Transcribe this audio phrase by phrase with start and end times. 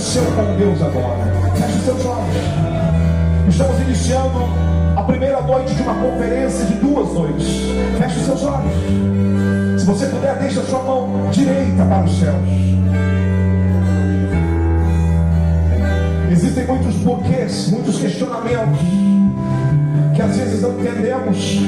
[0.00, 1.30] seu com Deus agora.
[1.54, 2.36] Feche os seus olhos.
[3.48, 4.38] Estamos iniciando
[4.96, 7.46] a primeira noite de uma conferência de duas noites.
[7.98, 9.80] Feche os seus olhos.
[9.80, 12.48] Se você puder, deixe a sua mão direita para os céus.
[16.30, 19.19] Existem muitos porquês, muitos questionamentos
[20.20, 21.58] que às vezes não entendemos.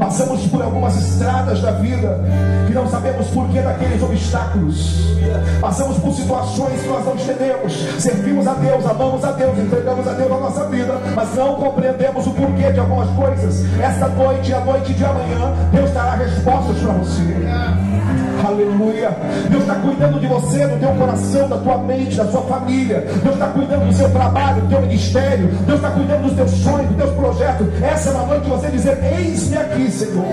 [0.00, 2.20] Passamos por algumas estradas da vida
[2.66, 5.16] que não sabemos porquê daqueles obstáculos.
[5.60, 7.72] Passamos por situações que nós não entendemos.
[7.98, 12.26] Servimos a Deus, amamos a Deus, entregamos a Deus a nossa vida, mas não compreendemos
[12.26, 13.64] o porquê de algumas coisas.
[13.80, 18.27] Esta noite e a noite de amanhã, Deus dará respostas para você.
[18.46, 19.10] Aleluia.
[19.50, 23.04] Deus está cuidando de você, do teu coração, da tua mente, da sua família.
[23.22, 25.48] Deus está cuidando do seu trabalho, do teu ministério.
[25.66, 27.66] Deus está cuidando dos teus sonhos, dos teus projetos.
[27.82, 30.24] Essa é uma noite de você dizer: Eis-me aqui, Senhor.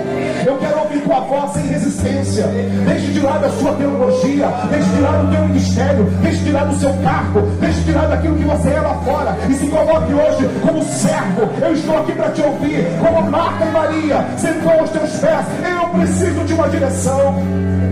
[0.46, 2.46] Eu quero ouvir tua voz sem resistência.
[2.86, 4.48] Deixe de lado a sua teologia.
[4.70, 6.04] Deixe de lado o teu ministério.
[6.22, 7.40] Deixe de lado o seu cargo.
[7.60, 9.36] Deixe de lado aquilo que você é lá fora.
[9.48, 11.48] E se coloque hoje como servo.
[11.60, 12.86] Eu estou aqui para te ouvir.
[13.00, 15.46] Como Marta e Maria sentou aos teus pés.
[15.68, 17.85] Eu preciso de uma direção.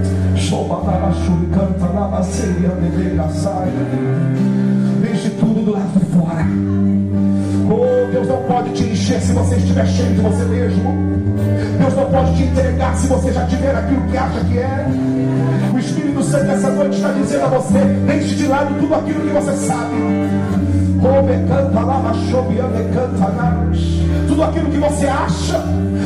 [5.03, 6.47] Deixe tudo do lado de fora.
[7.69, 10.95] Oh, Deus não pode te encher se você estiver cheio de você mesmo.
[11.79, 14.87] Deus não pode te entregar se você já tiver aquilo que acha que é.
[15.75, 19.33] O Espírito Santo essa noite está dizendo a você: deixe de lado tudo aquilo que
[19.33, 19.95] você sabe.
[24.27, 25.63] Tudo aquilo que você acha,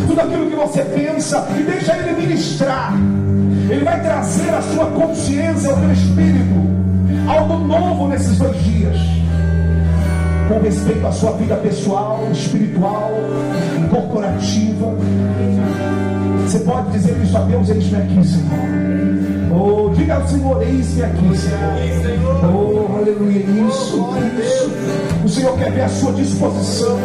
[0.09, 2.95] tudo aquilo que você pensa, e deixa ele ministrar.
[3.71, 6.55] Ele vai trazer a sua consciência, ao teu espírito,
[7.29, 8.97] algo novo nesses dois dias.
[10.49, 13.13] Com respeito à sua vida pessoal, espiritual,
[13.91, 14.95] corporativa.
[16.45, 19.28] Você pode dizer isso a Deus, eis-me aqui, Senhor.
[19.51, 22.45] Oh, diga ao Senhor, eis-me aqui, Senhor.
[22.45, 24.71] Oh, aleluia, isso, isso.
[25.25, 26.99] O Senhor quer ver a sua disposição.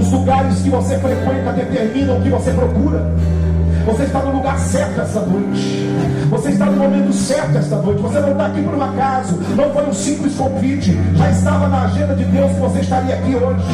[0.00, 3.12] Os lugares que você frequenta determinam o que você procura.
[3.86, 5.88] Você está no lugar certo esta noite.
[6.28, 8.02] Você está no momento certo esta noite.
[8.02, 9.38] Você não está aqui por um acaso.
[9.56, 10.96] Não foi um simples convite.
[11.16, 13.64] Já estava na agenda de Deus que você estaria aqui hoje.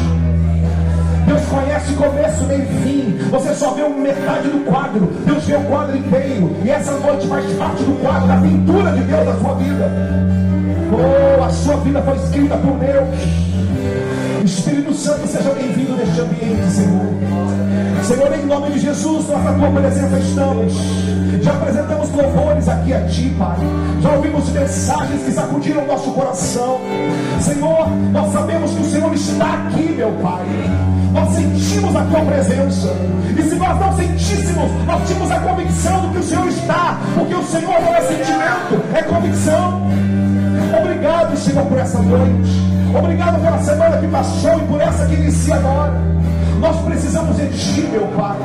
[1.27, 3.17] Deus conhece começo, meio e fim.
[3.29, 5.05] Você só vê metade do quadro.
[5.25, 6.55] Deus vê o quadro inteiro.
[6.63, 9.91] E essa noite faz parte do quadro, da pintura de Deus na sua vida.
[10.89, 13.56] Oh, a sua vida foi escrita por Deus.
[14.43, 17.07] Espírito Santo, seja bem-vindo neste ambiente, Senhor.
[18.03, 20.73] Senhor, em nome de Jesus, nós na tua presença estamos.
[21.41, 23.57] Já apresentamos louvores aqui a ti, Pai.
[24.01, 26.79] Já ouvimos mensagens que sacudiram nosso coração.
[27.41, 30.45] Senhor, nós sabemos que o Senhor está aqui, meu Pai.
[31.13, 32.95] Nós sentimos a tua presença.
[33.37, 36.99] E se nós não sentíssemos, nós tínhamos a convicção do que o Senhor está.
[37.15, 39.87] Porque o Senhor não é sentimento, é convicção.
[40.75, 42.49] Obrigado, Senhor, por essa noite.
[42.97, 45.93] Obrigado pela semana que passou e por essa que inicia agora.
[46.59, 48.35] Nós precisamos de Ti, meu Pai.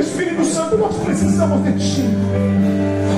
[0.00, 2.04] Espírito Santo, nós precisamos de Ti.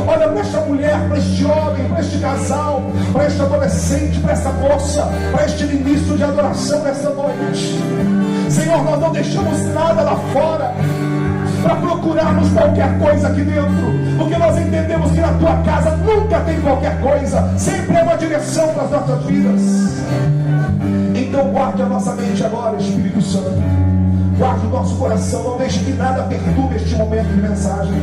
[0.06, 2.82] Olha para esta mulher, para este homem, para este casal,
[3.12, 7.80] para este adolescente, para esta moça, para este ministro de adoração nesta noite.
[8.50, 10.74] Senhor, nós não deixamos nada lá fora
[11.62, 16.60] para procurarmos qualquer coisa aqui dentro, porque nós entendemos que na tua casa nunca tem
[16.60, 19.60] qualquer coisa, sempre é uma direção para as nossas vidas.
[21.14, 23.62] Então guarde a nossa mente agora, Espírito Santo.
[24.36, 28.02] Guarde o nosso coração, não deixe que nada perturbe este momento de mensagem.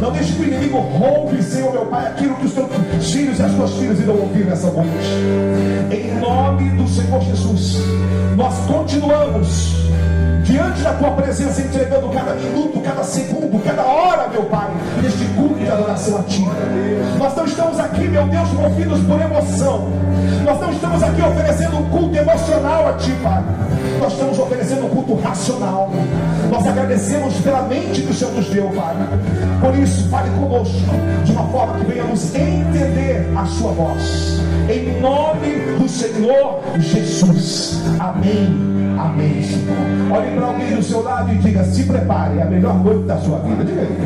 [0.00, 3.42] Não deixe que o inimigo roube, Senhor meu Pai, aquilo que os teus filhos e
[3.42, 4.90] as tuas filhas irão ouvir nessa noite.
[5.90, 7.78] Em nome do Senhor Jesus,
[8.36, 9.74] nós continuamos
[10.44, 14.70] diante da tua presença, entregando cada minuto, cada segundo, cada hora, meu Pai,
[15.02, 16.44] neste culto de adoração a ti.
[17.18, 19.88] Nós não estamos aqui, meu Deus, movidos por emoção.
[20.44, 23.42] Nós não estamos aqui oferecendo um culto emocional a ti, Pai.
[24.00, 25.90] Nós estamos oferecendo um culto racional.
[26.50, 28.94] Nós agradecemos pela mente que o Senhor nos deu, Pai.
[29.60, 30.76] Por isso, fale conosco
[31.24, 34.40] de uma forma que venhamos entender a sua voz.
[34.68, 37.82] Em nome do Senhor Jesus.
[37.98, 38.74] Amém.
[38.98, 40.16] Amém, Senhor.
[40.16, 43.16] Olhe para alguém do seu lado e diga: se prepare, é a melhor noite da
[43.18, 43.64] sua vida.
[43.64, 43.96] Diga aí.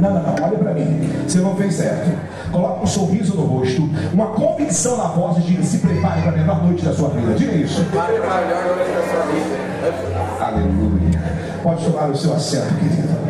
[0.00, 1.10] Não, não, não, olha para mim.
[1.26, 2.10] Você não fez certo.
[2.50, 6.36] Coloque um sorriso no rosto, uma convicção na voz e diga: se prepare para a
[6.36, 7.34] melhor noite da sua vida.
[7.34, 7.82] Diga isso.
[7.84, 10.44] Prepare para a melhor noite da sua vida.
[10.44, 11.22] Aleluia.
[11.62, 13.22] Pode tomar o seu assento, querido.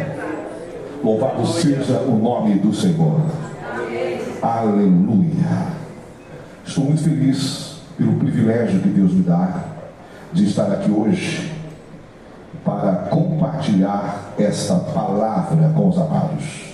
[1.04, 3.20] Louvado seja o nome do Senhor.
[4.40, 5.72] Aleluia.
[6.64, 7.71] Estou muito feliz
[8.02, 9.64] pelo privilégio que Deus me dá
[10.32, 11.52] de estar aqui hoje
[12.64, 16.72] para compartilhar esta palavra com os amados.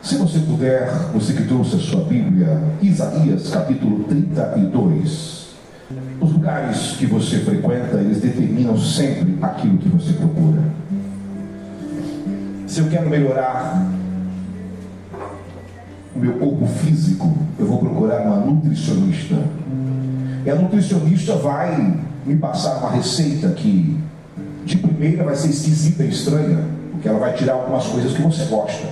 [0.00, 5.50] Se você puder, você que trouxe a sua Bíblia, Isaías capítulo 32.
[6.20, 10.62] Os lugares que você frequenta, eles determinam sempre aquilo que você procura.
[12.66, 13.84] Se eu quero melhorar
[16.14, 19.36] o meu corpo físico, eu vou procurar uma nutricionista.
[20.44, 23.98] E a nutricionista vai me passar uma receita que
[24.64, 28.44] de primeira vai ser esquisita e estranha, porque ela vai tirar algumas coisas que você
[28.44, 28.86] gosta.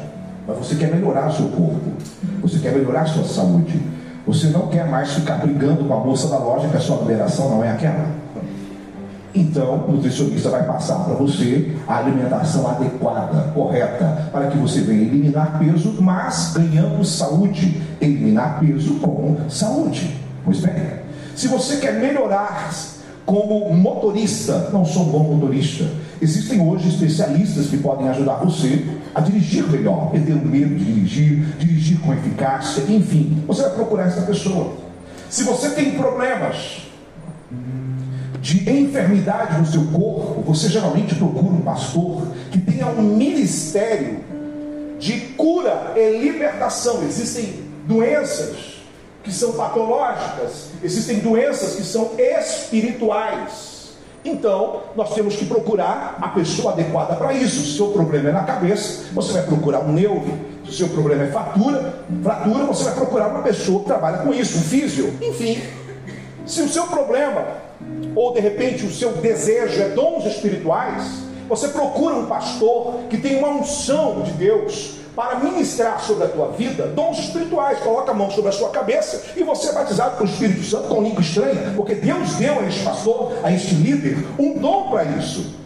[0.46, 1.92] Mas você quer melhorar o seu corpo,
[2.40, 3.80] você quer melhorar a sua saúde.
[4.26, 7.48] Você não quer mais ficar brigando com a moça da loja que a sua numeração
[7.48, 8.06] não é aquela.
[9.34, 15.02] Então, o nutricionista vai passar para você a alimentação adequada, correta, para que você venha
[15.02, 17.80] eliminar peso, mas ganhando saúde.
[18.00, 20.16] Eliminar peso com saúde.
[20.44, 20.74] Pois bem,
[21.38, 22.75] se você quer melhorar
[23.25, 25.88] como motorista, não sou um bom motorista.
[26.20, 31.56] Existem hoje especialistas que podem ajudar você a dirigir melhor, perder o medo de dirigir,
[31.56, 34.73] dirigir com eficácia, enfim, você vai procurar essa pessoa.
[35.31, 36.82] Se você tem problemas
[38.41, 44.19] de enfermidade no seu corpo, você geralmente procura um pastor que tenha um ministério
[44.99, 47.05] de cura e libertação.
[47.05, 48.77] Existem doenças
[49.28, 53.90] que são patológicas, existem doenças que são espirituais.
[54.25, 57.60] Então, nós temos que procurar a pessoa adequada para isso.
[57.60, 60.26] Se o seu problema é na cabeça, você vai procurar um neuro.
[60.64, 64.32] Se o seu problema é fratura, fratura, você vai procurar uma pessoa que trabalha com
[64.32, 65.14] isso, um físio.
[65.20, 65.62] Enfim,
[66.46, 67.44] se o seu problema,
[68.16, 71.04] ou de repente o seu desejo é dons espirituais,
[71.46, 76.53] você procura um pastor que tem uma unção de Deus, para ministrar sobre a tua
[76.53, 77.81] vida dons espirituais.
[77.81, 80.87] Coloca a mão sobre a sua cabeça e você é batizado com o Espírito Santo
[80.87, 85.03] com língua estranha, porque Deus deu a este pastor, a este líder, um dom para
[85.03, 85.56] isso.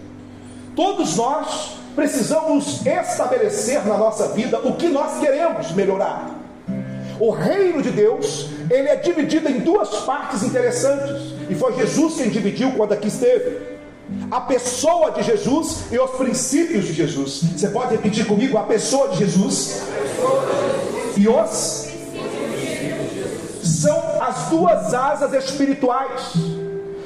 [0.75, 6.31] Todos nós precisamos estabelecer na nossa vida o que nós queremos melhorar.
[7.21, 12.31] O reino de Deus, ele é dividido em duas partes interessantes, e foi Jesus quem
[12.31, 13.72] dividiu quando aqui esteve
[14.31, 17.43] a pessoa de Jesus e os princípios de Jesus.
[17.57, 18.57] Você pode repetir comigo?
[18.59, 19.83] A pessoa de Jesus
[21.17, 21.93] e os
[23.63, 26.33] são as duas asas espirituais.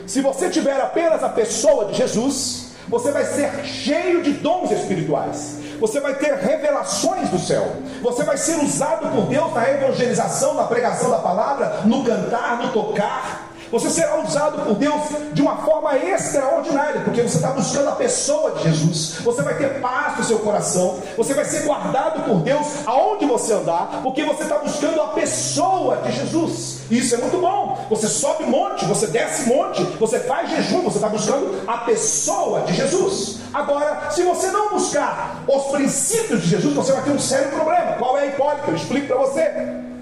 [0.06, 5.56] Se você tiver apenas a pessoa de Jesus, você vai ser cheio de dons espirituais.
[5.80, 7.76] Você vai ter revelações do céu.
[8.02, 12.72] Você vai ser usado por Deus na evangelização, na pregação da palavra, no cantar, no
[12.72, 13.52] tocar.
[13.76, 15.02] Você será usado por Deus
[15.34, 19.18] de uma forma extraordinária, porque você está buscando a pessoa de Jesus.
[19.22, 20.98] Você vai ter paz no seu coração.
[21.14, 25.98] Você vai ser guardado por Deus aonde você andar, porque você está buscando a pessoa
[25.98, 26.78] de Jesus.
[26.90, 27.86] Isso é muito bom.
[27.90, 32.72] Você sobe monte, você desce monte, você faz jejum, você está buscando a pessoa de
[32.72, 33.40] Jesus.
[33.52, 37.92] Agora, se você não buscar os princípios de Jesus, você vai ter um sério problema.
[37.98, 38.68] Qual é a hipótese?
[38.68, 39.95] Eu explico para você.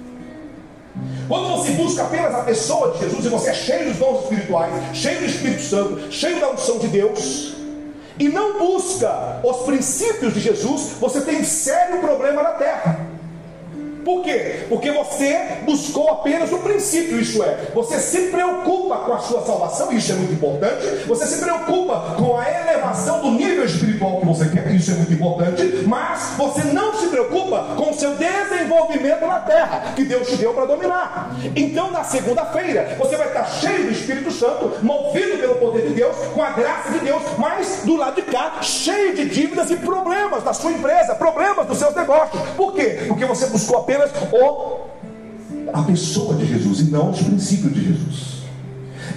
[1.29, 4.73] Quando você busca apenas a pessoa de Jesus e você é cheio dos dons espirituais,
[4.93, 7.55] cheio do Espírito Santo, cheio da unção de Deus,
[8.19, 13.14] e não busca os princípios de Jesus, você tem um sério problema na terra.
[14.05, 14.67] Por quê?
[14.69, 19.93] Porque você buscou apenas o princípio, isso é, você se preocupa com a sua salvação,
[19.93, 24.49] isso é muito importante, você se preocupa com a elevação do nível espiritual que você
[24.49, 29.41] quer, isso é muito importante, mas você não se preocupa com o seu desenvolvimento na
[29.41, 31.35] terra, que Deus te deu para dominar.
[31.57, 36.17] Então, na segunda-feira, você vai estar cheio do Espírito Santo, movido pelo poder de Deus,
[36.35, 40.43] com a graça de Deus, mas do lado de cá, cheio de dívidas e problemas
[40.43, 42.41] da sua empresa, problemas dos seus negócios.
[42.57, 43.05] Por quê?
[43.09, 44.81] Porque você buscou apenas apenas o,
[45.73, 48.35] a pessoa de Jesus e não os princípios de Jesus.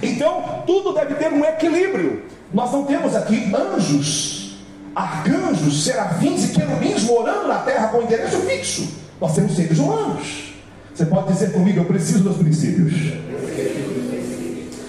[0.02, 2.22] Então, tudo deve ter um equilíbrio.
[2.52, 4.58] Nós não temos aqui anjos,
[4.94, 8.88] arcanjos, serafins e querubins morando na terra com endereço fixo.
[9.20, 10.54] Nós temos seres humanos.
[10.94, 12.92] Você pode dizer comigo, eu preciso dos princípios.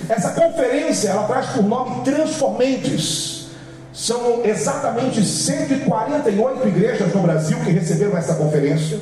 [0.07, 3.49] Essa conferência, ela traz por nome Transformentes.
[3.91, 8.99] São exatamente 148 igrejas no Brasil que receberam essa conferência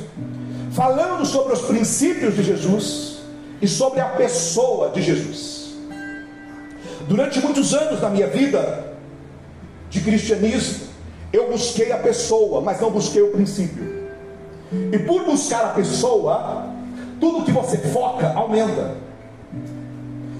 [0.72, 3.18] falando sobre os princípios de Jesus
[3.60, 5.76] e sobre a pessoa de Jesus.
[7.08, 8.94] Durante muitos anos da minha vida
[9.88, 10.88] de cristianismo,
[11.32, 14.08] eu busquei a pessoa, mas não busquei o princípio.
[14.92, 16.66] E por buscar a pessoa,
[17.18, 18.96] tudo que você foca aumenta.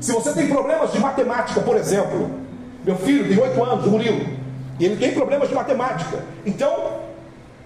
[0.00, 2.30] Se você tem problemas de matemática, por exemplo,
[2.84, 4.26] meu filho tem oito anos, o Murilo,
[4.78, 6.22] e ele tem problemas de matemática.
[6.46, 6.98] Então,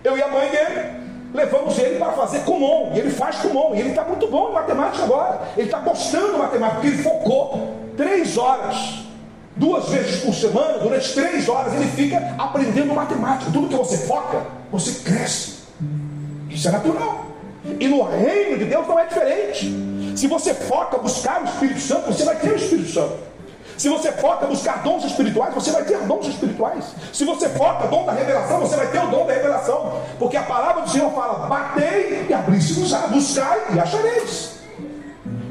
[0.02, 1.01] eu e a mãe dele
[1.32, 4.52] levamos ele para fazer Kumon, e ele faz Kumon, e ele está muito bom em
[4.52, 9.02] matemática agora, ele está gostando de matemática, porque ele focou três horas,
[9.56, 13.50] duas vezes por semana, durante três horas, ele fica aprendendo matemática.
[13.52, 15.62] Tudo que você foca, você cresce.
[16.50, 17.26] Isso é natural.
[17.78, 19.72] E no reino de Deus não é diferente.
[20.16, 23.31] Se você foca buscar o Espírito Santo, você vai ter o Espírito Santo.
[23.76, 26.84] Se você foca buscar dons espirituais, você vai ter dons espirituais.
[27.12, 30.00] Se você foca dom da revelação, você vai ter o dom da revelação.
[30.18, 34.60] Porque a palavra do Senhor fala: batei e abri-se-vos-á, buscai e achareis.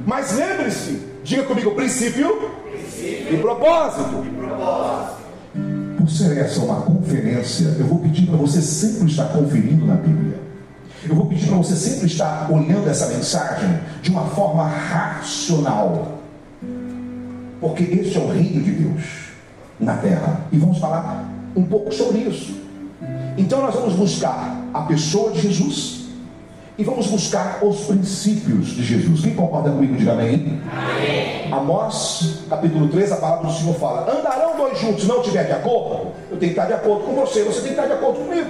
[0.06, 3.36] Mas lembre-se, diga comigo, princípio, princípio.
[3.36, 4.26] e propósito.
[4.26, 5.22] E propósito.
[5.98, 10.40] Por ser essa uma conferência, eu vou pedir para você sempre estar conferindo na Bíblia.
[11.08, 16.21] Eu vou pedir para você sempre estar olhando essa mensagem de uma forma racional.
[17.62, 19.04] Porque este é o reino de Deus
[19.80, 20.42] na terra.
[20.52, 22.60] E vamos falar um pouco sobre isso.
[23.38, 26.02] Então nós vamos buscar a pessoa de Jesus
[26.78, 29.22] e vamos buscar os princípios de Jesus.
[29.22, 30.60] Quem concorda comigo, diga amém.
[30.72, 31.54] amém.
[31.54, 36.12] Amós, capítulo 3, a palavra do Senhor fala: Andarão dois juntos, não tiver de acordo,
[36.32, 38.50] eu tenho que estar de acordo com você, você tem que estar de acordo comigo.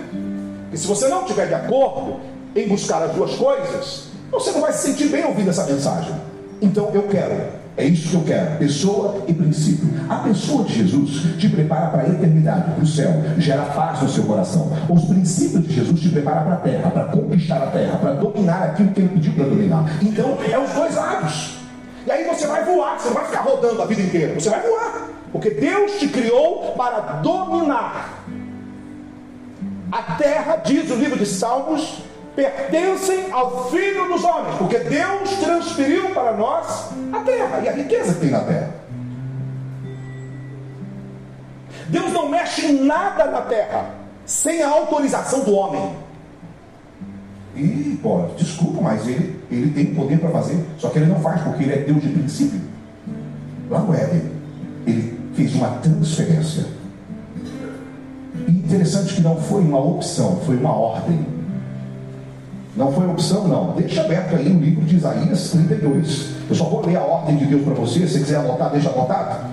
[0.72, 2.22] E se você não tiver de acordo
[2.56, 6.14] em buscar as duas coisas, você não vai se sentir bem ouvindo essa mensagem.
[6.62, 9.90] Então eu quero é isso que eu quero, pessoa e princípio.
[10.10, 14.10] A pessoa de Jesus te prepara para a eternidade, para o céu, gera paz no
[14.10, 14.72] seu coração.
[14.90, 18.64] Os princípios de Jesus te preparam para a terra, para conquistar a terra, para dominar
[18.64, 19.86] aquilo que ele pediu para dominar.
[20.02, 21.58] Então, é os dois lados.
[22.06, 24.62] E aí você vai voar, você não vai ficar rodando a vida inteira, você vai
[24.62, 25.10] voar.
[25.32, 28.26] Porque Deus te criou para dominar.
[29.92, 32.04] A terra, diz o livro de Salmos,
[32.36, 38.14] pertencem ao Filho dos homens, porque Deus transferiu para nós a terra e a riqueza
[38.14, 38.82] que tem na terra.
[41.88, 45.94] Deus não mexe em nada na terra sem a autorização do homem.
[47.54, 51.42] E, pô, desculpa, mas ele, ele tem poder para fazer, só que ele não faz
[51.42, 52.62] porque ele é Deus de princípio.
[53.70, 54.32] Lá no Éden,
[54.88, 56.66] ele fez uma transferência.
[58.48, 61.26] E interessante que não foi uma opção, foi uma ordem.
[62.76, 63.74] Não foi opção, não.
[63.76, 66.30] Deixa aberto aí o livro de Isaías 32.
[66.50, 68.08] Eu só vou ler a ordem de Deus para você.
[68.08, 69.46] Se quiser anotar, deixa anotado.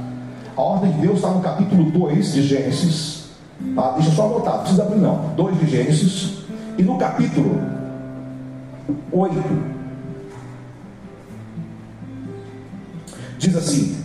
[0.57, 3.31] A ordem de Deus está no capítulo 2 de Gênesis.
[3.75, 3.93] Tá?
[3.93, 5.35] Deixa só anotar, não precisa abrir não.
[5.37, 6.39] 2 de Gênesis.
[6.77, 7.61] E no capítulo
[9.11, 9.35] 8.
[13.39, 13.97] Diz assim: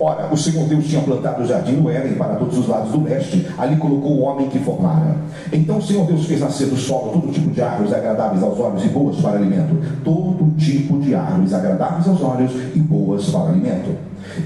[0.00, 3.04] Ora, o Senhor Deus tinha plantado o jardim no Éden para todos os lados do
[3.04, 5.14] leste, ali colocou o homem que formara.
[5.52, 8.82] Então o Senhor Deus fez nascer do solo todo tipo de árvores agradáveis aos olhos
[8.82, 9.76] e boas para alimento.
[10.02, 13.90] Todo tipo de árvores agradáveis aos olhos e boas para alimento.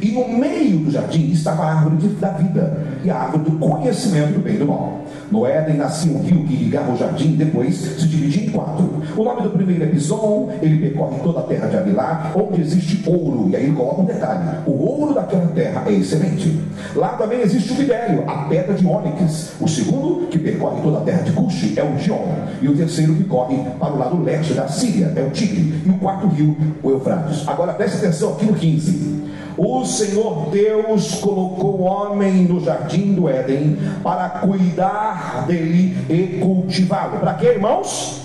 [0.03, 4.33] E no meio do jardim estava a árvore da vida e a árvore do conhecimento
[4.33, 5.04] do bem e do mal.
[5.35, 9.03] No Éden nascia um rio que irrigava o jardim depois se dividia em quatro.
[9.17, 13.03] O nome do primeiro é Bison, ele percorre toda a terra de Avilá, onde existe
[13.05, 13.49] ouro.
[13.51, 16.57] E aí ele coloca um detalhe: o ouro daquela terra é excelente.
[16.95, 19.55] Lá também existe o Bidélio, a pedra de ônix.
[19.61, 22.29] O segundo, que percorre toda a terra de Cuxi, é o Gion.
[22.63, 25.83] E o terceiro, que corre para o lado leste da Síria, é o Tigre.
[25.85, 27.43] E o quarto rio, o Eufrates.
[27.49, 29.34] Agora preste atenção aqui no 15.
[29.57, 37.21] O Senhor Deus colocou o homem no jardim do Éden para cuidar dele e cultivá-lo.
[37.21, 38.25] Para quê, irmãos?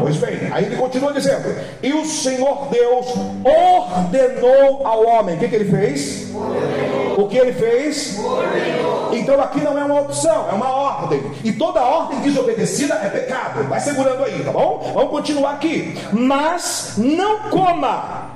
[0.00, 3.06] Pois bem, aí ele continua dizendo: E o Senhor Deus
[3.44, 5.36] ordenou ao homem.
[5.36, 6.34] O que, que ele fez?
[6.34, 7.24] Ordenou.
[7.24, 8.18] O que ele fez?
[8.18, 9.14] Ordenou.
[9.14, 11.22] Então aqui não é uma opção, é uma ordem.
[11.44, 13.68] E toda ordem desobedecida é pecado.
[13.68, 14.90] Vai segurando aí, tá bom?
[14.94, 15.96] Vamos continuar aqui.
[16.12, 18.29] Mas não coma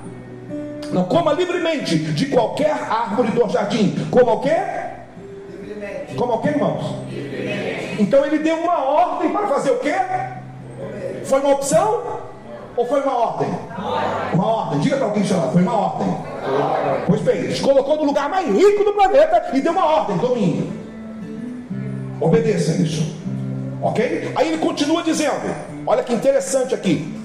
[0.94, 3.96] não coma livremente de qualquer árvore do jardim.
[4.12, 4.56] Coma o quê?
[5.60, 6.14] Livremente.
[6.14, 6.84] Coma o quê, irmãos?
[7.10, 8.02] Livremente.
[8.02, 9.94] Então ele deu uma ordem para fazer o quê?
[11.24, 12.22] Foi uma opção?
[12.76, 13.48] Ou foi uma ordem?
[14.34, 14.80] Uma ordem.
[14.80, 15.48] Diga para alguém chamar.
[15.48, 16.16] Foi uma ordem.
[17.08, 20.16] Pois bem, ele colocou no lugar mais rico do planeta e deu uma ordem.
[20.18, 20.72] Domínio.
[22.20, 23.16] Obedeça isso.
[23.82, 24.32] Ok?
[24.36, 27.23] Aí ele continua dizendo: Olha que interessante aqui.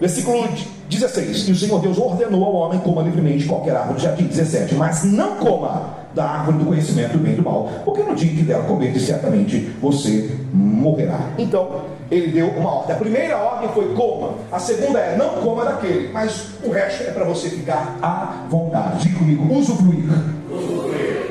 [0.00, 0.46] Versículo
[0.88, 4.24] 16: E o Senhor Deus ordenou ao homem coma livremente qualquer árvore do jardim.
[4.24, 8.14] 17: Mas não coma da árvore do conhecimento do bem e do mal, porque no
[8.14, 11.30] dia que dela comer, certamente você morrerá.
[11.36, 12.94] Então, ele deu uma ordem.
[12.94, 17.10] A primeira ordem foi coma, a segunda é não coma daquele, mas o resto é
[17.10, 19.02] para você ficar à vontade.
[19.02, 20.04] Diga comigo, usufruir.
[20.50, 21.26] usufruir.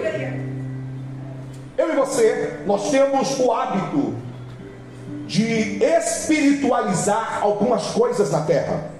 [1.77, 4.13] Eu e você, nós temos o hábito
[5.27, 8.91] de espiritualizar algumas coisas na terra.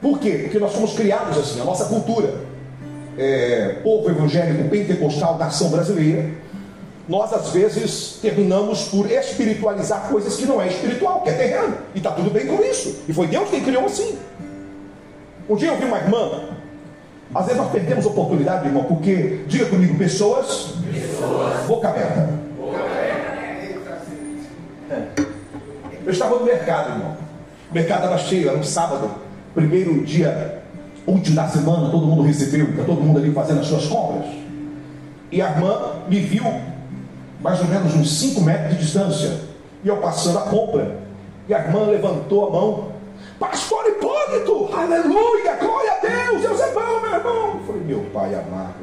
[0.00, 0.40] Por quê?
[0.44, 2.34] Porque nós somos criados assim, a nossa cultura,
[3.18, 6.30] é, povo evangélico pentecostal, nação brasileira,
[7.08, 11.98] nós às vezes terminamos por espiritualizar coisas que não é espiritual, que é terreno, e
[11.98, 14.16] está tudo bem com isso, e foi Deus quem criou assim.
[15.48, 16.50] Um dia eu vi uma irmã,
[17.34, 21.66] às vezes nós perdemos oportunidade, irmão, porque, diga comigo, pessoas, pessoas.
[21.66, 22.30] boca aberta.
[26.04, 27.16] Eu estava no mercado, irmão.
[27.70, 29.10] O mercado estava cheio, era um sábado,
[29.54, 30.62] primeiro dia
[31.06, 34.26] útil da semana, todo mundo recebeu, está todo mundo ali fazendo as suas compras.
[35.30, 36.44] E a irmã me viu
[37.40, 39.40] mais ou menos uns 5 metros de distância.
[39.84, 40.98] E eu passando a compra.
[41.48, 42.92] E a irmã levantou a mão.
[43.38, 47.54] Pastor Hipólito, aleluia, glória a Deus, Deus é bom, meu irmão.
[47.54, 48.74] Eu falei, meu pai amado.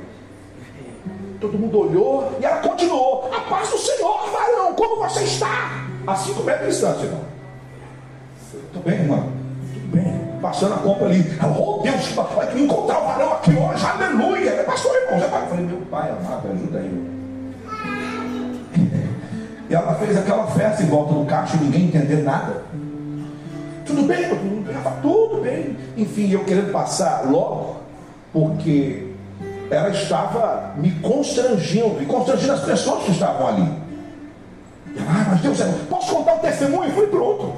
[1.39, 3.29] Todo mundo olhou e ela continuou.
[3.31, 5.86] A paz do Senhor, varão, como você está?
[6.07, 7.21] A 5 metros de distância, irmão.
[8.71, 9.29] Tudo bem, irmão?
[9.73, 10.39] Tudo bem.
[10.41, 11.25] Passando a compra ali.
[11.43, 14.51] Oh Deus, vai encontrar o varão aqui hoje, aleluia.
[14.51, 15.19] É pastor, irmão.
[15.19, 17.17] Eu falei, meu pai amado, ajuda aí.
[19.69, 22.61] E ela fez aquela festa em volta do e ninguém entendeu nada.
[23.85, 25.77] Tudo bem, tudo bem, tudo bem.
[25.97, 27.81] Enfim, eu querendo passar logo,
[28.31, 29.11] porque
[29.69, 33.86] ela estava me constrangendo, e constrangendo as pessoas que estavam ali.
[35.07, 36.91] Ah, mas Deus, posso contar o testemunho?
[36.91, 37.53] Foi pronto.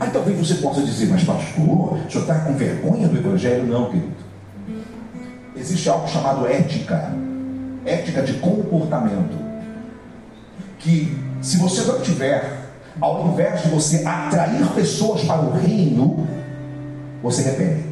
[0.00, 3.66] Aí talvez você possa dizer, mas pastor, o senhor está com vergonha do Evangelho?
[3.66, 4.12] Não, querido.
[5.54, 7.12] Existe algo chamado ética
[7.84, 9.36] ética de comportamento.
[10.78, 16.26] Que se você não tiver, ao invés de você atrair pessoas para o reino,
[17.22, 17.84] você repele.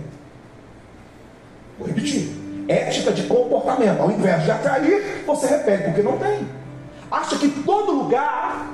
[1.79, 2.40] Vou repetir.
[2.69, 4.01] Ética de comportamento.
[4.01, 6.47] Ao invés de atrair, você repele, porque não tem.
[7.11, 8.69] Acha que todo lugar,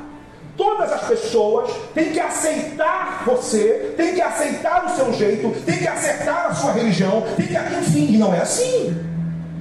[0.57, 5.89] todas as pessoas têm que aceitar você, têm que aceitar o seu jeito, têm que
[5.89, 8.95] aceitar a sua religião, tem que, enfim, e não é assim.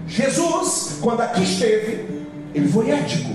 [0.07, 3.31] Jesus, quando aqui esteve, ele foi ético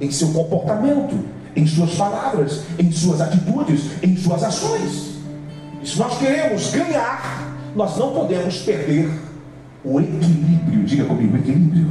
[0.00, 1.18] em seu comportamento,
[1.54, 5.18] em suas palavras, em suas atitudes, em suas ações.
[5.82, 9.10] E se nós queremos ganhar, nós não podemos perder
[9.84, 10.84] o equilíbrio.
[10.84, 11.86] Diga comigo, equilíbrio.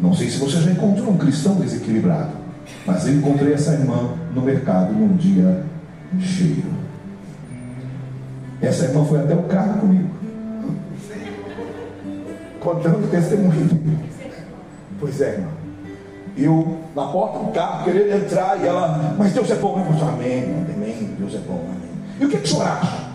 [0.00, 2.32] Não sei se você já encontrou um cristão desequilibrado,
[2.86, 5.64] mas eu encontrei essa irmã no mercado num dia
[6.20, 6.64] cheio.
[8.60, 10.18] Essa irmã foi até o carro comigo
[12.60, 13.98] contando testemunho.
[15.00, 15.58] Pois é, irmão.
[16.36, 19.78] Eu, na porta do carro, querendo entrar, e ela, mas Deus é bom?
[19.78, 21.90] Eu amém, amém, Deus é bom, amém.
[22.20, 23.08] E o que, que o senhor acha?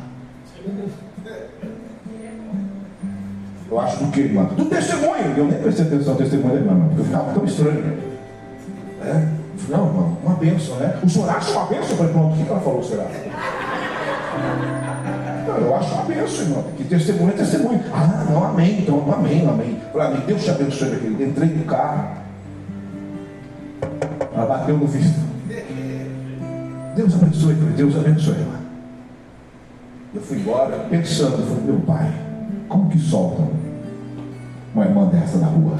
[3.73, 4.45] Eu acho do que, irmão?
[4.45, 5.33] Do testemunho.
[5.35, 7.97] Eu nem prestei atenção no testemunho da irmã, porque eu ficava tão estranho.
[9.01, 9.27] É?
[9.67, 10.95] Não, irmão, uma bênção, né?
[11.01, 11.89] O senhor acha uma bênção?
[11.89, 13.05] Eu falei, pronto, o que ela falou, será?
[15.59, 16.63] eu acho uma bênção, irmão.
[16.77, 17.83] Que testemunho é testemunho.
[17.91, 18.81] Ah, não, amém.
[18.81, 19.81] Então, amém, amém.
[19.91, 20.21] Falei, amém.
[20.27, 21.23] Deus te abençoe, meu querido.
[21.23, 22.17] Entrei no carro.
[24.35, 25.19] Ela bateu no visto.
[26.95, 28.61] Deus abençoe, Deus abençoe, irmão.
[30.13, 32.13] Eu fui embora pensando, falei, meu pai,
[32.69, 33.62] como que soltam
[34.73, 35.77] uma irmã dessa na rua?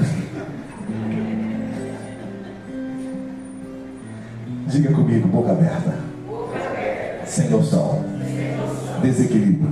[4.66, 5.94] Diga comigo, boca aberta.
[7.26, 8.04] Sem noção
[9.02, 9.70] desequilíbrio.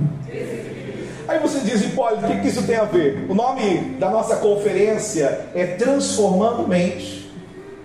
[1.27, 3.25] Aí você diz, Hipólito, o que, que isso tem a ver?
[3.29, 7.22] O nome da nossa conferência é Transformando Mente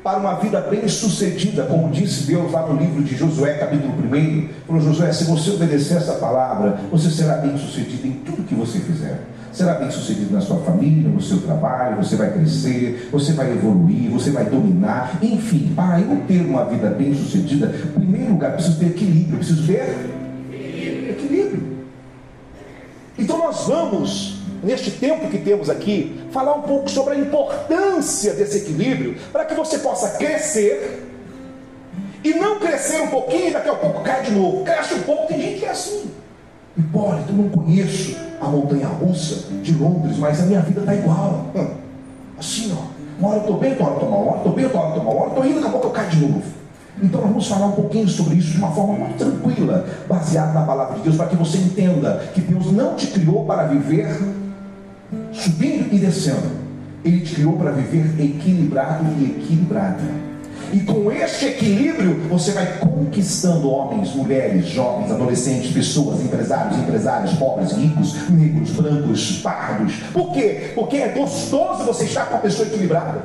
[0.09, 4.49] para uma vida bem sucedida, como disse Deus lá no livro de Josué, capítulo 1.
[4.67, 8.79] Falou, Josué, se você obedecer essa palavra, você será bem sucedido em tudo que você
[8.79, 9.21] fizer.
[9.53, 14.11] Será bem sucedido na sua família, no seu trabalho, você vai crescer, você vai evoluir,
[14.11, 15.19] você vai dominar.
[15.21, 19.67] Enfim, para eu ter uma vida bem sucedida, em primeiro lugar, preciso ter equilíbrio, preciso
[19.67, 20.17] ter
[23.19, 28.59] então nós vamos, neste tempo que temos aqui, falar um pouco sobre a importância desse
[28.59, 31.07] equilíbrio para que você possa crescer
[32.25, 34.65] e não crescer um pouquinho e daqui a pouco cai de novo.
[34.65, 36.11] Cresce um pouco, tem gente que é assim.
[36.77, 41.47] Hipólito, eu não conheço a montanha russa de Londres, mas a minha vida está igual.
[41.55, 41.69] Hum.
[42.39, 42.99] Assim, ó.
[43.19, 44.65] Uma hora eu estou bem, outra hora eu estou mal, uma hora eu estou bem,
[44.65, 46.11] outra hora eu estou mal, uma hora eu estou indo, daqui a pouco eu caio
[46.11, 46.43] de novo.
[47.03, 50.63] Então nós vamos falar um pouquinho sobre isso de uma forma muito tranquila, baseada na
[50.63, 54.09] palavra de Deus, para que você entenda que Deus não te criou para viver
[55.33, 56.69] subindo e descendo.
[57.05, 60.29] Ele te criou para viver equilibrado e equilibrada.
[60.73, 67.73] E com este equilíbrio, você vai conquistando homens, mulheres, jovens, adolescentes, pessoas, empresários, empresárias, pobres,
[67.73, 69.95] ricos, negros, brancos, pardos.
[70.13, 70.73] Por quê?
[70.75, 73.23] Porque é gostoso você estar com uma pessoa equilibrada.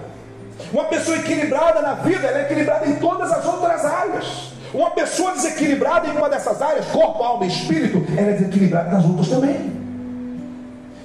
[0.72, 4.54] Uma pessoa equilibrada na vida, ela é equilibrada em todas as outras áreas.
[4.74, 9.28] Uma pessoa desequilibrada em uma dessas áreas, corpo, alma espírito, ela é desequilibrada nas outras
[9.28, 9.83] também.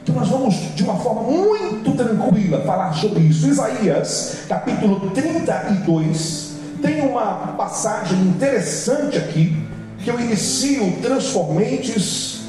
[0.09, 3.47] Então nós vamos, de uma forma muito tranquila, falar sobre isso.
[3.47, 9.55] Isaías, capítulo 32, tem uma passagem interessante aqui,
[10.03, 12.41] que eu inicio Transformentes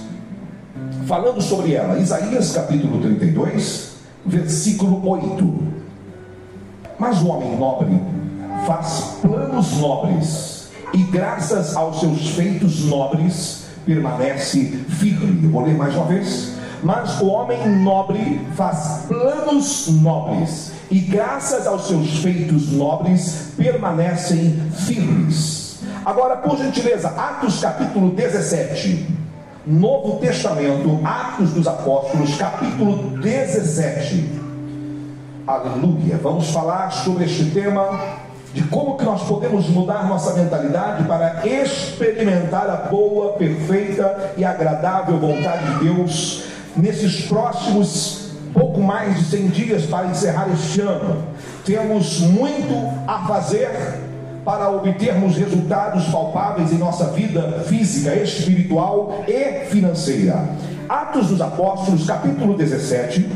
[1.05, 1.99] falando sobre ela.
[1.99, 3.89] Isaías, capítulo 32,
[4.25, 5.63] versículo 8.
[6.97, 8.01] Mas o homem nobre
[8.65, 15.43] faz planos nobres e, graças aos seus feitos nobres, permanece firme.
[15.43, 16.58] Eu vou ler mais uma vez.
[16.81, 25.79] Mas o homem nobre faz planos nobres e, graças aos seus feitos nobres, permanecem firmes.
[26.05, 29.19] Agora, por gentileza, Atos capítulo 17.
[29.67, 34.39] Novo Testamento, Atos dos Apóstolos, capítulo 17.
[35.45, 36.17] Aleluia.
[36.21, 38.17] Vamos falar sobre este tema
[38.53, 45.19] de como que nós podemos mudar nossa mentalidade para experimentar a boa, perfeita e agradável
[45.19, 46.43] vontade de Deus
[46.75, 51.23] nesses próximos pouco mais de 100 dias para encerrar este ano.
[51.65, 52.73] Temos muito
[53.07, 53.69] a fazer
[54.43, 60.49] para obtermos resultados palpáveis em nossa vida física, espiritual e financeira.
[60.87, 63.29] Atos dos Apóstolos, capítulo 17,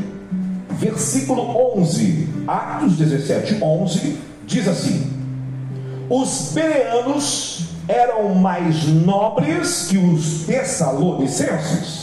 [0.71, 2.29] versículo 11.
[2.47, 4.17] Atos 17, 11
[4.47, 5.11] diz assim:
[6.09, 12.02] Os bereanos eram mais nobres que os tessalonicenses,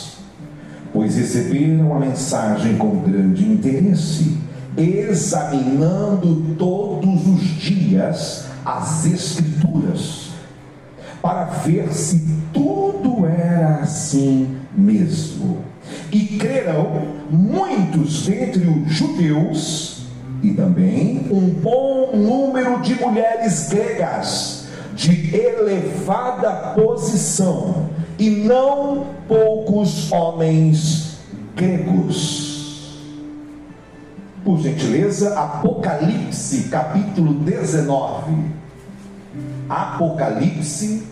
[0.93, 4.37] pois receberam a mensagem com grande interesse,
[4.77, 10.31] examinando todos os dias as Escrituras,
[11.21, 15.59] para ver se tudo era assim mesmo.
[16.11, 20.05] E creram muitos dentre os judeus
[20.43, 24.60] e também um bom número de mulheres gregas
[24.95, 31.17] de elevada posição e não poucos homens
[31.55, 32.51] gregos.
[34.43, 38.33] Por gentileza, Apocalipse capítulo 19.
[39.69, 41.03] Apocalipse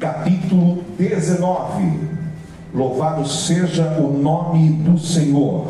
[0.00, 2.14] capítulo 19.
[2.74, 5.68] Louvado seja o nome do Senhor.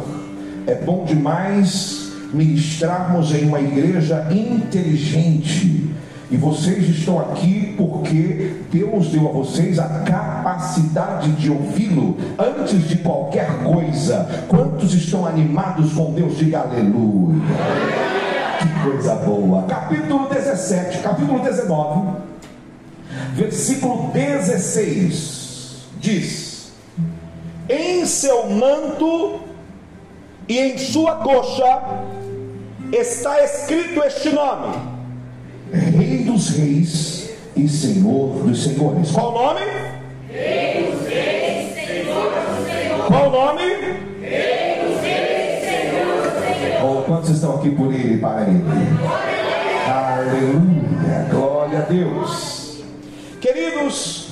[0.67, 5.95] É bom demais ministrarmos em uma igreja inteligente.
[6.35, 12.97] E vocês estão aqui porque Deus deu a vocês a capacidade de ouvi-lo antes de
[12.97, 14.45] qualquer coisa.
[14.49, 16.37] Quantos estão animados com Deus?
[16.37, 17.37] Diga aleluia.
[18.59, 19.63] Que coisa boa.
[19.63, 22.17] Capítulo 17, capítulo 19,
[23.35, 26.73] versículo 16 diz:
[27.69, 29.39] em seu manto
[30.49, 31.83] e em sua coxa
[32.93, 34.95] está escrito este nome:
[35.73, 39.13] Rei dos Reis e Senhor dos Senhores.
[39.13, 39.61] Qual o nome?
[40.29, 43.07] Rei dos Reis, Senhor dos Senhores.
[43.07, 43.63] Qual o nome?
[44.21, 46.83] Rei dos Reis, Senhor dos Senhores.
[46.83, 48.65] Oh, quantos estão aqui por ele para ele?
[49.89, 52.83] Aleluia, glória a Deus.
[53.41, 54.25] Queridos,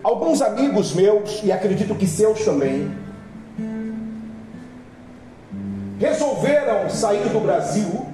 [0.00, 2.90] Alguns amigos meus, e acredito que seus também,
[5.98, 8.07] resolveram sair do Brasil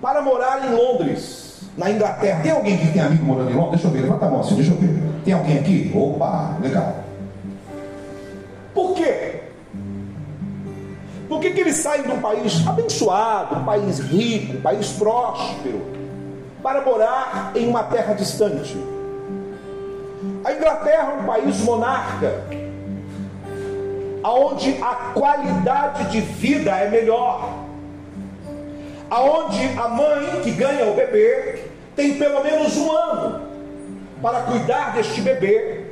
[0.00, 2.42] para morar em Londres, na Inglaterra.
[2.42, 3.82] Tem alguém que tem amigo morando em Londres?
[3.82, 4.98] Deixa eu ver, levanta a mão assim, deixa eu ver.
[5.24, 5.92] Tem alguém aqui?
[5.94, 6.96] Opa, legal.
[8.74, 9.42] Por quê?
[11.28, 15.98] Por que, que eles saem de um país abençoado, um país rico, um país próspero?
[16.62, 18.76] para morar em uma terra distante.
[20.44, 22.44] A Inglaterra é um país monarca,
[24.22, 27.67] aonde a qualidade de vida é melhor,
[29.10, 31.64] aonde a mãe que ganha o bebê
[31.96, 33.42] tem pelo menos um ano
[34.22, 35.86] para cuidar deste bebê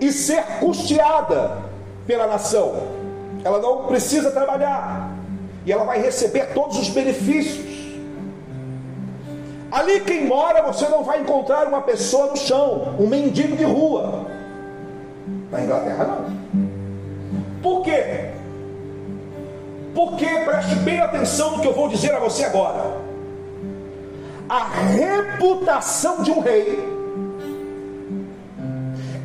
[0.00, 1.58] e ser custeada
[2.06, 2.88] pela nação.
[3.44, 5.10] Ela não precisa trabalhar
[5.64, 7.76] e ela vai receber todos os benefícios
[9.70, 14.26] Ali quem mora, você não vai encontrar uma pessoa no chão, um mendigo de rua.
[15.50, 16.60] Na Inglaterra não.
[17.62, 18.30] Por quê?
[19.96, 22.98] Porque preste bem atenção no que eu vou dizer a você agora.
[24.48, 26.94] A reputação de um rei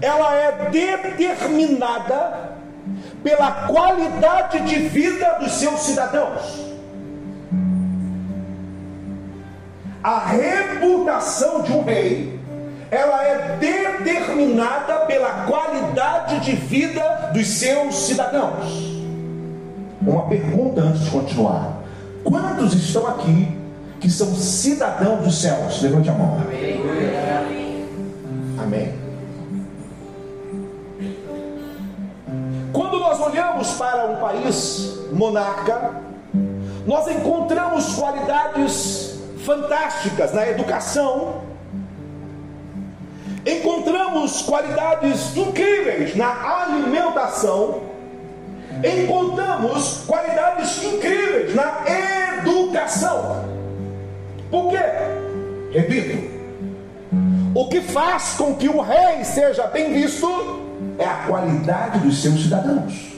[0.02, 2.58] ela é determinada
[3.22, 6.72] pela qualidade de vida dos seus cidadãos.
[10.04, 12.40] a reputação de um rei
[12.90, 18.91] ela é determinada pela qualidade de vida dos seus cidadãos.
[20.02, 21.84] Uma pergunta antes de continuar:
[22.24, 23.58] quantos estão aqui
[24.00, 25.82] que são cidadãos dos céus?
[25.82, 26.38] Levante a mão.
[28.58, 28.94] Amém.
[32.74, 35.92] Quando nós olhamos para um país monarca,
[36.88, 41.42] nós encontramos qualidades fantásticas na educação,
[43.46, 47.82] encontramos qualidades incríveis na alimentação
[48.84, 51.84] encontramos qualidades incríveis na
[52.40, 53.46] educação.
[54.50, 54.80] Por quê?
[55.72, 56.32] Repito,
[57.54, 60.28] o que faz com que o rei seja bem visto
[60.98, 63.12] é a qualidade dos seus cidadãos.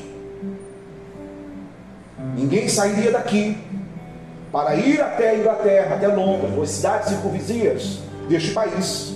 [2.36, 3.58] Ninguém sairia daqui
[4.52, 7.99] para ir até a Inglaterra, até Londres, ou cidades circunvizinhas
[8.30, 9.13] deste país,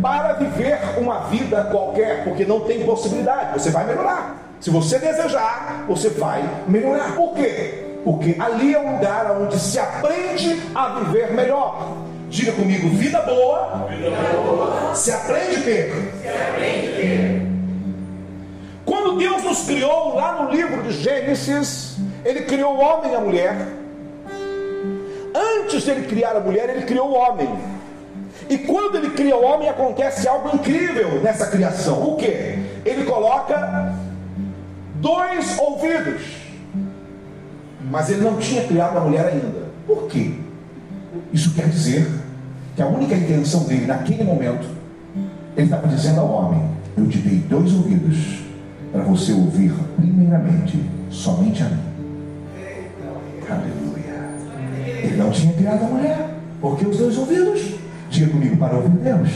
[0.00, 3.58] para viver uma vida qualquer, porque não tem possibilidade.
[3.58, 4.41] Você vai melhorar.
[4.62, 7.16] Se você desejar, você vai melhorar.
[7.16, 7.98] Por quê?
[8.04, 11.96] Porque ali é um lugar onde se aprende a viver melhor.
[12.28, 14.94] Diga comigo, vida boa, vida boa.
[14.94, 16.12] se aprende a ter.
[16.22, 17.42] Se aprende.
[18.84, 23.20] Quando Deus nos criou lá no livro de Gênesis, Ele criou o homem e a
[23.20, 23.56] mulher.
[25.34, 27.52] Antes de Ele criar a mulher, Ele criou o homem.
[28.48, 32.00] E quando Ele cria o homem, acontece algo incrível nessa criação.
[32.00, 32.62] O que?
[32.84, 33.92] Ele coloca
[35.02, 36.22] dois ouvidos.
[37.90, 39.66] Mas Ele não tinha criado a mulher ainda.
[39.86, 40.34] Por quê?
[41.32, 42.08] Isso quer dizer
[42.74, 44.66] que a única intenção dele naquele momento,
[45.56, 46.62] ele estava dizendo ao homem:
[46.96, 48.40] Eu te dei dois ouvidos
[48.92, 51.82] para você ouvir primeiramente somente a mim.
[53.50, 55.02] Aleluia.
[55.02, 57.82] Ele não tinha criado a mulher, porque os dois ouvidos.
[58.08, 59.30] Diga comigo para ouvir Deus.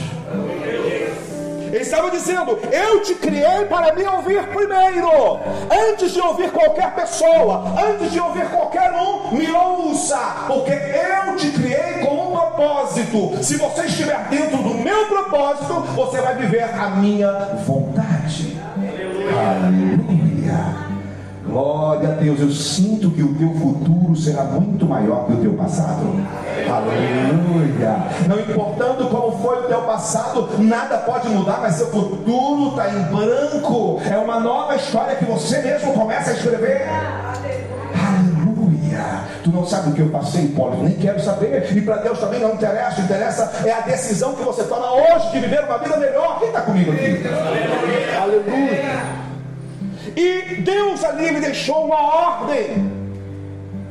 [1.66, 5.40] Ele estava dizendo: Eu te criei para me ouvir primeiro.
[5.70, 11.50] Antes de ouvir qualquer pessoa, antes de ouvir qualquer um, me ouça, porque eu te
[11.50, 13.42] criei com um propósito.
[13.42, 17.31] Se você estiver dentro do meu propósito, você vai viver a minha
[17.66, 18.57] vontade.
[18.76, 20.25] Aleluia.
[21.56, 25.54] Glória a Deus, eu sinto que o teu futuro será muito maior que o teu
[25.54, 26.02] passado.
[26.68, 27.96] Aleluia.
[28.28, 33.02] Não importando como foi o teu passado, nada pode mudar, mas seu futuro está em
[33.04, 33.98] branco.
[34.04, 36.88] É uma nova história que você mesmo começa a escrever.
[39.42, 41.74] Tu não sabe o que eu passei, Paulo, nem quero saber.
[41.74, 43.00] E para Deus também não interessa.
[43.00, 46.38] Interessa é a decisão que você toma hoje de viver uma vida melhor.
[46.38, 47.22] Quem está comigo aqui?
[47.26, 48.20] Aleluia.
[48.20, 49.25] Aleluia.
[50.16, 52.90] E Deus ali me deixou uma ordem.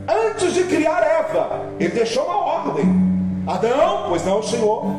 [0.07, 2.85] Antes de criar Eva, ele deixou uma ordem.
[3.45, 4.95] Adão, pois não, Senhor.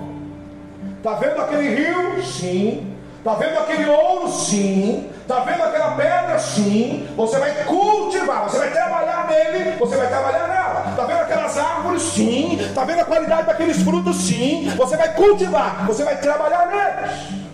[0.99, 2.23] Está vendo aquele rio?
[2.23, 2.95] Sim.
[3.19, 4.29] Está vendo aquele ouro?
[4.29, 5.11] Sim.
[5.21, 6.39] Está vendo aquela pedra?
[6.39, 7.09] Sim.
[7.17, 10.91] Você vai cultivar, você vai trabalhar nele, você vai trabalhar nela.
[10.91, 12.03] Está vendo aquelas árvores?
[12.03, 12.57] Sim.
[12.61, 14.17] Está vendo a qualidade daqueles frutos?
[14.17, 14.73] Sim.
[14.77, 17.46] Você vai cultivar, você vai trabalhar neles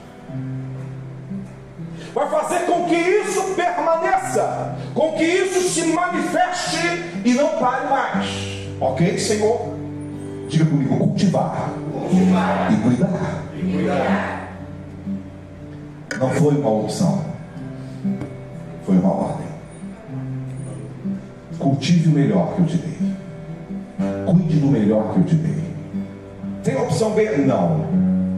[2.14, 6.76] vai fazer com que isso permaneça, com que isso se manifeste
[7.24, 8.68] e não pare mais.
[8.80, 9.74] Ok, Senhor?
[10.48, 12.72] Diga comigo: cultivar, cultivar.
[12.72, 13.44] E, cuidar.
[13.54, 14.42] e cuidar.
[16.18, 17.24] Não foi uma opção,
[18.84, 19.46] foi uma ordem.
[21.58, 22.92] Cultive o melhor que eu te dei.
[24.26, 25.62] Cuide do melhor que eu te dei.
[26.62, 27.36] Tem opção B?
[27.38, 27.86] Não.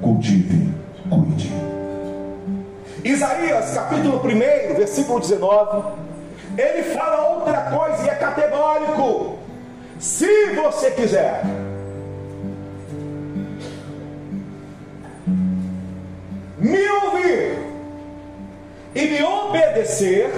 [0.00, 0.68] Cultive,
[1.08, 1.50] cuide.
[3.05, 5.93] Isaías capítulo 1, versículo 19,
[6.57, 9.38] ele fala outra coisa e é categórico.
[9.99, 11.45] Se você quiser,
[16.59, 17.59] me ouvir
[18.95, 20.33] e me obedecer,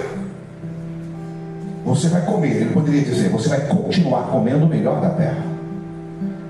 [1.85, 2.57] você vai comer.
[2.57, 5.41] Ele poderia dizer: você vai continuar comendo o melhor da terra.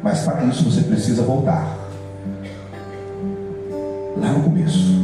[0.01, 1.77] Mas para isso você precisa voltar
[4.19, 4.97] lá no começo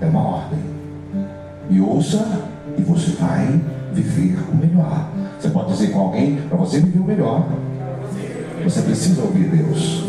[0.00, 0.58] é uma ordem.
[1.68, 2.24] Me ouça
[2.76, 3.60] e você vai
[3.92, 5.08] viver o melhor.
[5.38, 7.46] Você pode dizer com alguém, para você viver o melhor,
[8.64, 10.04] você precisa ouvir Deus.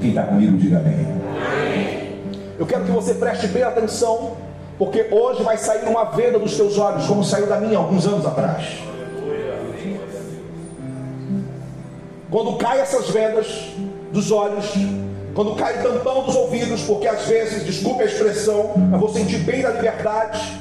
[0.00, 1.06] Quem está comigo, diga bem.
[2.58, 4.32] Eu quero que você preste bem atenção,
[4.78, 8.26] porque hoje vai sair uma venda dos teus olhos, como saiu da minha alguns anos
[8.26, 8.78] atrás.
[12.30, 13.72] Quando caem essas vendas
[14.10, 14.72] dos olhos,
[15.34, 19.62] quando cai tampão dos ouvidos, porque às vezes, desculpe a expressão, eu vou sentir bem
[19.62, 20.60] da liberdade,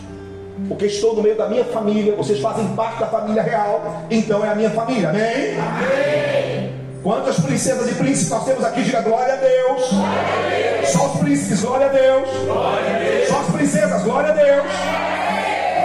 [0.67, 4.49] porque estou no meio da minha família, vocês fazem parte da família real, então é
[4.49, 5.57] a minha família, amém?
[5.59, 6.81] amém.
[7.03, 8.83] Quantas princesas e príncipes nós temos aqui?
[8.83, 9.89] Diga glória a Deus.
[9.89, 10.89] Glória a Deus.
[10.91, 12.29] Só os príncipes, glória a Deus.
[12.45, 13.27] Glória a Deus.
[13.27, 14.65] Só as princesas, glória a Deus.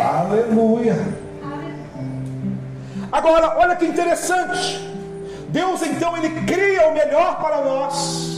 [0.03, 0.97] Aleluia.
[3.11, 4.87] Agora, olha que interessante.
[5.49, 8.36] Deus então ele cria o melhor para nós.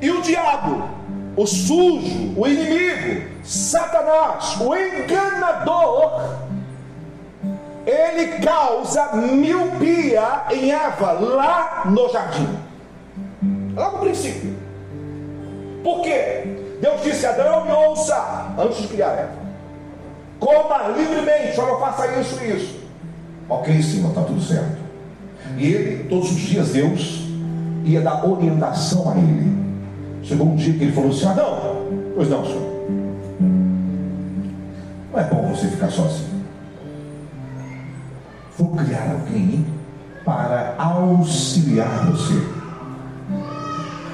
[0.00, 0.88] E o diabo,
[1.36, 6.36] o sujo, o inimigo, Satanás, o enganador,
[7.86, 12.48] ele causa miopia em Eva lá no jardim.
[13.74, 14.56] Lá no princípio.
[15.82, 16.44] Por quê?
[16.80, 19.48] Deus disse: Adão, me ouça antes de criar Eva.
[20.38, 22.78] Coma livremente, não faça isso e isso.
[23.48, 24.78] Ok, Senhor, está tudo certo.
[25.56, 27.20] E ele, todos os dias, Deus
[27.84, 29.67] ia dar orientação a ele.
[30.22, 32.68] Chegou um dia que ele falou assim: Adão, pois não, senhor.
[35.12, 36.38] Não é bom você ficar sozinho.
[38.56, 39.64] Vou criar alguém
[40.24, 42.42] para auxiliar você,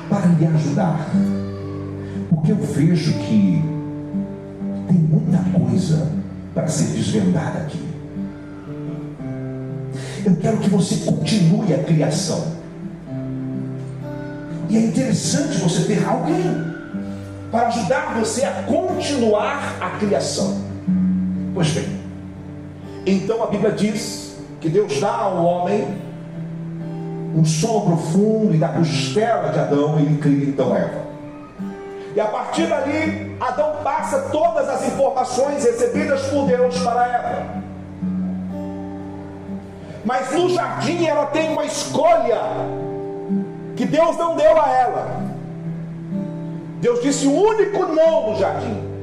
[0.09, 1.09] para lhe ajudar.
[2.31, 3.63] Porque eu vejo que
[4.87, 6.13] tem muita coisa
[6.55, 7.81] para ser desvendada aqui.
[10.25, 12.64] Eu quero que você continue a criação.
[14.75, 16.75] É interessante você ter alguém
[17.53, 20.65] para ajudar você a continuar a criação.
[21.55, 22.01] Pois bem,
[23.07, 25.97] então a Bíblia diz que Deus dá ao homem
[27.37, 31.05] um sono profundo e da costela de Adão ele cria então Eva.
[32.17, 37.47] E a partir dali, Adão passa todas as informações recebidas por Deus para Eva.
[40.05, 42.41] Mas no jardim ela tem uma escolha
[43.77, 45.21] que Deus não deu a ela.
[46.81, 48.95] Deus disse o único não no jardim.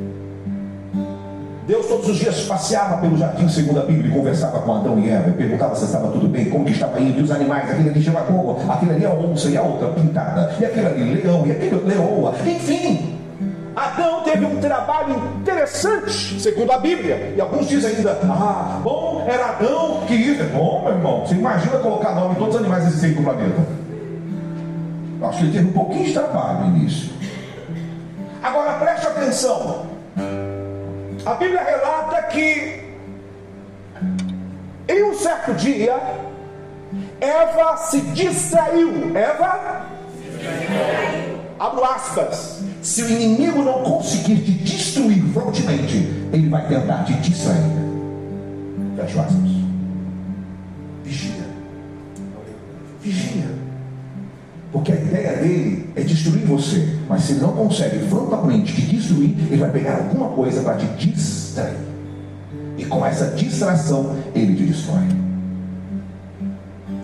[1.68, 5.10] Deus todos os dias passeava pelo jardim, segundo a Bíblia, e conversava com Adão e
[5.10, 7.90] Eva, e perguntava se estava tudo bem, como que estava indo, e os animais, aquele
[7.90, 11.46] ali chama como, aquele ali é onça, e a outra pintada, e aquele ali leão,
[11.46, 13.18] e aquele leoa, enfim.
[13.76, 17.34] Adão teve um trabalho interessante, segundo a Bíblia.
[17.38, 20.42] E alguns dizem ainda, ah, bom, era Adão que isso.
[20.42, 23.81] É bom, meu irmão, você imagina colocar nome em todos os animais existentes no planeta.
[25.30, 27.12] Que ele teve um pouquinho de trabalho no início.
[28.42, 29.86] Agora preste atenção.
[31.26, 32.84] A Bíblia relata que
[34.88, 35.96] em um certo dia
[37.22, 39.16] Eva se distraiu.
[39.16, 39.86] Eva?
[41.60, 42.64] Abro aspas.
[42.82, 45.98] Se o inimigo não conseguir te destruir fortemente,
[46.34, 47.62] ele vai tentar te distrair.
[48.96, 49.52] Fecha aspas.
[51.04, 51.46] Vigia.
[53.02, 53.61] Vigia.
[54.72, 56.98] Porque a ideia dele é destruir você.
[57.10, 60.86] Mas se ele não consegue frontalmente te destruir, ele vai pegar alguma coisa para te
[61.06, 61.76] distrair.
[62.78, 65.08] E com essa distração, ele te destrói.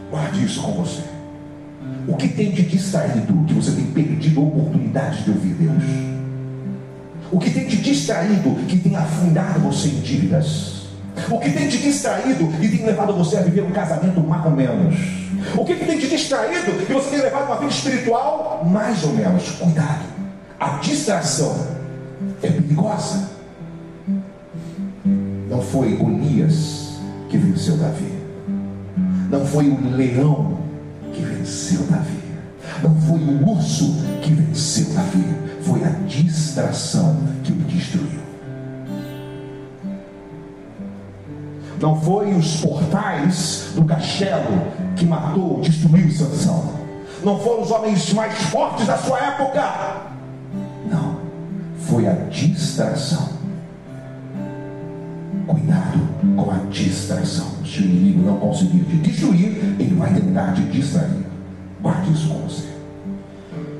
[0.10, 1.04] Guarde isso com você.
[2.08, 5.84] O que tem te distraído que você tem perdido a oportunidade de ouvir Deus?
[7.30, 10.77] O que tem te distraído que tem afundado você em dívidas?
[11.30, 14.52] O que tem te distraído e tem levado você a viver um casamento mais ou
[14.52, 14.96] menos?
[15.56, 19.50] O que, tem te distraído e você tem levado uma vida espiritual mais ou menos?
[19.52, 20.06] Cuidado,
[20.60, 21.68] a distração
[22.42, 23.30] é perigosa.
[25.50, 27.00] Não foi Golias
[27.30, 28.14] que venceu Davi,
[29.30, 30.60] não foi o leão
[31.14, 32.22] que venceu Davi,
[32.84, 35.26] não foi o urso que venceu Davi,
[35.62, 38.27] foi a distração que o destruiu.
[41.80, 44.62] Não foi os portais do castelo
[44.96, 46.74] que matou, destruiu Sansão.
[47.24, 49.64] Não foram os homens mais fortes da sua época.
[50.90, 51.18] Não.
[51.80, 53.30] Foi a distração.
[55.46, 56.00] Cuidado
[56.36, 57.48] com a distração.
[57.66, 61.26] Se o inimigo não conseguir te destruir, ele vai tentar te distrair.
[61.82, 62.68] Guarde isso com você.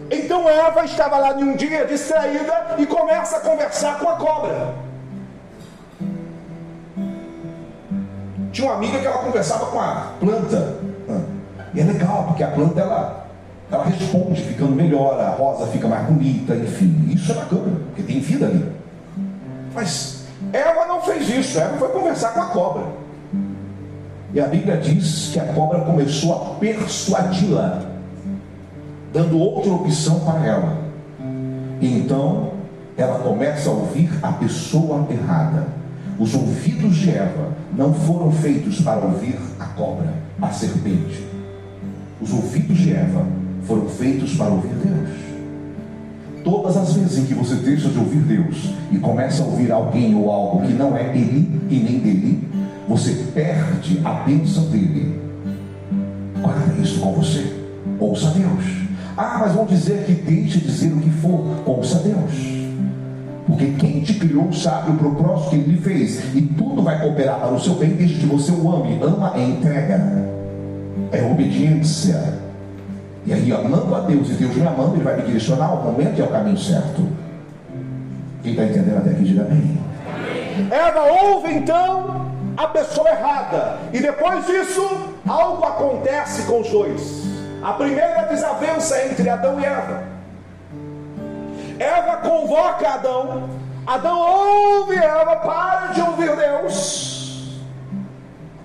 [0.10, 4.87] Então Eva estava lá em um dia distraída e começa a conversar com a cobra.
[8.58, 10.78] Tinha uma amiga que ela conversava com a planta.
[11.76, 13.28] E é legal, porque a planta ela,
[13.72, 17.08] ela responde ficando melhor, a rosa fica mais bonita, enfim.
[17.08, 18.66] Isso é bacana, porque tem vida ali.
[19.76, 22.84] Mas Eva não fez isso, Eva foi conversar com a cobra.
[24.34, 27.84] E a Bíblia diz que a cobra começou a persuadi-la,
[29.14, 30.78] dando outra opção para ela.
[31.80, 32.54] E então
[32.98, 35.77] ela começa a ouvir a pessoa errada.
[36.20, 41.24] Os ouvidos de Eva não foram feitos para ouvir a cobra, a serpente.
[42.20, 43.24] Os ouvidos de Eva
[43.64, 45.10] foram feitos para ouvir Deus.
[46.44, 50.16] Todas as vezes em que você deixa de ouvir Deus e começa a ouvir alguém
[50.16, 52.48] ou algo que não é Ele e nem dele,
[52.88, 55.20] você perde a bênção dele.
[56.42, 57.46] Guarda isso com você.
[58.00, 58.64] Ouça Deus.
[59.16, 61.46] Ah, mas vão dizer que deixe dizer o que for.
[61.66, 62.57] Ouça Deus.
[63.48, 66.36] Porque quem te criou sabe o propósito que ele lhe fez.
[66.36, 69.00] E tudo vai cooperar para o seu bem desde que você o ame.
[69.02, 70.02] Ama é entrega.
[71.14, 72.34] É obediência.
[73.26, 76.18] E aí, amando a Deus e Deus me amando, Ele vai me direcionar ao momento
[76.18, 77.08] e ao caminho certo.
[78.42, 79.78] Quem está entendendo até aqui, diga amém.
[80.72, 83.80] Eva ouve então a pessoa errada.
[83.92, 84.82] E depois disso,
[85.28, 87.26] algo acontece com os dois.
[87.62, 90.04] A primeira desavença entre Adão e Eva.
[91.80, 93.50] Eva convoca Adão.
[93.86, 97.18] Adão ouve Eva, para de ouvir Deus.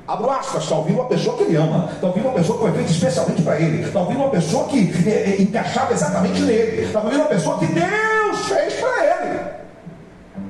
[0.07, 2.73] Abro aspas, está ouvindo uma pessoa que ele ama, está ouvindo uma pessoa que foi
[2.75, 7.01] feita especialmente para ele, está ouvindo uma pessoa que é, é, encaixava exatamente nele, está
[7.01, 9.41] ouvindo uma pessoa que Deus fez para ele,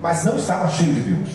[0.01, 1.29] mas não estava cheio de Deus.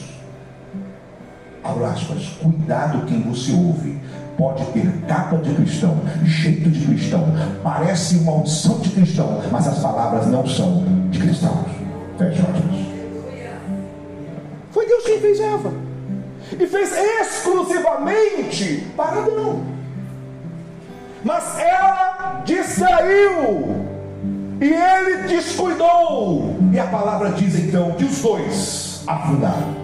[1.63, 4.01] Abro aspas, cuidado quem você ouve,
[4.37, 7.25] pode ter capa de cristão, jeito de cristão,
[7.63, 11.65] parece uma audição de cristão, mas as palavras não são de cristãos.
[12.17, 12.43] Fecha.
[14.71, 15.71] Foi Deus quem fez Eva.
[16.53, 19.63] E fez exclusivamente para Adão.
[21.23, 23.87] Mas ela distraiu.
[24.61, 26.55] E ele descuidou.
[26.71, 29.75] E a palavra diz então que os dois afundaram.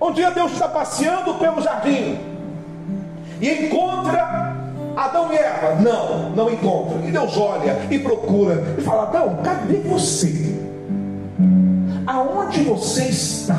[0.00, 2.29] Um dia Deus está passeando pelo jardim
[3.40, 4.54] e encontra
[4.96, 5.76] Adão e Eva.
[5.76, 6.98] Não, não encontra.
[7.06, 10.54] E Deus olha e procura e fala: Adão, cadê você?
[12.06, 13.58] Aonde você está?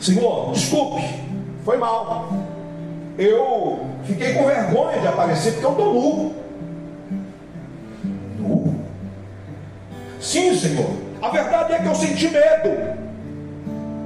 [0.00, 1.02] Senhor, desculpe,
[1.64, 2.32] foi mal.
[3.18, 6.34] Eu fiquei com vergonha de aparecer porque eu estou nu.
[8.38, 8.74] Nu?
[10.20, 10.88] Sim, Senhor.
[11.20, 12.96] A verdade é que eu senti medo.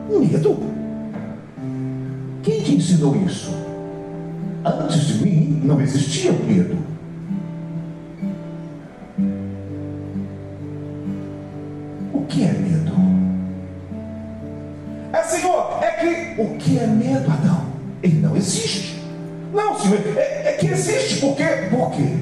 [0.08, 0.58] Medo?
[2.42, 3.54] Quem te ensinou isso?
[4.64, 6.76] Antes de mim não existia medo.
[12.12, 12.92] O que é medo?
[15.12, 17.62] É, Senhor, é que o que é medo, Adão?
[18.02, 19.02] Ele não existe.
[19.52, 21.20] Não, Senhor, é, é que existe.
[21.20, 21.44] Por quê?
[21.68, 22.16] Por quê?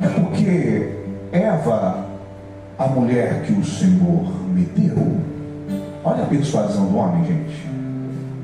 [0.00, 0.92] É porque
[1.32, 2.06] Eva,
[2.78, 5.16] a mulher que o Senhor me deu,
[6.04, 7.68] olha a persuasão do homem, gente.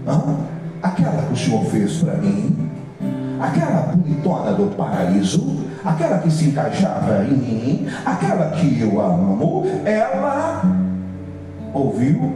[0.07, 0.56] Hã?
[0.87, 2.71] Aquela que o Senhor fez para mim,
[3.41, 10.63] aquela bonitona do paraíso, aquela que se encaixava em mim, aquela que eu amo, ela
[11.73, 12.35] ouviu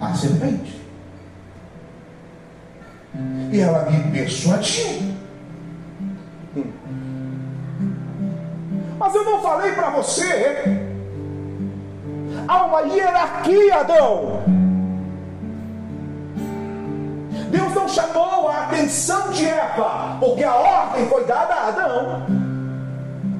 [0.00, 0.76] a serpente.
[3.50, 5.16] E ela me persuadiu.
[8.98, 10.80] Mas eu não falei para você.
[12.46, 14.55] Há uma hierarquia, Adão.
[17.56, 22.22] Deus não chamou a atenção de Eva, porque a ordem foi dada a Adão.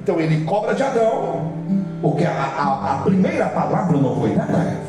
[0.02, 1.52] Então ele cobra de Adão,
[2.00, 4.86] porque a, a, a primeira palavra não foi dada a Eva.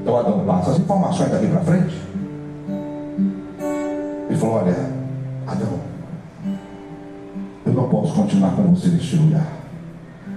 [0.00, 2.00] Então Adão passa as informações daqui para frente.
[4.30, 4.76] Ele falou: Olha,
[5.46, 5.78] Adão,
[7.66, 9.48] eu não posso continuar com você neste lugar.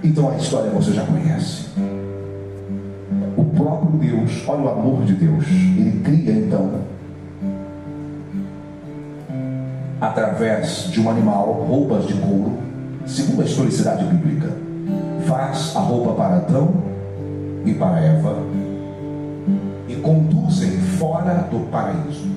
[0.04, 1.70] Então a história você já conhece.
[3.34, 6.99] O próprio Deus, olha o amor de Deus, ele cria então
[10.00, 12.58] através de um animal, roupas de couro,
[13.06, 14.50] segundo a historicidade bíblica,
[15.26, 16.72] faz a roupa para Adão
[17.64, 18.36] e para Eva
[19.88, 22.30] e conduzem fora do paraíso.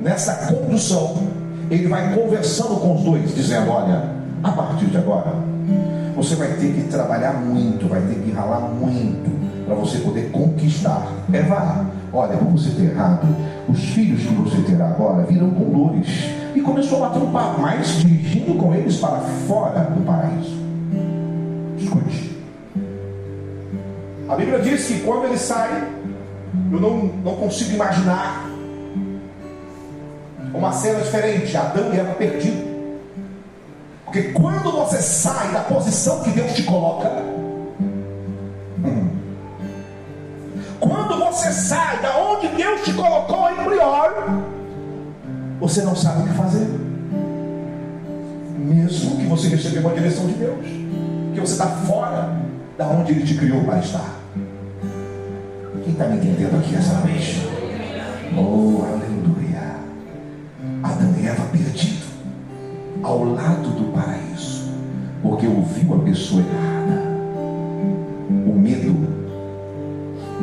[0.00, 1.16] Nessa condução,
[1.70, 4.10] ele vai conversando com os dois, dizendo: Olha,
[4.42, 5.32] a partir de agora,
[6.14, 9.34] você vai ter que trabalhar muito, vai ter que ralar muito
[9.66, 11.08] para você poder conquistar.
[11.32, 13.26] Eva, olha, como você ter errado,
[13.68, 16.08] os filhos que você terá agora virão com dores.
[16.54, 20.56] E começou a bater um papo, mas dirigindo com eles para fora do paraíso.
[21.78, 22.36] Escute.
[24.28, 25.88] A Bíblia diz que quando ele sai,
[26.72, 28.46] eu não, não consigo imaginar
[30.54, 31.56] uma cena diferente.
[31.56, 32.66] Adão e Eva perdidos.
[34.04, 37.35] Porque quando você sai da posição que Deus te coloca,
[40.80, 44.42] quando você sai da onde Deus te colocou em prior,
[45.60, 46.68] você não sabe o que fazer.
[48.58, 50.66] Mesmo que você receba uma direção de Deus,
[51.34, 52.36] que você está fora
[52.76, 54.16] da onde Ele te criou para estar.
[55.84, 57.48] Quem está me entendendo aqui essa noite?
[58.36, 59.76] Oh, aleluia.
[60.82, 62.06] Adão e Eva perdido
[63.02, 64.70] ao lado do paraíso,
[65.22, 67.16] porque ouviu a pessoa errada.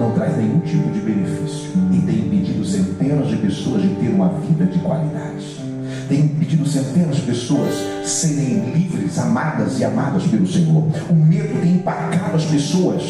[0.03, 4.27] Não traz nenhum tipo de benefício e tem impedido centenas de pessoas de ter uma
[4.29, 5.63] vida de qualidade.
[6.09, 7.73] Tem impedido centenas de pessoas
[8.03, 10.83] serem livres, amadas e amadas pelo Senhor.
[11.09, 13.01] O medo tem empacado as pessoas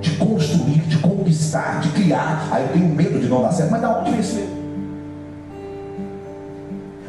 [0.00, 2.48] de construir, de conquistar, de criar.
[2.50, 3.70] Aí eu tenho medo de não dar certo.
[3.70, 4.56] Mas da onde vem esse medo?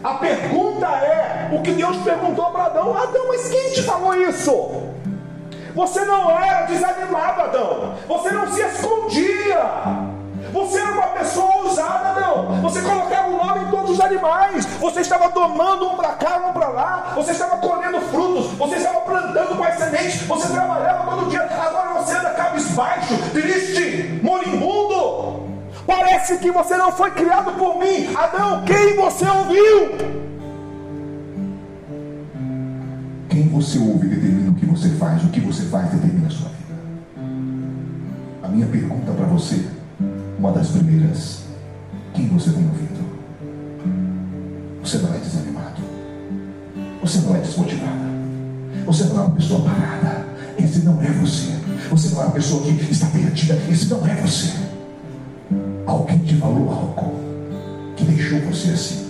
[0.04, 4.52] A pergunta é o que Deus perguntou para Adão: Adão, mas quem te falou isso?
[5.78, 7.94] Você não era desanimado, Adão.
[8.08, 9.62] Você não se escondia.
[10.52, 12.62] Você era uma pessoa ousada, não.
[12.64, 14.66] Você colocava o nome em todos os animais.
[14.66, 17.14] Você estava tomando um para cá, um para lá.
[17.16, 18.54] Você estava colhendo frutos.
[18.54, 24.20] você estava plantando com as sementes, você trabalhava todo dia, agora você anda cabisbaixo, triste,
[24.24, 25.44] moribundo.
[25.86, 28.16] Parece que você não foi criado por mim.
[28.16, 30.18] Adão, quem você ouviu?
[33.30, 34.47] Quem você ouve determina
[34.78, 36.80] você faz, o que você faz determina a sua vida.
[38.44, 39.66] A minha pergunta para você,
[40.38, 41.46] uma das primeiras,
[42.14, 43.08] quem você tem ouvido?
[44.84, 45.82] Você não é desanimado.
[47.02, 48.08] Você não é desmotivada.
[48.86, 50.28] Você não é uma pessoa parada.
[50.60, 51.54] Esse não é você.
[51.90, 53.60] Você não é uma pessoa que está perdida.
[53.70, 54.54] Esse não é você.
[55.88, 57.16] Alguém te falou algo
[57.96, 59.08] que deixou você assim.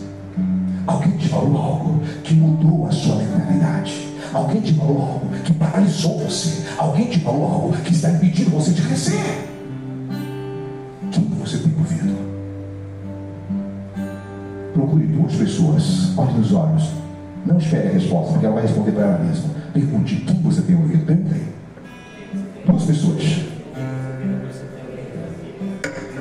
[0.87, 4.06] Alguém te falou algo que mudou a sua mentalidade.
[4.33, 6.65] Alguém falou algo que paralisou você.
[6.77, 9.47] Alguém falou algo que está impedindo você de crescer.
[11.11, 12.15] Quem você tem ouvido?
[14.73, 16.83] Procure duas pessoas, olhe nos olhos.
[17.45, 19.49] Não espere a resposta, porque ela vai responder para ela mesma.
[19.73, 21.05] Pergunte quem você tem ouvido.
[21.05, 21.43] Perguntei.
[22.65, 23.23] Duas pessoas.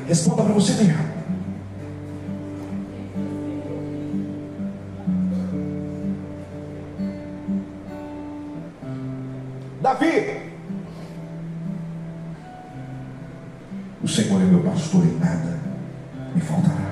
[0.07, 1.17] Responda para você mesmo.
[9.87, 10.43] Davi.
[14.03, 15.61] O Senhor é meu pastor e nada
[16.35, 16.91] me faltará.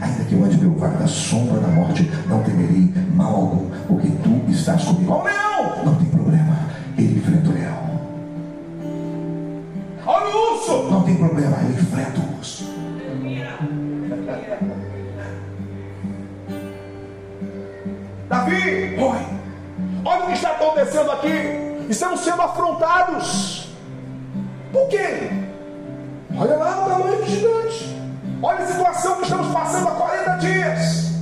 [0.00, 4.08] Ainda que eu ande pelo vale da sombra da morte, não temerei mal algum, porque
[4.22, 5.12] tu estás comigo.
[5.12, 5.84] Ó leão!
[5.84, 6.58] Não tem problema,
[6.96, 8.00] ele enfrenta o leão.
[10.06, 10.90] Olha o urso!
[10.90, 12.64] Não tem problema, ele enfrenta o urso.
[18.30, 19.18] Davi, oi,
[20.06, 21.73] olha o que está acontecendo aqui.
[21.88, 23.68] Estamos sendo afrontados.
[24.72, 25.30] Por quê?
[26.36, 27.96] Olha lá o tamanho do gigante.
[28.42, 31.12] Olha a situação que estamos passando há 40 dias.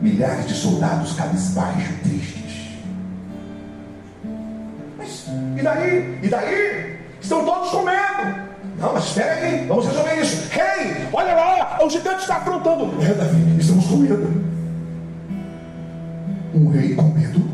[0.00, 2.78] Milhares de soldados cabisbaixo, tristes.
[4.96, 6.18] Mas e daí?
[6.22, 6.98] E daí?
[7.20, 8.50] Estão todos comendo.
[8.78, 10.48] Não, mas espera aí, vamos resolver isso.
[10.50, 13.02] Rei, hey, olha lá, o gigante está afrontando.
[13.02, 14.44] É, Davi, estamos com medo.
[16.54, 17.49] Um rei com medo?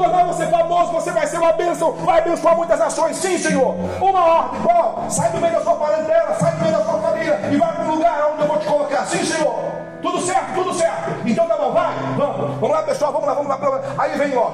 [0.00, 3.16] Tornar você famoso, você vai ser uma bênção, vai abençoar muitas nações.
[3.16, 3.74] Sim, Senhor.
[4.00, 5.04] Uma ordem, qual?
[5.10, 7.84] Sai do meio da sua parentela, sai do meio da sua família e vai para
[7.84, 9.04] o lugar onde eu vou te colocar.
[9.06, 9.54] Sim, Senhor.
[10.00, 11.10] Tudo certo, tudo certo.
[11.26, 12.58] Então tá bom, vai, vamos.
[12.58, 13.80] Vamos lá, pessoal, vamos lá, vamos lá.
[13.98, 14.50] Aí vem, ó.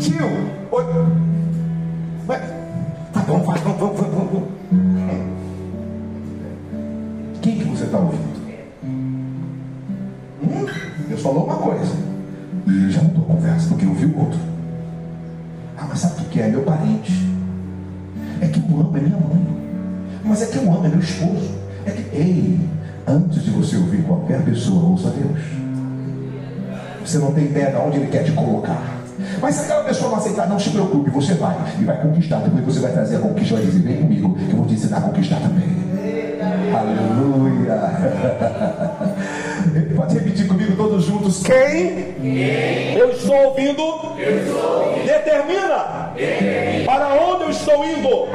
[0.00, 1.17] Tio.
[16.58, 17.12] Meu parente.
[18.40, 19.46] É que o amo é minha mãe.
[20.24, 21.50] Mas é que o amo é meu esposo.
[21.86, 22.58] É que, ei,
[23.06, 25.38] antes de você ouvir qualquer pessoa, ouça Deus.
[27.04, 28.98] Você não tem ideia de onde Ele quer te colocar.
[29.40, 32.40] Mas se aquela pessoa não aceitar, não se preocupe, você vai e vai conquistar.
[32.40, 34.98] Depois você vai trazer a conquista e dizer: Vem comigo, que eu vou te ensinar
[34.98, 35.78] a conquistar também.
[36.74, 37.78] Aleluia.
[39.94, 41.42] Pode repetir comigo todos juntos.
[41.44, 42.16] Quem?
[42.96, 44.16] Eu estou ouvindo?
[45.06, 45.97] Determina.
[46.84, 48.28] Para onde eu estou indo?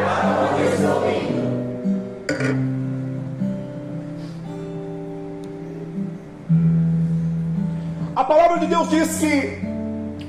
[8.16, 9.62] A palavra de Deus diz que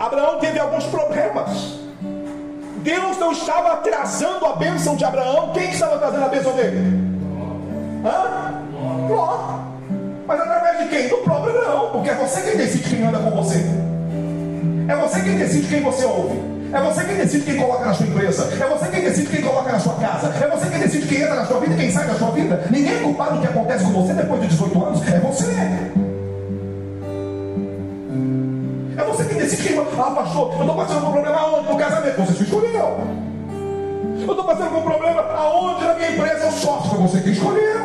[0.01, 1.79] Abraão teve alguns problemas.
[2.79, 5.53] Deus não estava trazendo a bênção de Abraão.
[5.53, 6.79] Quem estava trazendo a bênção dele?
[8.05, 8.63] Hã?
[9.09, 9.61] Ló.
[10.27, 11.09] Mas através de quem?
[11.09, 11.91] Do próprio Abraão.
[11.93, 13.65] Porque é você quem decide quem anda com você.
[14.89, 16.54] É você quem decide quem você ouve.
[16.75, 18.49] É você quem decide quem coloca na sua empresa.
[18.61, 20.27] É você quem decide quem coloca na sua casa.
[20.27, 22.67] É você quem decide quem entra na sua vida e quem sai da sua vida.
[22.69, 25.07] Ninguém é culpado do que acontece com você depois de 18 anos.
[25.07, 25.53] É você.
[28.97, 29.79] É você quem decide quem.
[29.79, 31.69] Ah, pastor, eu estou passando por um problema aonde?
[31.69, 32.17] No casamento.
[32.17, 32.99] Você se escolheu.
[34.17, 36.49] Eu estou passando por um problema aonde na minha empresa?
[36.49, 36.91] O sócio.
[36.91, 37.85] Foi você quem escolheu.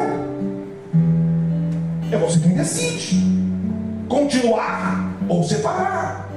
[2.12, 3.24] É você quem decide.
[4.10, 6.29] Continuar ou separar.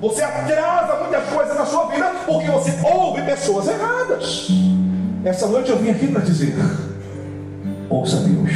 [0.00, 4.48] Você atrasa muitas coisas na sua vida porque você ouve pessoas erradas.
[5.22, 6.56] Essa noite eu vim aqui para dizer:
[7.90, 8.50] ouça Deus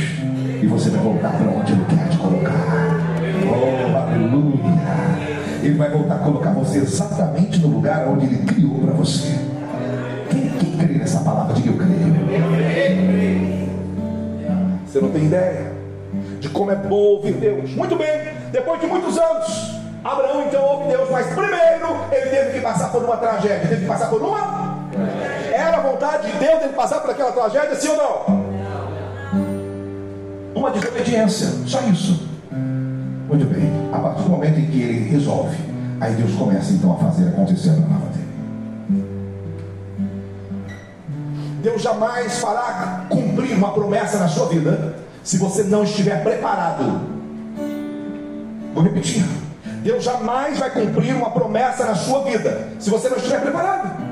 [0.62, 2.54] e você vai voltar para onde Ele quer te colocar.
[3.46, 4.54] Oh, aleluia!
[5.62, 9.38] Ele vai voltar a colocar você exatamente no lugar onde Ele criou para você.
[10.30, 11.52] Quem, quem crê nessa palavra?
[11.52, 12.14] Diga eu creio.
[14.86, 15.74] Você não tem ideia
[16.40, 17.74] de como é bom ouvir Deus.
[17.74, 19.73] Muito bem, depois de muitos anos,
[20.04, 23.66] Abraão então ouve Deus, mas primeiro ele teve que passar por uma tragédia.
[23.66, 24.78] Teve que passar por uma?
[25.50, 28.44] Era a vontade de Deus ele passar por aquela tragédia, sim ou não?
[30.54, 32.28] Uma desobediência, só isso.
[32.52, 35.56] Muito bem, a partir do momento em que ele resolve,
[35.98, 38.24] aí Deus começa então a fazer acontecer na palavra dele.
[41.62, 47.00] Deus jamais fará cumprir uma promessa na sua vida se você não estiver preparado.
[48.74, 49.24] Vou repetir.
[49.84, 54.02] Deus jamais vai cumprir uma promessa na sua vida se você não estiver preparado.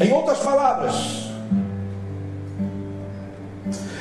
[0.00, 1.28] Em outras palavras,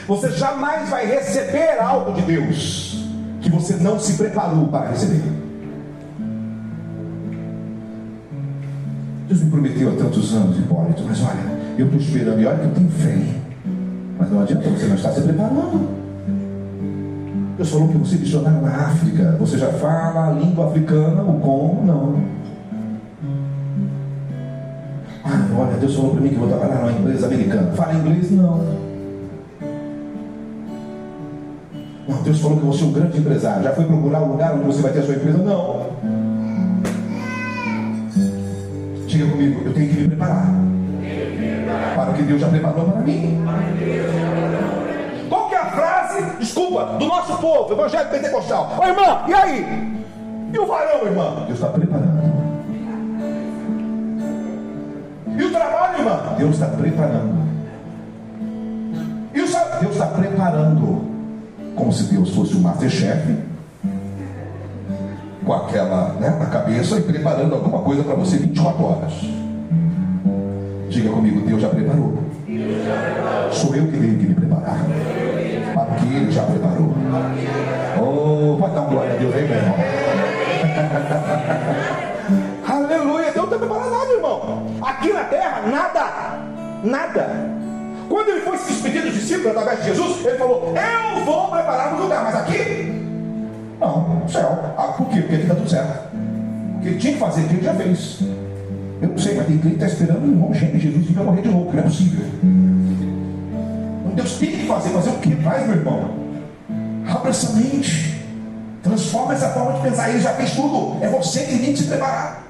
[0.07, 3.03] você jamais vai receber algo de Deus
[3.41, 5.23] que você não se preparou para receber.
[9.27, 12.65] Deus me prometeu há tantos anos, Hipólito, mas olha, eu estou esperando e olha que
[12.65, 13.17] eu tenho fé.
[14.19, 15.98] Mas não adianta, você não está se preparando.
[17.59, 19.35] Deus falou que você missionário na África.
[19.37, 21.85] Você já fala a língua africana, o como?
[21.85, 22.23] Não.
[25.25, 27.69] Ah, olha, Deus falou para mim que vou trabalhar numa empresa americana.
[27.73, 28.31] Fala inglês?
[28.31, 28.63] Não.
[32.23, 33.63] Deus falou que você é um grande empresário.
[33.63, 35.39] Já foi procurar o lugar onde você vai ter a sua empresa?
[35.39, 35.85] Não.
[39.05, 40.47] Diga comigo, eu tenho que me preparar.
[41.93, 43.37] Para o que Deus já preparou para mim
[46.39, 48.77] desculpa, do nosso povo, evangélico pentecostal.
[48.79, 49.99] Ô irmã, e aí?
[50.53, 51.43] E o varão, irmã?
[51.45, 52.29] Deus está preparando.
[55.37, 56.35] E o trabalho, irmã?
[56.37, 57.39] Deus está preparando.
[59.33, 59.47] E o
[59.81, 61.09] Deus está preparando.
[61.75, 63.37] Como se Deus fosse o masterchef.
[65.45, 69.13] Com aquela né, na cabeça e preparando alguma coisa para você 24 horas.
[70.89, 72.23] Diga comigo, Deus já preparou.
[72.45, 73.53] Deus já preparou.
[73.53, 74.77] Sou eu que tenho que me preparar
[76.09, 76.93] que ele já preparou.
[78.01, 79.75] Oh, pode dar um glória a Deus aí, meu irmão.
[82.67, 84.65] Aleluia, Deus não está preparado nada, irmão.
[84.81, 86.39] Aqui na terra, nada.
[86.83, 87.29] Nada.
[88.09, 91.93] Quando ele foi se despedir dos discípulos através de Jesus, ele falou: Eu vou preparar
[91.93, 93.05] um lugar, mas aqui?
[93.79, 94.59] Não, céu.
[94.77, 95.21] Ah, por quê?
[95.21, 96.09] Porque aqui está tudo certo.
[96.77, 98.19] O que ele tinha que fazer, que ele já fez.
[99.01, 101.41] Eu não sei, mas tem quem está esperando o irmão gêmeo Jesus que vai morrer
[101.41, 102.25] de que não é possível.
[104.19, 105.33] Deus tem que fazer, fazer o que?
[105.37, 106.11] Faz, meu irmão.
[107.07, 108.21] Abra essa mente.
[108.83, 110.09] Transforma essa forma de pensar.
[110.09, 111.01] Ele já fez tudo.
[111.01, 112.43] É você que tem que se preparar.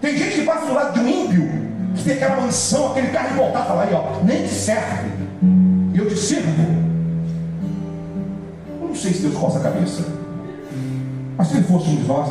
[0.00, 1.50] Tem gente que passa do lado de um ímpio,
[1.94, 5.10] que tem aquela mansão, aquele carro voltar falar aí, ó, nem te serve.
[5.94, 6.50] Eu te sirvo.
[8.80, 10.02] Eu não sei se Deus coça a cabeça.
[11.36, 12.30] Mas se ele fosse um de nós,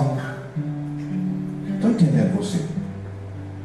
[1.76, 2.66] estou entendendo você.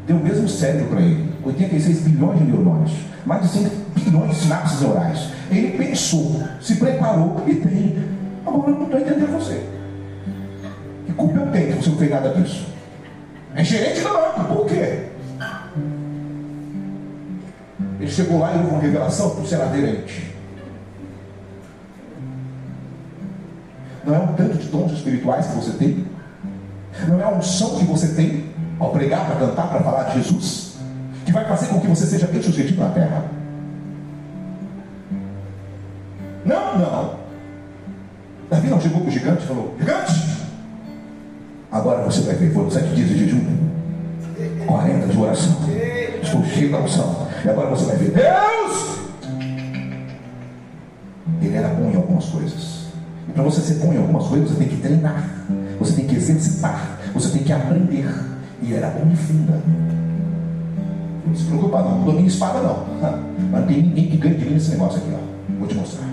[0.06, 1.32] Deu o mesmo cérebro para ele.
[1.42, 3.15] 86 bilhões de neurônios.
[3.26, 5.28] Mais de 100 bilhões de sinapses neurais.
[5.50, 8.08] Ele pensou, se preparou e tem.
[8.46, 9.66] Agora eu não estou entendendo você.
[11.04, 12.66] Que culpa eu tenho que você não fez nada disso?
[13.54, 15.06] É gerente da banco, por quê?
[17.98, 20.34] Ele chegou lá e houve uma revelação para ser aderente.
[24.04, 26.06] Não é um tanto de dons espirituais que você tem?
[27.08, 28.44] Não é a unção que você tem
[28.78, 30.65] ao pregar, para cantar, para falar de Jesus?
[31.26, 33.24] Que vai fazer com que você seja bem sucedido na terra?
[36.44, 37.14] Não, não.
[38.48, 40.46] Davi não chegou para o gigante e falou: Gigante,
[41.72, 42.54] agora você vai ver.
[42.54, 43.44] Foram sete dias de jejum,
[44.66, 45.56] 40 de oração.
[46.22, 47.26] Estou cheio da unção.
[47.44, 49.00] E agora você vai ver: Deus!
[51.42, 52.86] Ele era bom em algumas coisas.
[53.28, 55.28] E para você ser bom em algumas coisas, você tem que treinar,
[55.80, 58.08] você tem que exercitar, você tem que aprender.
[58.62, 59.60] E era bom de funda.
[61.36, 61.98] Não se preocupa, não.
[61.98, 62.86] Não domina espada, não.
[63.52, 65.58] Mas não tem ninguém que ganhe mim nesse negócio aqui, ó.
[65.58, 66.06] Vou te mostrar.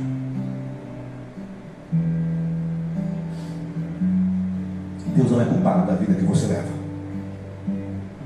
[5.16, 6.68] Deus não é culpado da vida que você leva.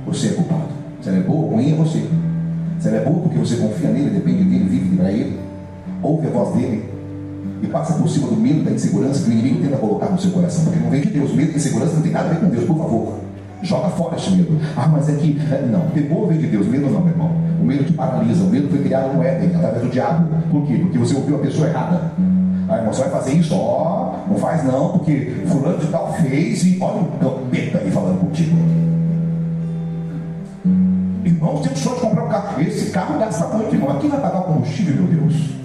[0.08, 0.70] Você é culpado.
[1.02, 2.04] Se ela é boa ou ruim, é você.
[2.80, 5.39] Se ela é boa porque você confia nele, depende dele, vive para ele,
[6.02, 6.89] ouve a voz dele
[7.62, 10.32] e passa por cima do medo, da insegurança que o inimigo tenta colocar no seu
[10.32, 11.34] coração, porque não vem de Deus.
[11.34, 13.26] Medo e insegurança não tem nada a ver com Deus, por favor.
[13.62, 14.60] Joga fora esse medo.
[14.76, 15.39] Ah, mas é que.
[15.72, 17.32] Não, temor vem de Deus, medo não, meu irmão.
[17.60, 18.43] O medo te paralisa.
[18.43, 20.28] O medo foi criado no Éden, através do diabo.
[20.51, 20.78] Por quê?
[20.78, 22.12] Porque você ouviu a pessoa errada.
[22.70, 23.55] Ah, irmão, você vai fazer isso?
[23.55, 27.89] Ó, oh, não faz não, porque fulano de tal fez e olha o capeta aí
[27.89, 28.58] falando contigo.
[31.24, 32.62] Irmãos, tem sonho de comprar um carro.
[32.62, 33.89] Esse carro gasta muito, irmão.
[33.93, 35.58] Mas quem vai pagar o combustível, meu Deus?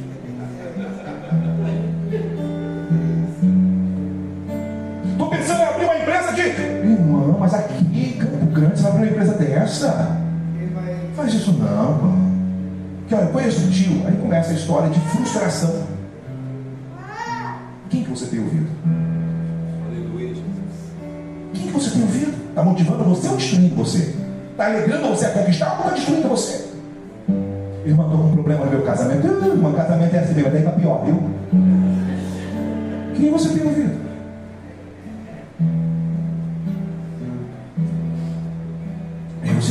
[11.17, 12.33] Faz isso não, mano.
[13.09, 14.07] Que olha, conheço o tio.
[14.07, 15.87] Aí começa a história de frustração.
[17.89, 18.67] Quem que você tem ouvido?
[21.53, 22.35] Quem que você tem ouvido?
[22.49, 24.15] Está motivando você ou destruindo você?
[24.51, 26.69] Está alegrando você a conquistar ou está destruindo você?
[27.85, 29.27] Irmã, estou com um problema no meu casamento.
[29.27, 31.23] Irmã, casamento é assim mesmo, daí para pior, viu?
[33.15, 34.02] Quem você tem ouvido?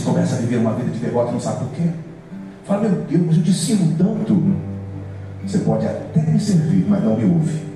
[0.01, 1.89] Você começa a viver uma vida de devoto e não sabe por quê.
[2.65, 4.57] Fala, meu Deus, eu te sirvo tanto.
[5.45, 7.71] Você pode até me servir, mas não me ouve.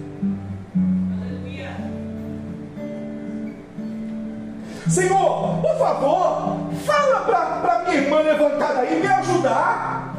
[4.89, 10.15] Senhor, por favor, fala para minha irmã levantada aí me ajudar.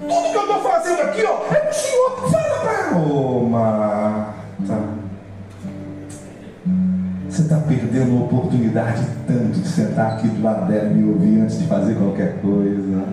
[0.00, 2.30] Tudo que eu estou fazendo aqui, ó, é para o Senhor.
[2.30, 3.37] Fala para ela.
[7.98, 11.66] Perdendo uma oportunidade tanto de sentar aqui do lado dela e me ouvir antes de
[11.66, 13.04] fazer qualquer coisa.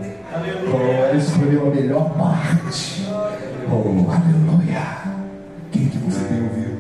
[0.72, 3.08] Oh, ela escolheu a melhor parte.
[3.72, 4.82] Oh, aleluia.
[5.72, 6.76] Quem que você tem ouvido?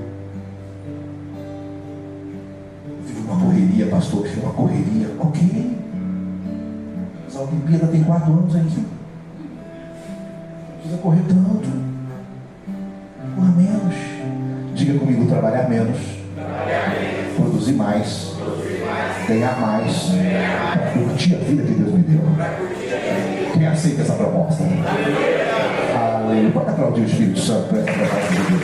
[3.27, 5.07] uma correria, pastor, uma correria.
[5.19, 5.77] Ok.
[7.25, 8.85] Mas a Olimpíada tem quatro anos aí.
[10.79, 11.69] Precisa correr tanto.
[13.35, 13.95] Corra menos.
[14.75, 16.14] Diga comigo, trabalhar menos.
[17.35, 18.33] Produzir mais.
[18.37, 19.27] Produzir mais.
[19.27, 20.09] Ganhar mais.
[20.73, 22.21] Para curtir a vida que Deus me deu.
[23.53, 24.63] Quem aceita essa proposta?
[24.63, 26.51] Aleluia.
[26.51, 28.63] Pode aplaudir o Espírito Santo para essa proposta de Deus.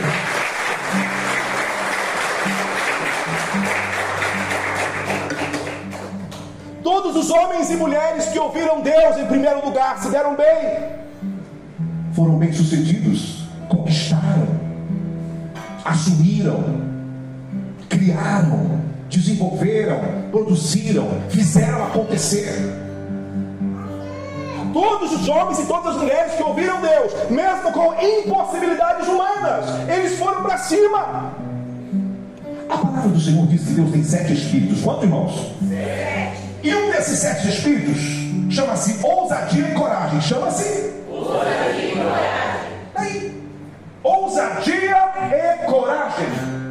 [6.82, 10.90] Todos os homens e mulheres que ouviram Deus em primeiro lugar se deram bem,
[12.12, 14.48] foram bem-sucedidos, conquistaram,
[15.84, 16.91] assumiram,
[18.02, 20.00] criaram, desenvolveram,
[20.32, 22.52] produziram, fizeram acontecer.
[24.72, 30.18] Todos os homens e todas as mulheres que ouviram Deus, mesmo com impossibilidades humanas, eles
[30.18, 31.32] foram para cima.
[32.68, 34.80] A palavra do Senhor diz que Deus tem sete espíritos.
[34.80, 35.52] Quantos irmãos?
[35.68, 36.42] Sete.
[36.62, 37.98] E um desses sete espíritos
[38.50, 40.20] chama-se ousadia e coragem.
[40.22, 40.90] Chama-se?
[41.10, 42.68] Ousadia e coragem.
[42.94, 43.42] Aí.
[44.02, 44.96] Ousadia
[45.32, 46.61] e coragem.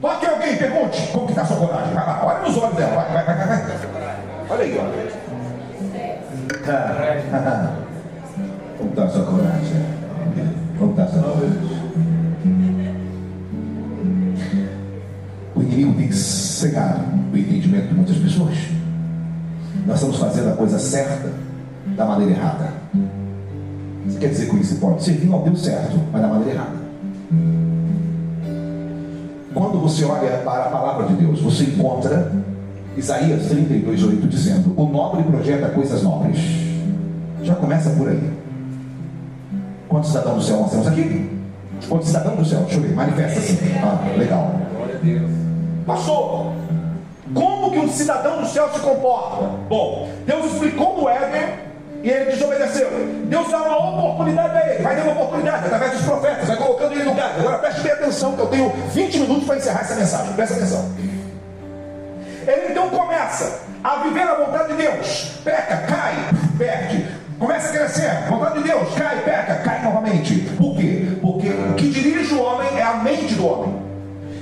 [0.00, 1.92] Pode que alguém pergunte como que está a sua coragem.
[1.92, 2.94] Vai olha nos olhos dela.
[2.94, 4.16] Vai, vai, vai, vai.
[4.48, 5.10] Olha aí, olha.
[8.78, 9.84] Como está a sua coragem?
[10.78, 11.80] Como está a sua coragem?
[15.54, 18.56] O inimigo tem cegado o entendimento de muitas pessoas.
[19.86, 21.30] Nós estamos fazendo a coisa certa
[21.96, 22.72] da maneira errada.
[24.06, 24.76] Você quer dizer com isso?
[24.76, 26.80] Pode servir ao Deus certo, mas da maneira errada.
[29.52, 32.32] Quando você olha para a palavra de Deus, você encontra
[32.96, 36.38] Isaías 32, 8 dizendo: O nobre projeta coisas nobres.
[37.42, 38.32] Já começa por aí.
[39.88, 41.30] Quantos cidadãos do céu nós temos aqui?
[41.88, 42.60] Quantos cidadãos do céu?
[42.60, 43.58] Deixa eu ver, manifesta-se.
[43.82, 44.54] Ah, legal.
[45.86, 46.52] Pastor,
[47.34, 49.50] como que um cidadão do céu se comporta?
[49.68, 51.69] Bom, Deus explicou no Éden
[52.02, 52.88] e ele desobedeceu.
[53.24, 56.92] Deus dá uma oportunidade a ele, vai dando uma oportunidade através dos profetas, vai colocando
[56.92, 57.34] ele no lugar.
[57.38, 60.32] Agora preste bem atenção, que eu tenho 20 minutos para encerrar essa mensagem.
[60.32, 60.90] Presta atenção.
[62.46, 66.14] Ele então começa a viver a vontade de Deus, peca, cai,
[66.58, 67.06] perde,
[67.38, 70.34] começa a crescer, vontade de Deus, cai, peca, cai novamente.
[70.56, 71.06] Por quê?
[71.20, 73.90] Porque o que dirige o homem é a homem.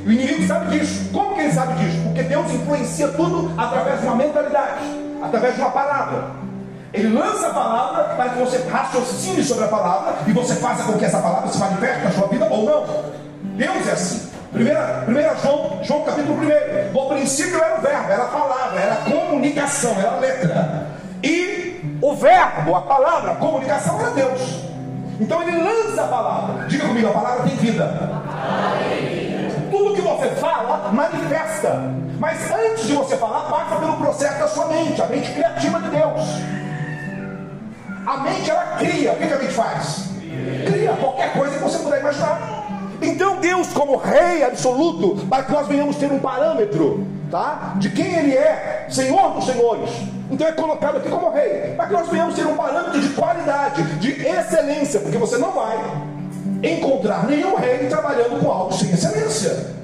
[0.07, 1.11] O inimigo sabe disso.
[1.13, 1.99] Como que ele sabe disso?
[2.03, 4.81] Porque Deus influencia tudo através de uma mentalidade,
[5.23, 6.48] através de uma palavra.
[6.93, 10.99] Ele lança a palavra para que você raciocine sobre a palavra e você faça com
[10.99, 13.05] que essa palavra se manifeste na sua vida ou não.
[13.57, 14.31] Deus é assim.
[14.53, 16.93] Primeira, primeira João, João capítulo 1.
[16.93, 20.87] No princípio era o verbo, era a palavra, era a comunicação, era a letra.
[21.23, 24.41] E o verbo, a palavra, a comunicação era Deus.
[25.21, 26.67] Então ele lança a palavra.
[26.69, 27.85] Diga comigo, a palavra tem vida.
[29.71, 31.83] Tudo que você fala, manifesta.
[32.19, 35.91] Mas antes de você falar, passa pelo processo da sua mente, a mente criativa de
[35.91, 36.23] Deus.
[38.09, 39.13] A mente ela cria.
[39.13, 40.09] O que, a mente faz?
[40.67, 42.65] Cria qualquer coisa que você puder imaginar.
[43.03, 47.75] Então Deus, como rei absoluto, para que nós venhamos ter um parâmetro, tá?
[47.77, 49.91] De quem Ele é, Senhor dos Senhores.
[50.31, 53.83] Então é colocado aqui como rei, para que nós venhamos ter um parâmetro de qualidade,
[53.99, 55.77] de excelência, porque você não vai
[56.63, 59.75] encontrar nenhum rei trabalhando com algo sem excelência.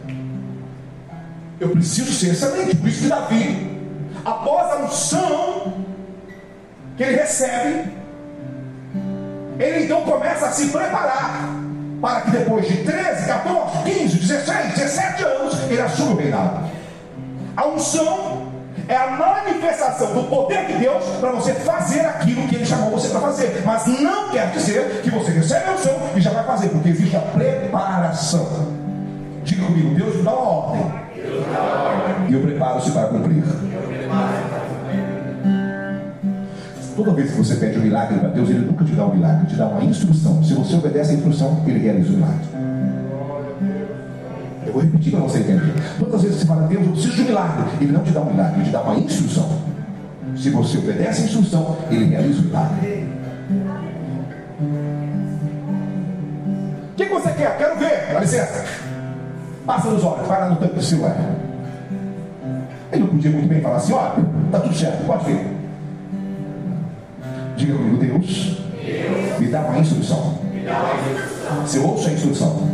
[1.61, 3.81] Eu preciso ser excelente, por isso que Davi,
[4.25, 5.75] após a unção
[6.97, 8.03] que ele recebe,
[9.59, 11.48] ele então começa a se preparar
[12.00, 16.70] para que depois de 13, 14, 15, 16, 17 anos, ele assuma o reinado.
[17.57, 18.52] A unção
[18.88, 23.09] é a manifestação do poder de Deus para você fazer aquilo que ele chamou você
[23.09, 23.62] para fazer.
[23.64, 27.16] Mas não quer dizer que você recebe a unção e já vai fazer, porque existe
[27.16, 28.74] a preparação.
[29.42, 30.92] Diga comigo, Deus dá uma ordem.
[32.28, 33.44] E eu preparo-se para cumprir.
[37.05, 39.46] Toda vez que você pede um milagre para Deus, Ele nunca te dá um milagre,
[39.46, 40.42] te dá uma instrução.
[40.42, 42.46] Se você obedece a instrução, Ele realiza o milagre.
[44.66, 45.74] Eu vou repetir para você entender.
[45.98, 48.22] Todas as vezes você fala, Deus, eu preciso de um milagre, Ele não te dá
[48.22, 49.50] um milagre, Ele te dá uma instrução.
[50.34, 53.07] Se você obedece a instrução, Ele realiza o milagre.
[56.90, 57.59] O que você quer?
[57.59, 58.14] Quero ver.
[58.14, 58.64] Dá licença.
[59.66, 61.16] Passa nos olhos, vai lá no tanque do celular.
[62.90, 65.64] Ele não podia muito bem falar assim, olha, está tudo certo, pode ver.
[67.57, 68.59] Diga comigo, Deus,
[69.38, 70.38] me dá uma instrução.
[71.66, 72.68] Se eu ouço a instrução,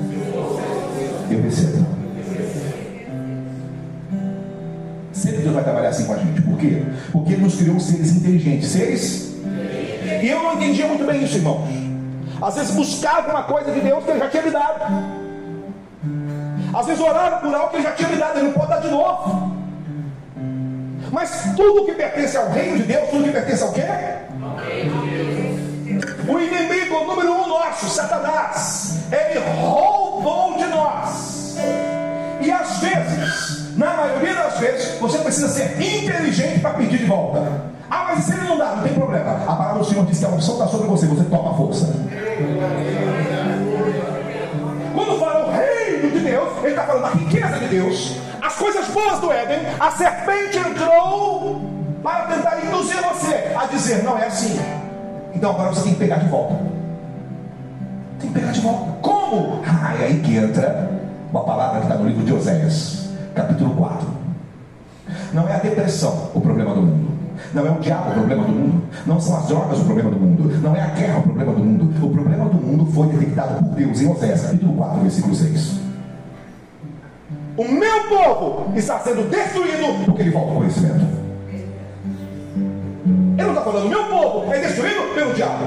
[1.30, 1.86] eu recebo.
[5.12, 6.40] Sempre Deus vai trabalhar assim com a gente.
[6.40, 6.82] Por quê?
[7.12, 8.68] Porque Ele nos criou seres inteligentes.
[8.68, 9.34] Seres?
[10.22, 11.68] E eu não entendia muito bem isso, irmãos.
[12.40, 15.20] Às vezes buscava uma coisa de Deus que Ele já tinha me dado.
[16.72, 18.38] Às vezes orava por algo que Ele já tinha me dado.
[18.38, 19.56] Ele não pode dar de novo.
[21.12, 23.82] Mas tudo que pertence ao reino de Deus, tudo que pertence ao quê?
[26.28, 31.56] O inimigo número um nosso, Satanás, ele roubou de nós.
[32.40, 37.70] E às vezes, na maioria das vezes, você precisa ser inteligente para pedir de volta.
[37.90, 39.32] Ah, mas se ele não dá, não tem problema.
[39.32, 41.86] A palavra do Senhor diz que a unção está sobre você, você toma força.
[44.94, 48.86] Quando fala o reino de Deus, ele está falando da riqueza de Deus, as coisas
[48.88, 49.58] boas do Éden.
[49.78, 51.69] A serpente entrou
[52.02, 54.58] para tentar induzir você a dizer: não é assim.
[55.34, 56.54] Então agora você tem que pegar de volta.
[58.18, 58.92] Tem que pegar de volta.
[59.00, 59.62] Como?
[59.66, 60.90] Ah, é aí que entra
[61.30, 64.08] uma palavra que está no livro de Oséias, capítulo 4.
[65.32, 67.10] Não é a depressão o problema do mundo.
[67.54, 68.82] Não é o diabo o problema do mundo.
[69.06, 70.60] Não são as drogas o problema do mundo.
[70.60, 72.06] Não é a guerra o problema do mundo.
[72.06, 75.80] O problema do mundo foi detectado por Deus em Oséias, capítulo 4, versículo 6.
[77.56, 81.19] O meu povo está sendo destruído porque ele falta conhecimento.
[83.70, 85.64] Falando, o meu povo é destruído pelo diabo.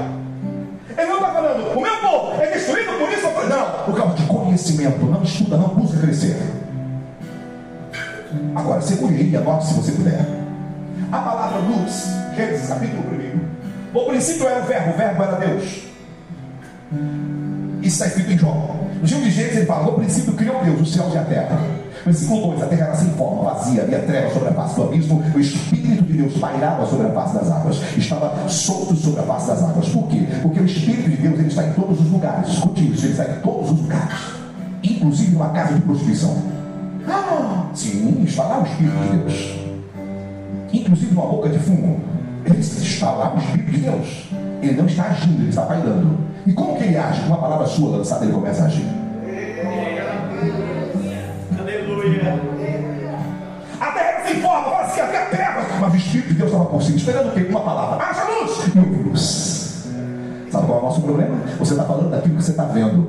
[0.96, 3.24] Ele não está falando, o meu povo é destruído por isso.
[3.48, 5.06] Não, por causa de conhecimento.
[5.06, 6.36] Não estuda, não busca crescer.
[8.54, 10.20] Agora, segure e anote se você puder.
[11.10, 13.02] A palavra luz, Gênesis capítulo
[13.94, 13.98] 1.
[13.98, 15.62] O princípio era o verbo, o verbo era Deus.
[17.80, 18.80] Isso está escrito em João.
[19.00, 21.58] No livro de Gênesis ele fala: No princípio criou Deus os céus e a terra.
[22.04, 25.22] Versículo 2: A terra era sem forma, vazia, havia trevas sobre a face do abismo.
[25.34, 29.46] O Espírito de Deus pairava sobre a face das águas, estava solto sobre a face
[29.46, 29.88] das águas.
[29.88, 30.26] Por quê?
[30.42, 32.48] Porque o Espírito de Deus ele está em todos os lugares.
[32.50, 34.18] Escute isso: ele está em todos os lugares,
[34.82, 36.36] inclusive numa casa de prostituição.
[37.08, 39.58] Ah, sim, está lá o Espírito de Deus,
[40.72, 42.00] inclusive numa boca de fumo.
[42.44, 44.28] Ele está lá o Espírito de Deus.
[44.60, 46.18] Ele não está agindo, ele está pairando.
[46.46, 47.20] E como que ele age?
[47.22, 49.03] Com uma palavra sua lançada, ele começa a agir.
[52.30, 53.18] Aleluia.
[53.80, 55.64] A terra se forma, fala assim, até trevas.
[55.80, 57.46] Mas o Espírito de Deus estava por cima, esperando o quê?
[57.48, 58.04] Uma palavra.
[58.04, 58.74] Haja luz!
[58.74, 59.88] E houve luz.
[60.50, 61.36] Sabe qual é o nosso problema?
[61.58, 63.08] Você está falando daquilo que você está vendo.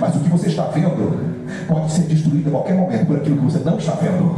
[0.00, 1.30] Mas o que você está vendo
[1.68, 4.34] pode ser destruído a qualquer momento por aquilo que você não está vendo.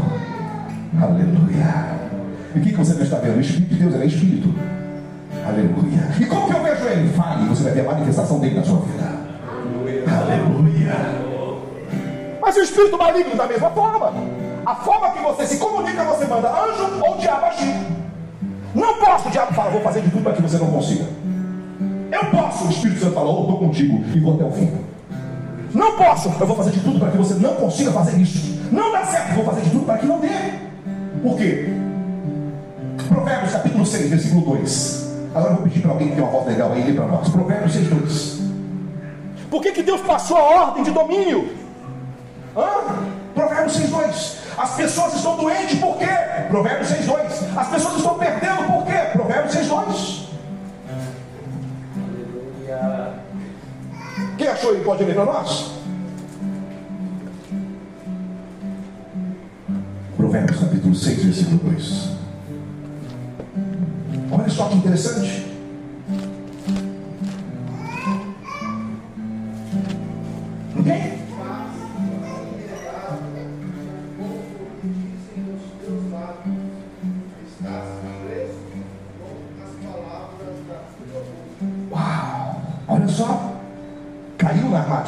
[1.00, 2.02] Aleluia.
[2.54, 3.38] E o que, que você não está vendo?
[3.38, 4.54] O Espírito de Deus é Espírito.
[5.46, 6.08] Aleluia.
[6.20, 7.08] E como que eu vejo ele?
[7.14, 9.04] Fale, você vai ver a manifestação dele na sua vida.
[10.06, 11.21] Aleluia.
[12.42, 14.12] Mas o espírito maligno da mesma forma.
[14.66, 17.86] A forma que você se comunica, você manda anjo ou diabo agir.
[18.74, 21.04] Não posso, o diabo fala, vou fazer de tudo para que você não consiga.
[22.10, 24.72] Eu posso, o Espírito Santo fala, oh, estou contigo e vou até o fim.
[25.72, 28.60] Não posso, eu vou fazer de tudo para que você não consiga fazer isso.
[28.72, 30.28] Não dá certo, vou fazer de tudo para que não dê.
[31.22, 31.68] Por quê?
[33.08, 35.12] Provérbios capítulo 6, versículo 2.
[35.34, 37.28] Agora eu vou pedir para alguém que tem uma voz legal aí, ler para nós.
[37.28, 38.42] Provérbios 6, 2.
[39.48, 41.61] Por que, que Deus passou a ordem de domínio?
[42.56, 43.12] Hã?
[43.34, 44.36] Provérbios 6, 2.
[44.58, 46.06] As pessoas estão doentes por quê?
[46.48, 47.56] Provérbios 6, 2.
[47.56, 48.98] As pessoas estão perdendo por quê?
[49.12, 50.22] Provérbios 6, 2.
[54.36, 55.72] Quem achou aí pode ler para nós?
[60.16, 62.08] Provérbios capítulo 6, versículo 2.
[64.30, 65.46] Olha só que interessante.
[70.74, 71.21] Ninguém?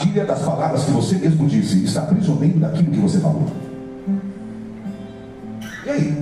[0.04, 1.84] Armadilha das palavras que você mesmo disse.
[1.84, 3.46] Está prisioneiro daquilo que você falou.
[5.86, 6.16] E aí?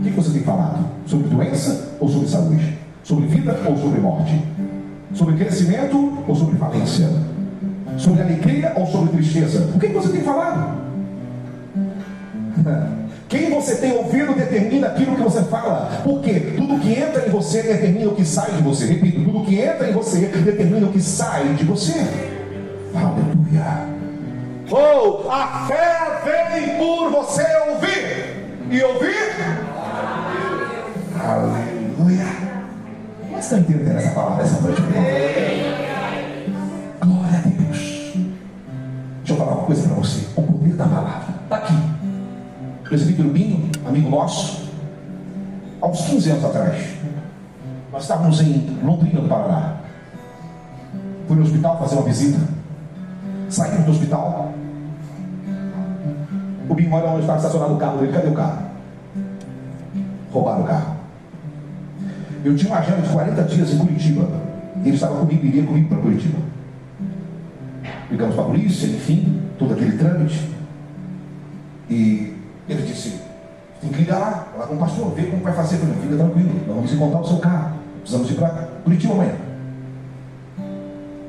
[0.00, 0.84] O que você tem falado?
[1.06, 2.78] Sobre doença ou sobre saúde?
[3.02, 4.42] Sobre vida ou sobre morte?
[5.14, 7.08] Sobre crescimento ou sobre falência?
[7.96, 9.70] Sobre alegria ou sobre tristeza?
[9.74, 10.82] O que você tem falado?
[13.28, 16.02] Quem você tem ouvido determina aquilo que você fala.
[16.04, 18.84] Porque tudo que entra em você determina o que sai de você.
[18.84, 22.31] Repito, tudo que entra em você determina o que sai de você.
[22.94, 23.88] Aleluia.
[24.70, 28.32] Oh, a fé vem por você ouvir.
[28.70, 29.32] E ouvir?
[31.18, 32.26] Aleluia.
[33.30, 34.82] Mas está entendendo essa palavra essa noite?
[37.00, 37.78] Glória a Deus.
[39.18, 40.26] Deixa eu falar uma coisa para você.
[40.36, 41.74] O poder da palavra está aqui.
[42.84, 44.68] Presbítero Binho, amigo nosso,
[45.80, 46.76] há uns 15 anos atrás,
[47.90, 49.76] nós estávamos em Londrina, no Paraná.
[51.26, 52.51] Fui no hospital fazer uma visita.
[53.52, 54.54] Saímos do hospital.
[56.70, 58.12] O Binho olha onde estava estacionado o carro dele.
[58.12, 58.62] Cadê o carro?
[60.32, 60.96] Roubaram o carro.
[62.42, 64.26] Eu tinha uma agenda de 40 dias em Curitiba.
[64.82, 66.38] Ele estava comigo, iria comigo para Curitiba.
[68.10, 70.50] Ligamos para a polícia, enfim, todo aquele trâmite.
[71.90, 72.34] E
[72.66, 73.20] ele disse:
[73.82, 75.76] tem que ligar lá, lá com o pastor, ver como vai fazer.
[75.76, 77.76] Falei: fica tranquilo, nós vamos encontrar o seu carro.
[78.00, 78.48] Precisamos ir para
[78.82, 79.34] Curitiba amanhã.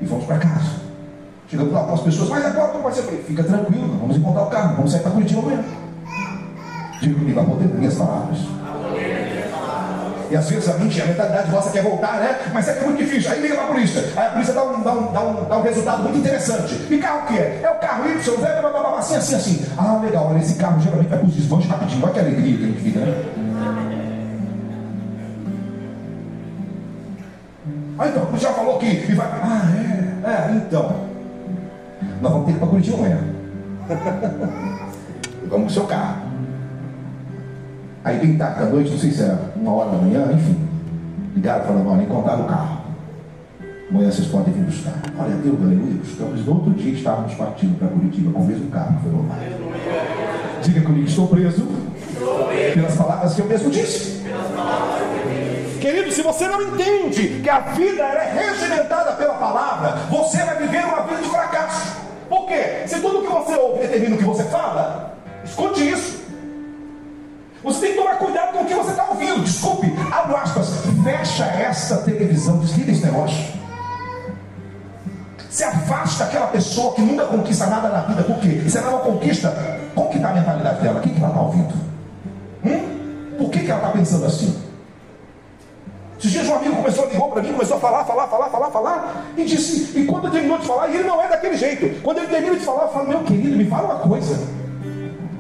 [0.02, 0.83] E fomos para casa.
[1.58, 3.04] Lá com as pessoas, mas agora como vai ser?
[3.04, 5.64] Falei: fica tranquilo, nós vamos encontrar o carro, vamos sair para Curitiba amanhã.
[7.02, 8.40] Diga comigo, a poder das minhas palavras.
[10.32, 12.40] E às vezes a mente, a mentalidade nossa quer voltar, né?
[12.52, 13.32] Mas é que é muito difícil.
[13.32, 14.02] Aí liga para a polícia.
[14.16, 16.74] Aí a polícia dá um, dá um, dá um, dá um resultado muito interessante.
[16.90, 17.62] E carro que é?
[17.62, 19.66] É o carro Y, Zé, blá, blá, blá, assim, assim, assim.
[19.78, 22.04] Ah, legal, olha, esse carro geralmente vai para os desmanches rapidinho.
[22.04, 23.26] Olha que alegria que gente fica, né?
[28.00, 29.28] Ah, então, o já falou que e vai.
[29.28, 29.70] Ah,
[30.26, 31.13] é, é, então.
[32.24, 33.18] Nós vamos ter que ir para Curitiba amanhã.
[35.50, 36.22] vamos com o seu carro.
[38.02, 40.58] Aí bem tarde da noite, não sei se era uma hora da manhã, enfim.
[41.36, 42.78] Ligaram falando, olha, encontraram o carro.
[43.92, 44.94] Amanhã vocês podem vir buscar.
[45.20, 46.46] Olha, Deus, aleluia, buscamos.
[46.46, 49.42] No outro dia estávamos partindo para Curitiba com o mesmo carro que foi roubado.
[50.62, 51.68] Diga comigo, estou preso
[52.74, 54.24] pelas palavras que eu mesmo disse.
[55.82, 60.86] Querido, se você não entende que a vida é regimentada pela palavra, você vai viver
[60.86, 62.03] uma vida de fracasso.
[62.54, 62.88] Quê?
[62.88, 66.24] Se tudo que você ouve determina o que você fala, escute isso.
[67.64, 69.44] Você tem que tomar cuidado com o que você está ouvindo.
[69.44, 73.54] Desculpe, abro aspas, fecha essa televisão, desliga esse negócio.
[75.50, 78.24] Se afasta aquela pessoa que nunca conquista nada na vida.
[78.24, 78.64] Por quê?
[78.68, 79.56] Se ela não conquista,
[79.96, 81.00] como que está a mentalidade dela?
[81.00, 81.74] O que, que ela está ouvindo?
[82.66, 83.36] Hum?
[83.38, 84.73] Por que, que ela está pensando assim?
[86.24, 88.72] Esses dias um amigo começou a ligar para mim, começou a falar, falar, falar, falar,
[88.72, 92.02] falar, e disse, e quando terminou de falar, ele não é daquele jeito.
[92.02, 94.40] Quando ele termina de falar, eu falo, meu querido, me fala uma coisa.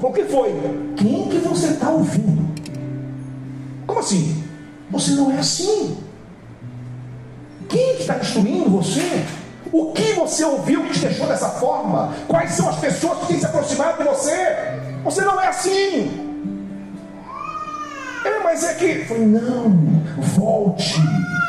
[0.01, 0.53] O que foi?
[0.97, 2.53] Quem que você está ouvindo?
[3.87, 4.43] Como assim?
[4.91, 5.97] Você não é assim.
[7.69, 9.23] Quem que está destruindo você?
[9.71, 12.13] O que você ouviu que te deixou dessa forma?
[12.27, 14.35] Quais são as pessoas que têm se aproximado de você?
[15.05, 16.32] Você não é assim.
[18.25, 19.05] É, mas é que.
[19.05, 19.69] Falei, não,
[20.17, 20.95] volte.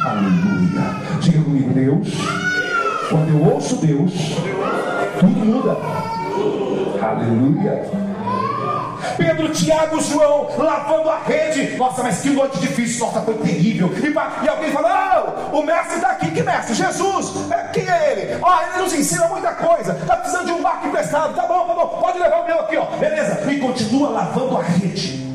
[0.04, 1.20] Aleluia.
[1.20, 2.08] Diga comigo, Deus.
[3.08, 4.12] Quando eu ouço Deus,
[5.20, 5.76] tudo muda.
[7.04, 8.04] Aleluia.
[9.16, 11.76] Pedro, Tiago, João lavando a rede.
[11.76, 13.90] Nossa, mas que noite difícil, nossa, foi terrível.
[13.92, 16.30] E, e alguém fala: Não, o mestre está aqui.
[16.30, 16.74] Que mestre?
[16.74, 17.50] Jesus.
[17.50, 18.38] É, quem é ele?
[18.42, 19.92] Ó, ele nos ensina muita coisa.
[19.92, 21.34] Está precisando de um barco emprestado.
[21.34, 21.86] Tá bom, tá bom.
[22.00, 22.14] Pode
[23.74, 25.33] continua lavando a rede.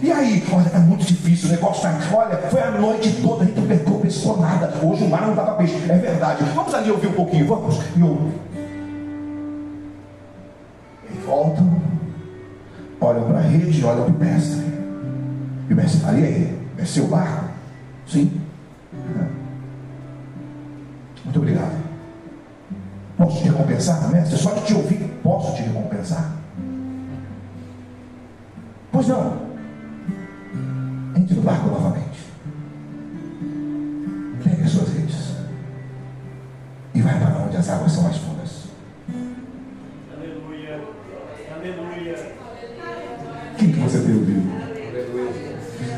[0.00, 1.98] E aí, olha, é muito difícil, o negócio tá.
[2.14, 4.72] Olha, foi a noite toda, a gente pegou, pescou nada.
[4.82, 5.74] Hoje o mar não dava peixe.
[5.88, 6.44] É verdade.
[6.54, 7.80] Vamos ali ouvir um pouquinho, vamos?
[7.96, 8.32] E ouve.
[11.10, 11.80] E voltam,
[13.00, 14.66] olham para a rede, olham para o mestre.
[15.68, 16.58] E o mestre fala, e aí?
[16.78, 17.46] É seu barco?
[18.06, 18.40] Sim.
[21.24, 21.76] Muito obrigado.
[23.16, 24.38] Posso te recompensar, mestre?
[24.38, 26.36] Só de te ouvir, posso te recompensar?
[28.92, 29.47] Pois não.
[31.28, 32.20] Entre no barco novamente.
[34.42, 35.34] Pegue as suas redes.
[36.94, 38.64] E vai para onde as águas são mais fundas.
[40.16, 40.80] Aleluia.
[41.54, 42.32] Aleluia.
[43.58, 44.58] Quem que você tem ouvido?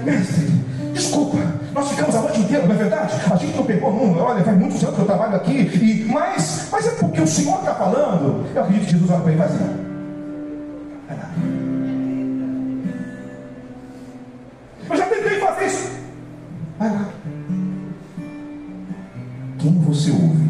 [0.04, 0.46] Mestre,
[0.92, 1.38] desculpa,
[1.72, 3.14] nós ficamos a noite inteira, não é verdade?
[3.30, 6.68] A gente não pegou um, olha, faz muitos anos que eu trabalho aqui, e, mas,
[6.72, 8.46] mas é porque o Senhor está falando.
[8.52, 9.76] Eu acredito que Jesus olha para ele e faz assim.
[11.06, 11.69] Vai lá.
[16.80, 17.10] Vai lá.
[19.58, 20.48] Quem você ouve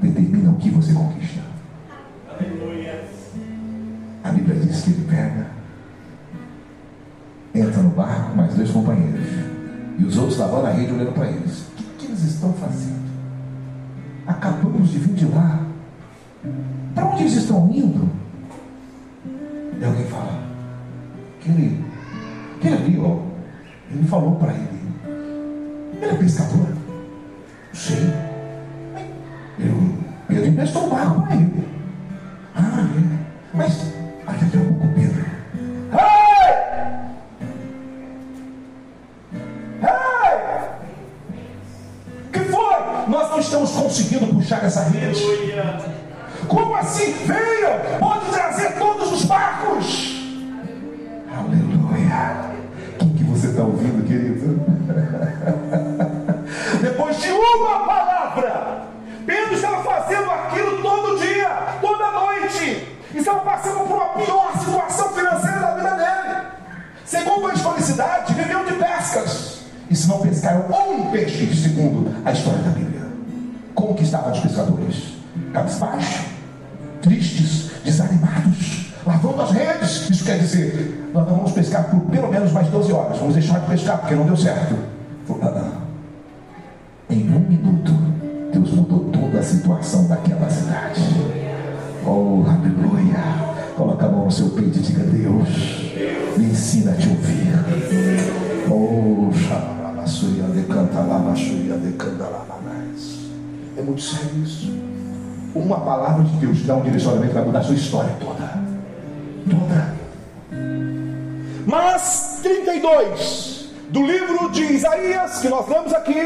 [0.00, 1.42] determina o que você conquista.
[2.26, 3.04] Aleluia.
[4.24, 5.46] A Bíblia diz que ele pega,
[7.54, 9.28] entra no barco com mais dois companheiros.
[9.98, 11.66] E os outros lavando a rede olhando para eles.
[11.66, 13.10] O que, que eles estão fazendo?
[14.26, 15.60] Acabamos de vir de lá.
[16.94, 18.08] Para onde eles estão indo?
[19.78, 20.42] E alguém fala,
[21.38, 21.84] aquele,
[22.68, 23.18] ali, ó,
[23.90, 24.80] ele falou para ele.
[26.00, 26.68] Ele é pescador.
[27.72, 28.12] Sim.
[29.58, 29.94] Eu,
[30.28, 31.68] Pedro emprestou o barco para ele.
[32.54, 33.56] Ah, é.
[33.56, 33.92] Mas
[34.26, 35.24] aqui daqui a pouco Pedro.
[35.92, 36.50] Ei!
[39.82, 39.90] Ei!
[42.32, 43.08] que foi?
[43.08, 45.22] Nós não estamos conseguindo puxar essa rede.
[46.48, 47.12] Como assim?
[47.26, 47.49] Venham!
[83.98, 84.74] Porque não deu certo.
[85.42, 85.80] "Ah, ah."
[87.08, 87.92] Em um minuto,
[88.52, 91.00] Deus mudou toda a situação daquela cidade.
[92.06, 93.18] Oh, aleluia.
[93.76, 95.92] Coloca a mão no seu peito e diga: Deus,
[96.36, 97.50] me ensina a te ouvir.
[98.70, 103.18] Oh, xalalabassuria de cantalabassuria de candalamamais.
[103.76, 104.72] É muito sério isso.
[105.54, 108.60] Uma palavra de Deus dá um direcionamento vai mudar a sua história toda.
[109.50, 109.94] Toda.
[111.66, 113.49] Mas 32
[113.90, 116.22] do livro de Isaías, que nós lemos aqui,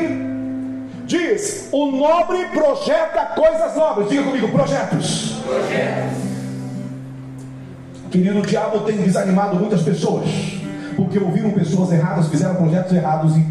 [1.07, 4.09] diz: O nobre projeta coisas nobres.
[4.09, 5.37] Diga comigo, projetos.
[8.11, 10.29] Querido, o diabo tem desanimado muitas pessoas,
[10.95, 13.45] porque ouviram pessoas erradas, fizeram projetos errados e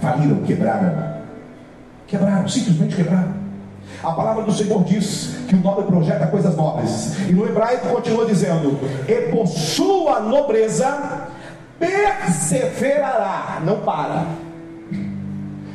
[0.00, 1.10] faliram, quebraram.
[2.06, 3.40] Quebraram, simplesmente quebraram.
[4.02, 7.16] A palavra do Senhor diz que o nobre projeta coisas nobres.
[7.28, 11.28] E no hebraico continua dizendo: E por sua nobreza
[11.80, 14.26] perseverará, não para.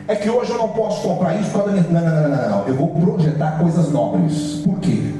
[0.07, 1.57] É que hoje eu não posso comprar isso.
[1.57, 2.67] Não, não, não, não, não.
[2.67, 4.61] Eu vou projetar coisas nobres.
[4.63, 5.11] Por quê?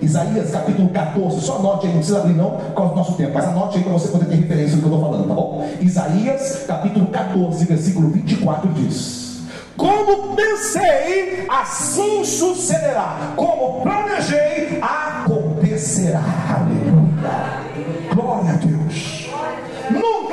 [0.00, 3.30] Isaías capítulo 14, só anote aí, não precisa abrir não, por causa do nosso tempo,
[3.32, 5.66] mas anote aí para você poder ter referência do que eu estou falando, tá bom?
[5.80, 9.42] Isaías capítulo 14, versículo 24 diz:
[9.76, 16.22] Como pensei, assim sucederá, como planejei, acontecerá.
[16.50, 18.14] Aleluia.
[18.14, 18.73] Glória a Deus.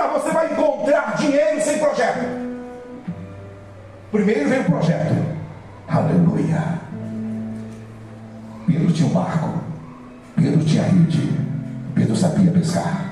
[0.09, 2.19] Você vai encontrar dinheiro sem projeto.
[4.11, 5.15] Primeiro vem o projeto.
[5.87, 6.79] Aleluia.
[8.67, 9.59] Pedro tinha um barco.
[10.35, 11.33] Pedro tinha rede.
[11.95, 13.10] Pedro sabia pescar.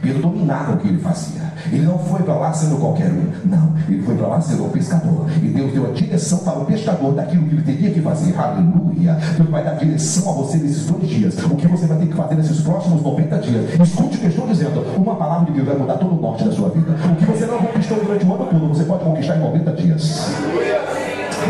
[0.00, 1.42] Pedro dominava o que ele fazia.
[1.70, 3.30] Ele não foi para lá sendo qualquer um.
[3.44, 5.26] Não, ele foi para lá sendo um pescador.
[5.36, 8.34] E Deus deu a direção para o pescador daquilo que ele teria que fazer.
[8.38, 9.18] Aleluia.
[9.36, 11.36] Deus vai dar direção a você nesses dois dias.
[11.44, 13.80] O que você vai ter que fazer nesses próximos 90 dias.
[13.80, 14.80] Escute o que eu estou dizendo.
[14.96, 16.92] Uma palavra de Deus vai mudar todo o norte da sua vida.
[16.92, 20.30] O que você não conquistou durante o ano todo, você pode conquistar em 90 dias.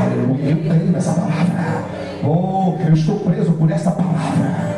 [0.00, 0.50] Aleluia.
[0.50, 1.84] Eu creio nessa palavra.
[2.24, 4.70] Oh, eu estou preso por essa palavra.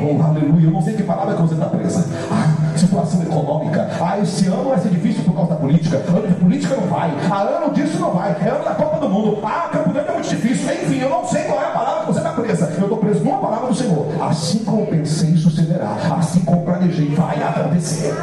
[0.00, 0.66] Oh, aleluia.
[0.66, 2.06] Eu não sei que palavra que você está presa.
[2.30, 3.88] Ah, situação econômica.
[4.00, 5.96] Ah, esse ano vai ser difícil por causa da política.
[6.08, 7.12] Ano de política não vai.
[7.30, 8.36] Ah, ano disso não vai.
[8.40, 9.38] É ano da Copa do Mundo.
[9.42, 10.72] Ah, Campo é muito difícil.
[10.72, 12.72] Enfim, eu não sei qual é a palavra que você está presa.
[12.76, 14.06] Eu estou preso numa palavra do Senhor.
[14.22, 15.96] Assim como pensei, sucederá.
[16.18, 18.14] Assim como planejei, vai acontecer.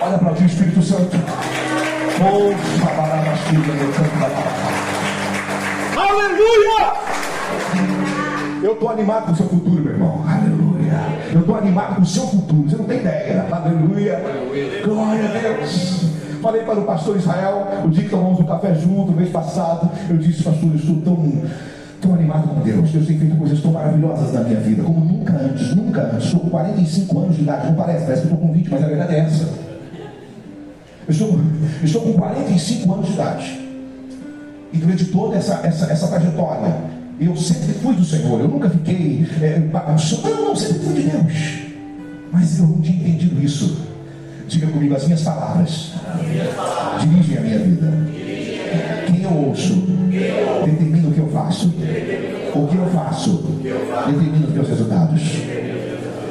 [0.00, 1.16] Olha para ti, Espírito Santo.
[2.20, 4.28] Ouça a filha meu canto da
[6.02, 7.07] Aleluia!
[8.68, 10.22] Eu estou animado com o seu futuro, meu irmão.
[10.28, 10.92] Aleluia.
[11.32, 12.68] Eu estou animado com o seu futuro.
[12.68, 13.46] Você não tem ideia.
[13.50, 14.22] Aleluia.
[14.84, 16.04] Glória a Deus.
[16.42, 20.18] Falei para o pastor Israel, o dia que tomamos um café junto, mês passado, eu
[20.18, 21.32] disse, pastor, eu estou tão,
[22.02, 22.90] tão animado com Deus.
[22.90, 26.26] Deus tem feito coisas tão maravilhosas na minha vida, como nunca antes, nunca antes.
[26.26, 28.86] Estou com 45 anos de idade, não parece, parece que estou com 20, mas a
[28.86, 29.44] verdade é essa.
[31.06, 33.68] Eu estou, eu estou com 45 anos de idade.
[34.74, 39.26] E durante toda essa, essa, essa trajetória, eu sempre fui do Senhor, eu nunca fiquei.
[39.42, 41.58] É, não, não, sempre fui de Deus.
[42.32, 43.88] Mas eu não tinha entendido isso.
[44.46, 45.92] Diga comigo as minhas palavras.
[47.00, 47.92] Dirigem a minha vida.
[49.06, 49.74] Quem eu ouço
[50.64, 51.68] determina o que eu faço.
[52.54, 53.30] O que eu faço
[54.06, 55.22] determina os meus resultados.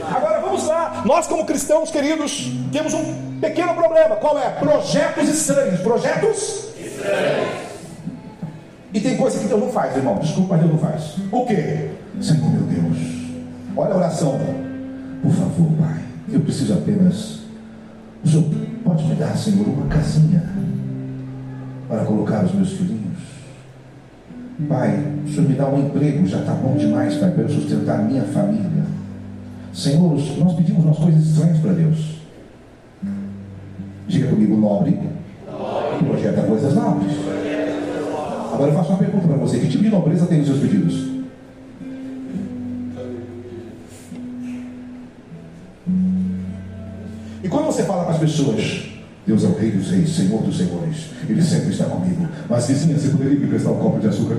[0.10, 1.04] Agora vamos lá.
[1.06, 4.16] Nós, como cristãos queridos, temos um pequeno problema.
[4.16, 4.50] Qual é?
[4.52, 5.82] Projetos estranhos.
[5.82, 7.37] Projetos estranhos.
[8.98, 10.18] E tem coisa que Deus não faz, irmão.
[10.18, 11.16] Desculpa, mas Deus não faz.
[11.32, 11.90] O que?
[12.20, 12.98] Senhor meu Deus.
[13.76, 14.40] Olha a oração.
[15.22, 16.02] Por favor, Pai.
[16.34, 17.42] Eu preciso apenas
[18.26, 18.46] o Senhor
[18.84, 20.44] pode me dar, Senhor, uma casinha
[21.88, 23.20] para colocar os meus filhinhos?
[24.68, 28.00] Pai, o Senhor me dá um emprego, já está bom demais, Pai, para eu sustentar
[28.00, 28.84] a minha família.
[29.72, 32.18] Senhor, nós pedimos umas coisas estranhas para Deus.
[34.08, 35.00] Diga comigo, nobre.
[36.00, 37.47] Projeta coisas nobres.
[38.58, 40.96] Agora eu faço uma pergunta para você: que tipo de nobreza tem os seus pedidos?
[47.44, 48.90] E quando você fala para as pessoas,
[49.28, 52.28] Deus é o Rei dos Reis, Senhor dos Senhores, Ele sempre está comigo.
[52.50, 54.38] Mas vizinha, você poderia me prestar um copo de açúcar?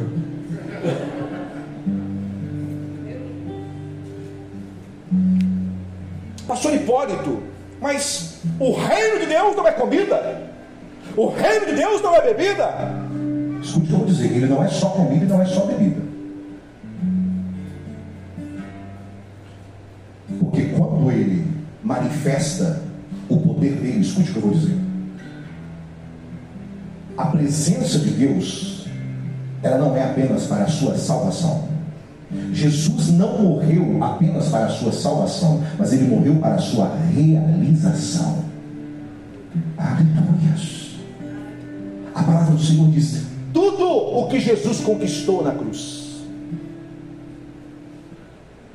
[6.49, 7.41] Pastor Hipólito,
[7.81, 10.43] mas o reino de Deus não é comida?
[11.17, 12.98] O reino de Deus não é bebida?
[13.69, 15.67] Escute o que eu vou dizer, ele não é só comida e não é só
[15.67, 16.01] bebida.
[20.39, 21.47] Porque quando ele
[21.85, 22.81] manifesta
[23.29, 24.01] o poder dele.
[24.01, 24.79] Escute o que eu vou dizer.
[27.15, 28.87] A presença de Deus,
[29.63, 31.69] ela não é apenas para a sua salvação.
[32.53, 38.45] Jesus não morreu apenas para a sua salvação, mas ele morreu para a sua realização.
[39.77, 40.97] Aleluias.
[42.15, 46.09] A palavra do Senhor diz: tudo o que Jesus conquistou na cruz.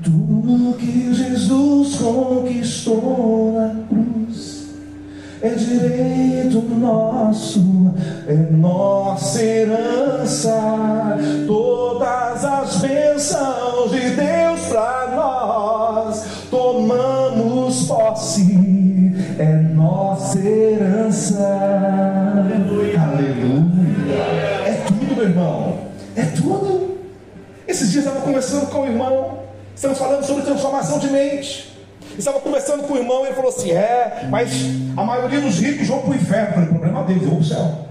[0.04, 4.68] Tudo que Jesus conquistou na cruz
[5.44, 7.94] é direito nosso,
[8.28, 10.54] é nossa herança.
[11.46, 21.46] Todas as bênçãos de Deus para nós tomamos posse, é nossa herança.
[22.38, 23.02] Aleluia.
[23.02, 24.14] Aleluia.
[24.66, 25.78] É tudo, meu irmão,
[26.16, 26.84] é tudo.
[27.84, 29.40] Esses dias estava conversando com o irmão.
[29.76, 31.78] Estamos falando sobre transformação de mente.
[32.18, 34.52] Estava conversando com o irmão e ele falou assim: É, mas
[34.96, 36.48] a maioria dos ricos vão para o inferno.
[36.48, 37.88] Eu falei: problema deles, eu vou para o céu.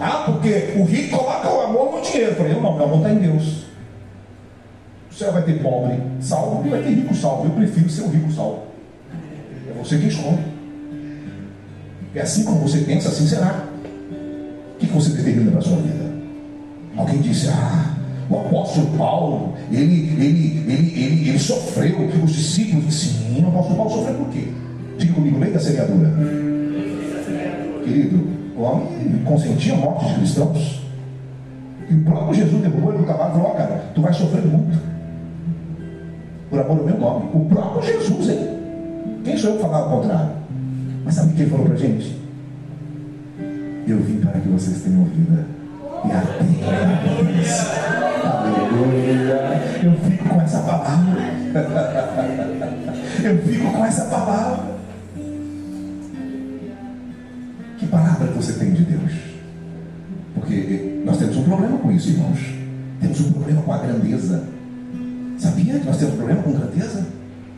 [0.00, 2.32] Ah, porque o rico coloca o amor no dinheiro.
[2.32, 3.64] Eu falei: Não, meu amor está em Deus.
[5.08, 7.46] O céu vai ter pobre salvo e vai ter rico salvo.
[7.46, 8.64] Eu prefiro ser o rico salvo.
[9.68, 10.44] É você quem escolhe.
[12.12, 13.66] É assim como você pensa, assim será.
[14.74, 16.09] O que você determina para a sua vida?
[17.00, 17.96] Alguém disse: Ah
[18.30, 23.90] o apóstolo Paulo, ele, ele, ele, ele, ele sofreu, os discípulos, sim, o apóstolo Paulo
[23.90, 24.46] sofreu por quê?
[24.96, 26.12] Diga comigo, lei da semeadura.
[27.82, 28.24] Querido,
[28.56, 30.80] o homem consentia a morte de cristãos.
[31.88, 34.12] E o próprio Jesus derrubou ele do cavalo e falou: Ó, oh, cara, tu vai
[34.12, 34.78] sofrer muito.
[36.48, 37.30] Por amor ao meu nome.
[37.34, 38.48] O próprio Jesus, hein?
[39.24, 40.30] Quem sou eu para falar o contrário?
[41.04, 42.16] Mas sabe o que ele falou para a gente?
[43.88, 45.44] Eu vim para que vocês tenham vida
[46.04, 47.10] e a tenham
[48.24, 49.60] Aleluia.
[49.82, 51.20] Eu fico com essa palavra.
[53.22, 54.70] Eu fico com essa palavra.
[57.78, 59.12] Que palavra você tem de Deus?
[60.34, 62.38] Porque nós temos um problema com isso, irmãos.
[63.00, 64.44] Temos um problema com a grandeza.
[65.38, 67.06] Sabia que nós temos um problema com grandeza?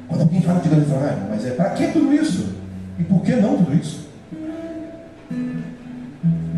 [0.08, 2.54] Quando alguém fala de grandeza, ah, mas é para que tudo isso?
[2.98, 4.08] E por que não tudo isso?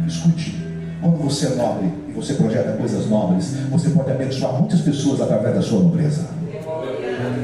[0.07, 0.64] Escute,
[1.05, 5.55] quando você é nobre e você projeta coisas nobres, você pode abençoar muitas pessoas através
[5.55, 6.27] da sua nobreza.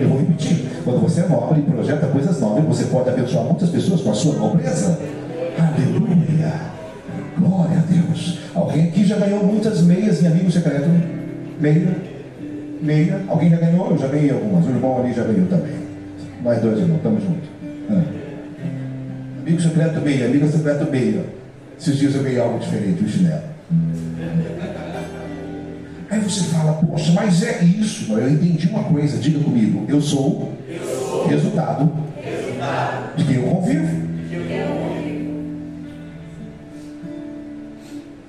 [0.00, 0.64] Eu vou repetir.
[0.82, 4.14] Quando você é nobre e projeta coisas nobres, você pode abençoar muitas pessoas com a
[4.14, 4.98] sua nobreza.
[5.58, 6.54] Aleluia.
[7.38, 8.38] Glória a Deus.
[8.54, 10.88] Alguém aqui já ganhou muitas meias em amigo secreto?
[11.60, 11.96] Meia.
[12.80, 13.20] Meia.
[13.28, 13.90] Alguém já ganhou?
[13.90, 14.64] Eu já ganhei algumas.
[14.64, 15.74] O irmão ali já ganhou também.
[16.42, 17.46] Nós dois, irmão, tamo junto.
[17.90, 18.02] Ah.
[19.42, 21.39] Amigo secreto meia, amiga secreto meia.
[21.80, 23.40] Esses dias eu ganhei algo diferente, o chinelo.
[26.10, 28.12] Aí você fala, poxa, mas é isso.
[28.12, 29.86] Eu entendi uma coisa, diga comigo.
[29.88, 31.90] Eu sou, eu sou resultado,
[32.20, 34.10] resultado de quem eu convivo.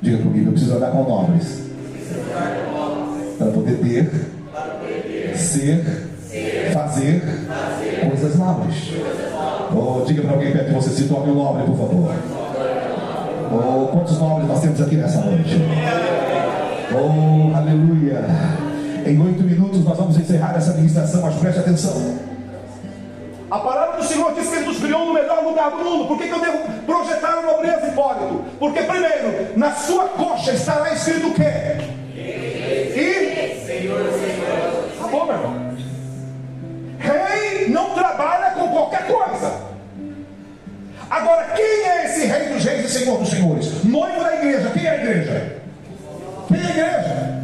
[0.01, 1.63] Diga comigo, eu preciso andar com nobres.
[3.37, 5.83] Para poder ter, ser,
[6.71, 7.21] fazer
[8.07, 8.93] coisas nobres.
[9.75, 12.40] Oh, diga para alguém perto de você, se torne um nobre, por favor.
[13.53, 15.57] Oh, quantos nobres nós temos aqui nessa noite?
[16.93, 18.23] Oh, aleluia.
[19.05, 22.17] Em oito minutos nós vamos encerrar essa ministração, mas preste atenção.
[23.49, 26.07] A palavra do Senhor diz que Ele nos criou no melhor lugar do mundo.
[26.07, 28.45] Por que, que eu devo projetar a nobreza, Hipólito?
[28.57, 31.75] Porque, primeiro, na sua coxa estará escrito o quê?
[32.15, 33.65] E?
[33.65, 34.87] Senhor, Senhor.
[34.97, 35.75] Tá bom, meu irmão.
[36.99, 39.71] Rei não trabalha com qualquer coisa.
[41.09, 41.90] Agora, quem é
[42.25, 43.83] Rei dos Reis e Senhor dos Senhores?
[43.83, 44.69] Noivo da igreja.
[44.71, 45.55] Quem é a igreja?
[46.47, 47.43] Quem é a igreja?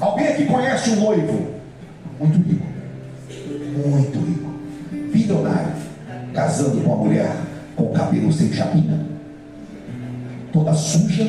[0.00, 1.54] Alguém aqui conhece um noivo?
[2.20, 2.66] Muito rico.
[3.88, 4.50] Muito rico.
[5.12, 5.72] Bilionário.
[6.32, 7.30] Casando com uma mulher
[7.76, 9.00] com cabelo sem chapinha.
[10.52, 11.24] Toda suja.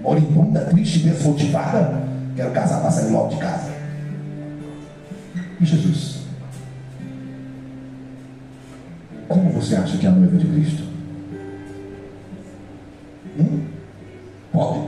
[0.00, 2.02] Moribunda, triste, desmotivada.
[2.36, 3.70] Quero casar para sair logo de casa.
[5.60, 6.18] E Jesus?
[9.28, 10.87] Como você acha que é a noiva de Cristo?
[13.38, 13.60] Hum?
[14.52, 14.80] Pobre.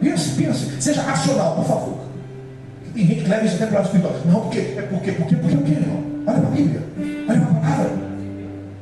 [0.00, 0.82] Pense, pense.
[0.82, 1.94] Seja racional, por favor.
[2.94, 4.14] Tem gente que leva isso até para o espiritual.
[4.26, 6.04] Não, porque, é porque, porque, porque o quê, irmão?
[6.26, 6.82] Olha para a Bíblia.
[7.28, 7.90] Olha para a palavra.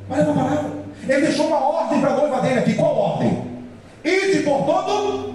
[0.09, 0.71] Olha para a palavra.
[1.07, 2.73] Ele deixou uma ordem para a noiva dele aqui.
[2.75, 3.43] Qual ordem?
[4.03, 5.33] Ide por todo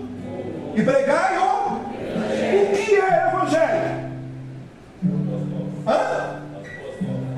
[0.77, 1.79] e pregai o.
[1.79, 4.09] O que é evangelho?
[5.87, 6.28] Hã?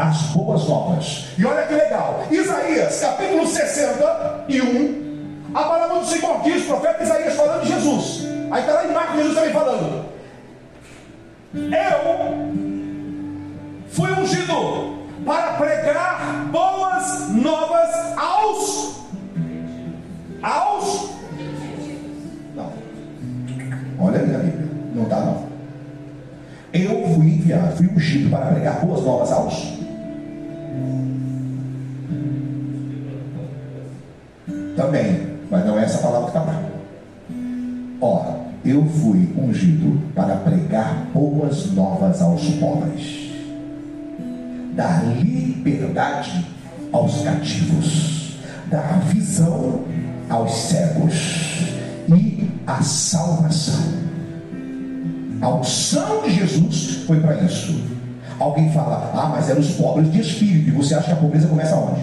[0.00, 1.26] As boas novas.
[1.36, 2.24] E olha que legal.
[2.30, 5.50] Isaías, capítulo 61.
[5.52, 8.24] A palavra do Senhor diz, o profeta Isaías falando de Jesus.
[8.50, 10.06] Aí está lá em Marcos, Jesus também falando.
[11.54, 12.50] Eu
[13.90, 19.00] fui ungido para pregar boas novas aos.
[20.42, 21.10] Aos.
[22.56, 22.72] Não.
[23.98, 24.70] Olha a Bíblia.
[24.94, 25.50] Não está não.
[26.72, 29.89] Eu fui enviado, fui ungido para pregar boas novas aos.
[34.76, 36.62] Também, mas não é essa palavra que está lá.
[38.00, 43.30] Ora, eu fui ungido para pregar boas novas aos pobres,
[44.74, 46.46] dar liberdade
[46.92, 48.38] aos cativos,
[48.70, 49.84] dar visão
[50.28, 51.74] aos cegos
[52.08, 54.00] e a salvação.
[55.42, 57.99] A unção de Jesus foi para isso.
[58.40, 61.46] Alguém fala, ah, mas eram os pobres de espírito, e você acha que a pobreza
[61.46, 62.00] começa onde?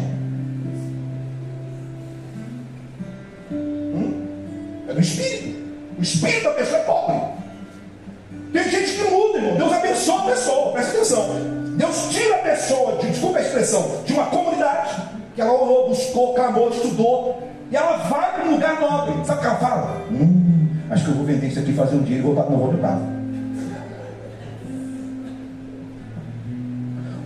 [3.52, 4.22] Hum?
[4.88, 5.58] É no espírito.
[5.98, 7.22] O espírito da pessoa é pobre.
[8.54, 9.58] Tem gente que muda, irmão.
[9.58, 11.26] Deus abençoa a pessoa, presta atenção.
[11.76, 14.96] Deus tira a pessoa, de, desculpa a expressão, de uma comunidade
[15.34, 19.26] que ela orou, buscou, clamou, estudou, e ela vai para um lugar nobre.
[19.26, 20.02] Sabe o que ela fala?
[20.12, 22.58] Hum, acho que eu vou vender isso aqui, fazer um dia e voltar com o
[22.58, 23.17] meu outro casa.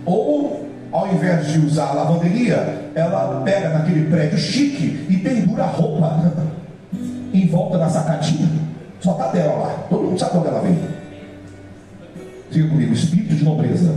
[0.04, 5.66] Ou, ao invés de usar a lavanderia, ela pega naquele prédio chique e pendura a
[5.66, 6.32] roupa
[7.32, 8.48] em volta da sacadinha.
[9.00, 9.86] Só está dela lá.
[9.88, 10.78] Todo mundo sabe onde ela vem.
[12.50, 13.94] Diga comigo, espírito de nobreza.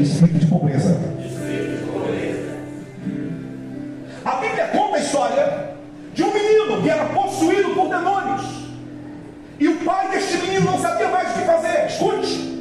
[0.00, 0.98] Espírito de pobreza.
[4.24, 5.68] A Bíblia conta a história
[6.14, 8.42] de um menino que era possuído por demônios.
[9.60, 11.86] E o pai deste menino não sabia mais o que fazer.
[11.86, 12.57] Escute.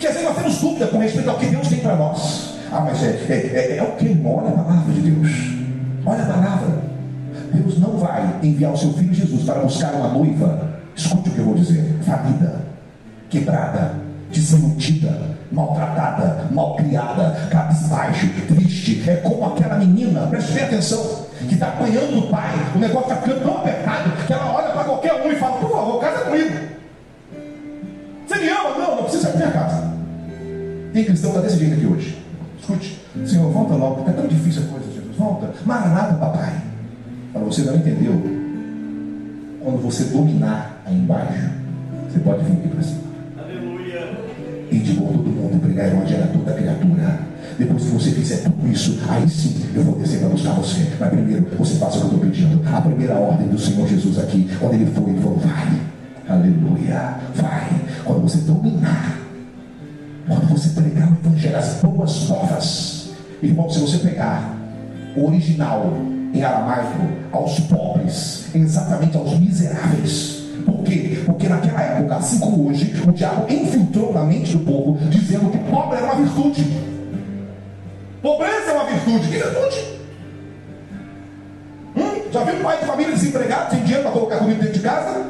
[0.00, 2.54] Porque às vezes nós temos dúvida com respeito ao que Deus tem para nós.
[2.72, 4.18] Ah, mas é, é, é, é o que?
[4.24, 5.30] Olha a palavra de Deus.
[6.06, 6.82] Olha a palavra.
[7.52, 10.70] Deus não vai enviar o seu filho Jesus para buscar uma noiva.
[10.96, 12.62] Escute o que eu vou dizer: falida,
[13.28, 13.96] quebrada,
[14.32, 15.20] desiludida,
[15.52, 19.04] maltratada, malcriada, cabisbaixo, triste.
[19.06, 23.42] É como aquela menina, preste atenção, que está apanhando o pai, o negócio está ficando
[23.42, 24.09] tão apertado
[30.92, 32.18] Tem cristão que está desse jeito aqui hoje.
[32.58, 35.16] Escute, Senhor, volta logo, está tão difícil a coisa, Jesus.
[35.16, 35.50] Volta.
[35.64, 36.52] Maranata, papai.
[37.32, 38.12] Para você não entendeu,
[39.62, 41.50] quando você dominar aí embaixo,
[42.08, 43.00] você pode vir aqui para cima.
[43.38, 44.18] Aleluia.
[44.70, 47.20] E de bom todo mundo pregar o evangelho a toda criatura.
[47.56, 50.88] Depois que você fizer tudo isso, aí sim eu vou descer para buscar você.
[50.98, 52.68] Mas primeiro você faça o que eu estou pedindo.
[52.68, 55.80] A primeira ordem do Senhor Jesus aqui, quando ele foi, ele falou, vai.
[56.28, 57.16] Aleluia.
[57.34, 57.68] Vai.
[58.04, 59.19] Quando você dominar,
[60.30, 63.10] quando você pregar o evangelho, as boas novas,
[63.42, 64.56] irmão, se você pegar
[65.16, 65.92] o original
[66.32, 67.00] em aramaico
[67.32, 70.44] aos pobres, exatamente aos miseráveis.
[70.64, 71.20] Por quê?
[71.26, 75.58] Porque naquela época, assim como hoje, o diabo infiltrou na mente do povo, dizendo que
[75.70, 76.64] pobre era uma virtude.
[78.22, 79.26] Pobreza é uma virtude.
[79.26, 80.00] Que virtude?
[81.96, 82.30] Hum?
[82.30, 85.26] Já viu pai de família desempregado, sem dinheiro para colocar comida dentro de casa?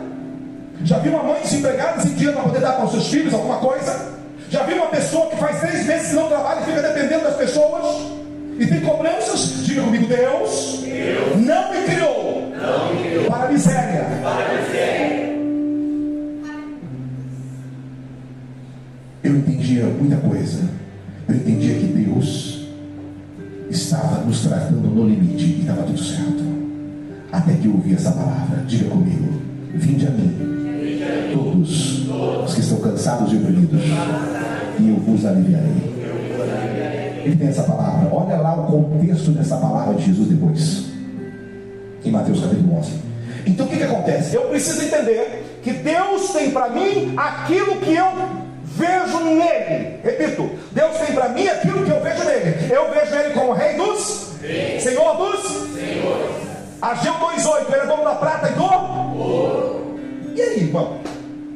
[0.84, 3.56] Já viu uma mãe desempregada, sem dinheiro para poder dar para os seus filhos alguma
[3.58, 4.19] coisa?
[4.50, 7.36] Já viu uma pessoa que faz três meses que não trabalha e fica dependendo das
[7.36, 8.02] pessoas?
[8.58, 9.64] E tem cobranças?
[9.64, 11.46] Diga comigo, Deus, Deus.
[11.46, 13.24] não me criou, não me criou.
[13.26, 14.04] Para, a miséria.
[14.20, 15.30] para a miséria.
[19.22, 20.68] Eu entendia muita coisa.
[21.28, 22.66] Eu entendia que Deus
[23.70, 26.42] estava nos tratando no limite e estava tudo certo.
[27.30, 28.64] Até que eu ouvi essa palavra.
[28.66, 29.40] Diga comigo:
[29.74, 30.59] Vinde a mim
[31.32, 32.08] todos
[32.44, 33.82] os que estão cansados e oprimidos,
[34.78, 35.90] e eu vos aliviarei.
[37.24, 38.08] Ele tem essa palavra.
[38.12, 40.84] Olha lá o contexto dessa palavra de Jesus depois.
[42.04, 42.92] Em Mateus capítulo 11.
[43.46, 44.34] Então o que, que acontece?
[44.34, 48.06] Eu preciso entender que Deus tem para mim aquilo que eu
[48.64, 49.98] vejo nele.
[50.02, 52.72] Repito, Deus tem para mim aquilo que eu vejo nele.
[52.72, 53.98] Eu vejo ele como rei dos,
[54.40, 54.80] Sim.
[54.80, 55.42] Senhor dos,
[55.74, 56.50] Senhor.
[56.80, 59.79] Ageu 2,8, ele é dono da prata e do ouro.
[60.34, 60.98] E aí, irmão?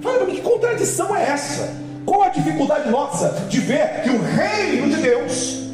[0.03, 1.73] Fala para mim, que contradição é essa?
[2.05, 5.65] Qual a dificuldade nossa de ver que o reino de Deus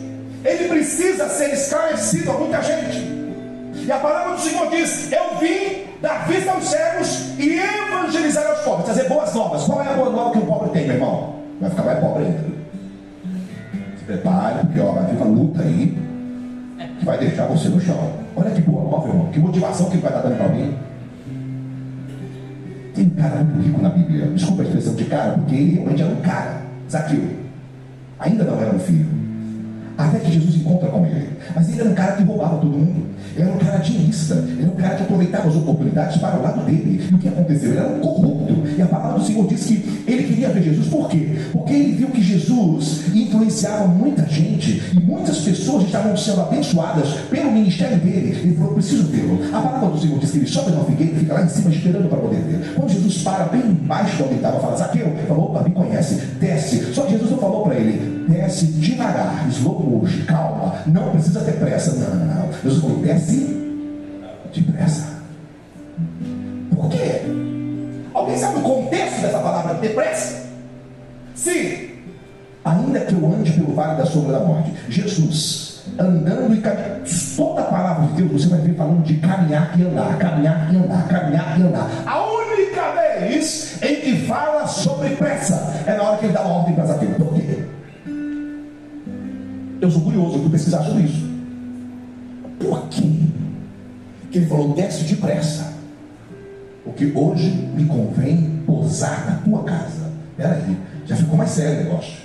[0.45, 3.21] ele precisa ser esclarecido a muita gente?
[3.85, 8.61] E a palavra do Senhor diz: Eu vim dar vista aos cegos e evangelizar aos
[8.61, 9.65] pobres, trazer boas novas.
[9.65, 11.35] Qual é a boa nova que o pobre tem, meu irmão?
[11.61, 12.45] Vai ficar mais pobre ainda.
[13.99, 15.99] Se prepare, porque ó, vai vir uma luta aí
[16.99, 18.13] que vai deixar você no chão.
[18.37, 19.27] Olha que boa nova, irmão.
[19.33, 20.77] Que motivação que vai estar dando para mim.
[22.95, 24.27] Tem um cara muito rico na Bíblia.
[24.27, 26.63] Desculpa a expressão de cara, porque ele realmente era um cara.
[26.91, 27.23] Zaqueu.
[28.19, 29.07] Ainda não era um filho.
[29.97, 31.29] Até que Jesus encontra com ele.
[31.55, 33.07] Mas ele era um cara que roubava todo mundo.
[33.35, 34.35] Ele era um cara dinheirista.
[34.35, 37.09] Ele era um cara que aproveitava as oportunidades para o lado dele.
[37.11, 37.71] E o que aconteceu?
[37.71, 38.63] Ele era um corrupto.
[38.77, 40.89] E a palavra do Senhor diz que ele queria ver Jesus.
[40.89, 41.29] Por quê?
[41.53, 44.83] Porque ele viu que Jesus influenciava muita gente.
[44.95, 48.39] E muitas pessoas estavam sendo abençoadas pelo ministério dele.
[48.43, 49.41] Ele falou: preciso vê-lo.
[49.53, 51.71] A palavra do Senhor diz que ele sobe na figueira e fica lá em cima
[51.71, 52.75] esperando para poder ver.
[52.75, 56.93] Quando Jesus para bem embaixo de ele estava, fala: Zaqueu, falou: opa, me conhece, desce.
[56.93, 61.53] Só que Jesus não falou para ele: desce devagar, slow motion, calma, não precisa ter
[61.53, 61.93] pressa.
[61.93, 62.53] Não, não.
[62.63, 63.61] Jesus falou: desce
[64.53, 65.21] depressa.
[66.75, 67.23] Por quê?
[68.13, 70.47] Alguém sabe o contexto dessa palavra depressa?
[71.35, 71.91] Sim.
[72.65, 77.01] Ainda que eu ande pelo vale da sombra da morte, Jesus andando e caminhando,
[77.37, 80.77] toda a palavra de Deus você vai ver falando de caminhar e andar, caminhar e
[80.77, 81.89] andar, caminhar e andar.
[82.07, 86.59] A única vez em que fala sobre pressa é na hora que ele dá uma
[86.59, 87.11] ordem para Zaqueu.
[87.11, 87.65] Por quê?
[89.81, 91.30] Eu sou curioso, eu fui pesquisar sobre isso.
[92.61, 93.03] Por quê?
[94.31, 95.73] Que ele falou, desce depressa.
[96.85, 100.11] Porque hoje me convém pousar na tua casa.
[100.37, 100.77] Peraí,
[101.07, 102.19] já ficou mais sério o negócio.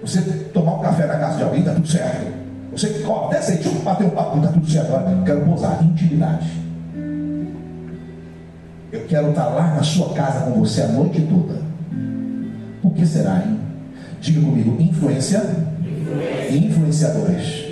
[0.00, 0.20] Você
[0.52, 2.32] tomar um café na casa de alguém, está tudo certo.
[2.72, 4.94] Você ó, desce aí, deixa eu bater um papo, está tudo certo.
[4.94, 6.46] Agora, quero pousar, intimidade.
[8.92, 11.60] Eu quero estar lá na sua casa com você a noite toda.
[12.82, 13.58] Por que será, hein?
[14.20, 15.38] Diga comigo, influência,
[15.80, 16.48] influência.
[16.50, 17.65] e influenciadores.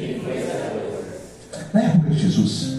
[1.74, 2.76] Na época de Jesus,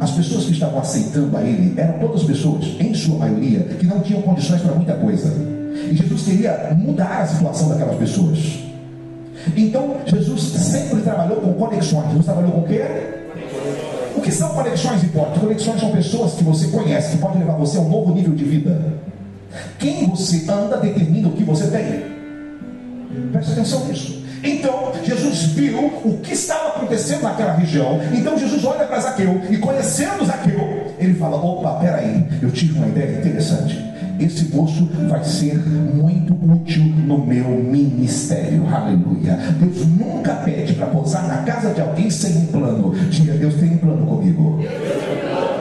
[0.00, 4.00] as pessoas que estavam aceitando a ele eram todas pessoas, em sua maioria, que não
[4.00, 5.30] tinham condições para muita coisa.
[5.90, 8.38] E Jesus queria mudar a situação daquelas pessoas.
[9.54, 12.06] Então, Jesus sempre trabalhou com conexões.
[12.06, 12.82] Jesus trabalhou com o quê?
[14.16, 15.42] O que são conexões importantes?
[15.42, 18.44] Conexões são pessoas que você conhece, que podem levar você a um novo nível de
[18.44, 18.94] vida.
[19.78, 22.02] Quem você anda determina o que você tem.
[23.30, 24.17] Preste atenção nisso.
[24.42, 28.00] Então, Jesus viu o que estava acontecendo naquela região.
[28.12, 32.88] Então, Jesus olha para Zaqueu e, conhecendo Zaqueu, ele fala: opa, peraí, eu tive uma
[32.88, 33.88] ideia interessante.
[34.20, 38.66] Esse moço vai ser muito útil no meu ministério.
[38.66, 39.38] Aleluia.
[39.60, 42.92] Deus nunca pede para pousar na casa de alguém sem um plano.
[43.10, 44.58] Diga, Deus tem um plano comigo.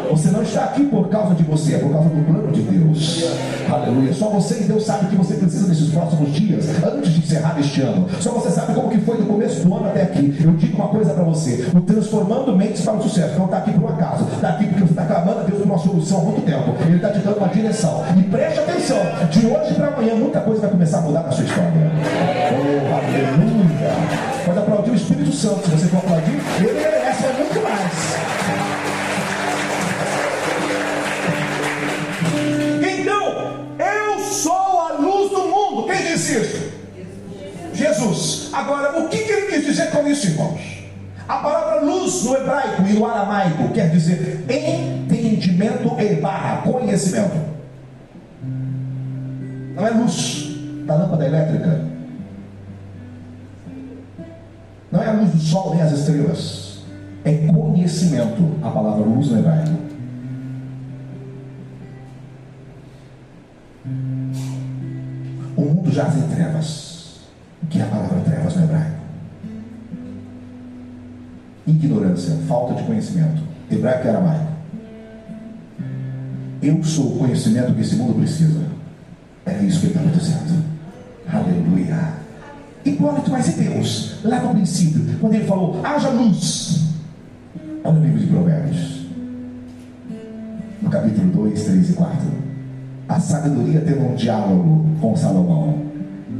[0.09, 3.25] Você não está aqui por causa de você, é por causa do plano de Deus.
[3.69, 4.13] Aleluia.
[4.13, 7.59] Só você e Deus sabe o que você precisa nesses próximos dias, antes de encerrar
[7.59, 8.07] este ano.
[8.19, 10.35] Só você sabe como que foi do começo do ano até aqui.
[10.43, 13.37] Eu digo uma coisa para você: o transformando mentes para o sucesso.
[13.37, 14.25] Não está aqui por um acaso.
[14.33, 16.75] Está aqui porque você está clamando a Deus por uma solução há muito tempo.
[16.85, 18.03] Ele está te dando uma direção.
[18.17, 18.97] E preste atenção:
[19.29, 21.71] de hoje para amanhã, muita coisa vai começar a mudar na sua história.
[22.51, 23.91] Oh, aleluia.
[24.45, 25.65] Pode aplaudir o Espírito Santo.
[25.65, 28.26] Se você for aplaudir, ele merece é muito mais.
[36.27, 36.73] dizer?
[37.73, 38.49] Jesus.
[38.53, 40.77] Agora, o que, que ele quis dizer com isso, irmãos?
[41.27, 47.35] A palavra luz no hebraico e no aramaico quer dizer entendimento e barra conhecimento.
[49.75, 50.55] Não é luz
[50.85, 51.85] da lâmpada elétrica.
[54.91, 56.79] Não é a luz do sol nem as estrelas.
[57.25, 59.86] É conhecimento a palavra luz no hebraico.
[65.57, 67.17] O mundo jaz em trevas.
[67.63, 68.97] O que é a palavra trevas no hebraico?
[71.65, 73.41] Ignorância, falta de conhecimento.
[73.69, 74.47] Hebraico e aramaico.
[76.61, 78.61] Eu sou o conhecimento que esse mundo precisa.
[79.45, 80.63] É isso que ele está dizendo.
[81.27, 82.13] Aleluia.
[82.85, 84.19] Hipólito, mas e Deus?
[84.23, 86.87] Lá no princípio, quando ele falou, haja luz.
[87.83, 89.07] Olha o livro de Provérbios.
[90.81, 92.46] No capítulo 2, 3 e 4.
[93.09, 95.81] A sabedoria teve um diálogo com Salomão.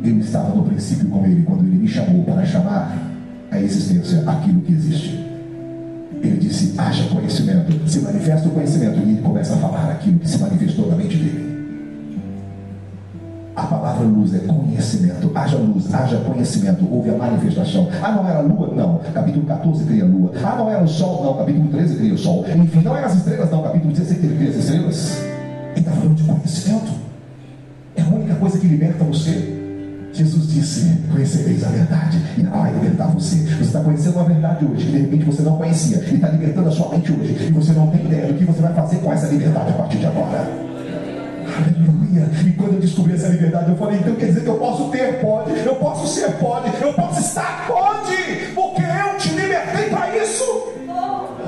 [0.04, 2.98] Eu estava no princípio com ele quando ele me chamou para chamar
[3.50, 5.28] a existência aquilo que existe.
[6.22, 7.90] Ele disse: haja conhecimento.
[7.90, 11.16] Se manifesta o conhecimento e ele começa a falar aquilo que se manifestou na mente
[11.16, 11.48] dele.
[13.56, 15.32] A palavra luz é conhecimento.
[15.34, 16.86] Haja luz, haja conhecimento.
[16.92, 17.88] Houve a manifestação.
[18.04, 18.74] Ah, não era lua?
[18.76, 19.00] Não.
[19.14, 20.32] Capítulo 14 cria a lua.
[20.44, 21.24] Ah, não era o sol?
[21.24, 21.38] Não.
[21.38, 22.46] Capítulo 13 cria o sol.
[22.56, 23.50] Enfim, não eram as estrelas?
[23.50, 23.64] Não.
[23.64, 25.27] Capítulo 16 ele cria as estrelas.
[25.78, 26.92] Ele está falando de conhecimento.
[27.96, 29.54] É a única coisa que liberta você.
[30.12, 33.36] Jesus disse: Conhecereis a verdade, e ela vai libertar você.
[33.36, 36.70] Você está conhecendo a verdade hoje, que de repente você não conhecia, e está libertando
[36.70, 39.14] a sua mente hoje, e você não tem ideia do que você vai fazer com
[39.14, 40.48] essa liberdade a partir de agora.
[41.58, 42.28] Aleluia.
[42.44, 45.22] E quando eu descobri essa liberdade, eu falei, então quer dizer que eu posso ter,
[45.22, 48.16] pode, eu posso ser, pode, eu posso estar, pode,
[48.56, 50.44] porque eu te libertei para isso.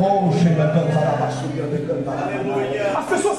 [0.02, 1.20] Oh, chega a cantar
[2.98, 3.39] As pessoas que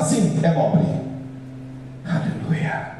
[0.00, 0.82] assim: é nobre.
[2.04, 2.90] Aleluia.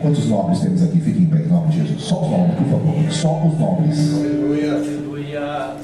[0.00, 1.00] Quantos nobres temos aqui?
[1.00, 2.02] Fiquem em pé em nome de Jesus.
[2.02, 3.10] Só os nobres, por favor.
[3.10, 4.14] Só os nobres.
[4.14, 4.72] Aleluia.
[4.72, 5.76] Aleluia.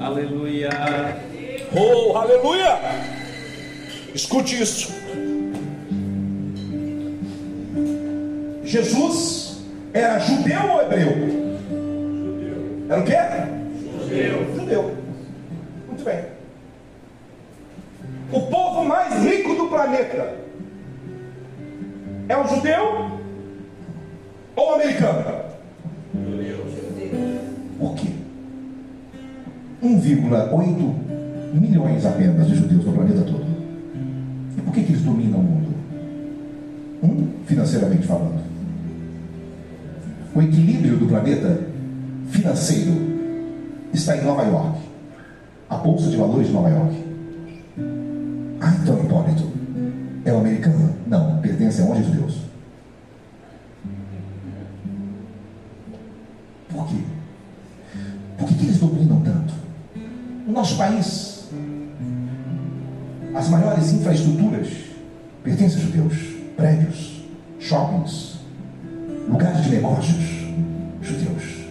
[0.00, 0.70] Aleluia.
[0.70, 1.30] Aleluia.
[1.72, 2.78] Oh, aleluia!
[4.12, 4.92] Escute isso.
[8.64, 9.62] Jesus
[9.92, 11.10] era judeu ou hebreu?
[12.88, 13.16] Era o quê?
[14.02, 14.56] Judeu.
[14.56, 14.96] Judeu.
[15.86, 16.24] Muito bem.
[18.32, 20.36] O povo mais rico do planeta
[22.28, 23.10] é o judeu
[24.54, 25.50] ou o americano?
[27.78, 28.08] Por quê?
[29.82, 33.46] 1,8 milhões apenas de judeus no planeta todo.
[34.56, 35.74] E por que, que eles dominam o mundo?
[37.02, 38.40] Um, financeiramente falando.
[40.34, 41.60] O equilíbrio do planeta
[42.28, 42.92] financeiro
[43.92, 44.78] está em Nova York.
[45.68, 46.99] A Bolsa de Valores de Nova York.
[48.80, 49.50] Ah, então, Hipólito,
[50.24, 50.94] é o americano?
[51.06, 52.38] Não, pertence a onde, judeus?
[56.70, 56.96] Por quê?
[58.38, 59.52] Por que, que eles dominam tanto?
[60.46, 61.50] O nosso país,
[63.34, 64.68] as maiores infraestruturas
[65.44, 66.14] pertencem a judeus,
[66.56, 67.24] prédios,
[67.58, 68.38] shoppings,
[69.28, 70.24] lugares de negócios,
[71.02, 71.66] judeus.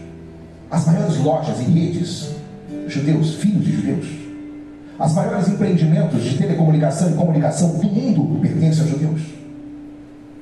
[0.70, 2.36] As maiores lojas e redes,
[2.88, 4.19] judeus, filhos de judeus.
[5.00, 9.22] As maiores empreendimentos de telecomunicação e comunicação do mundo pertencem a judeus.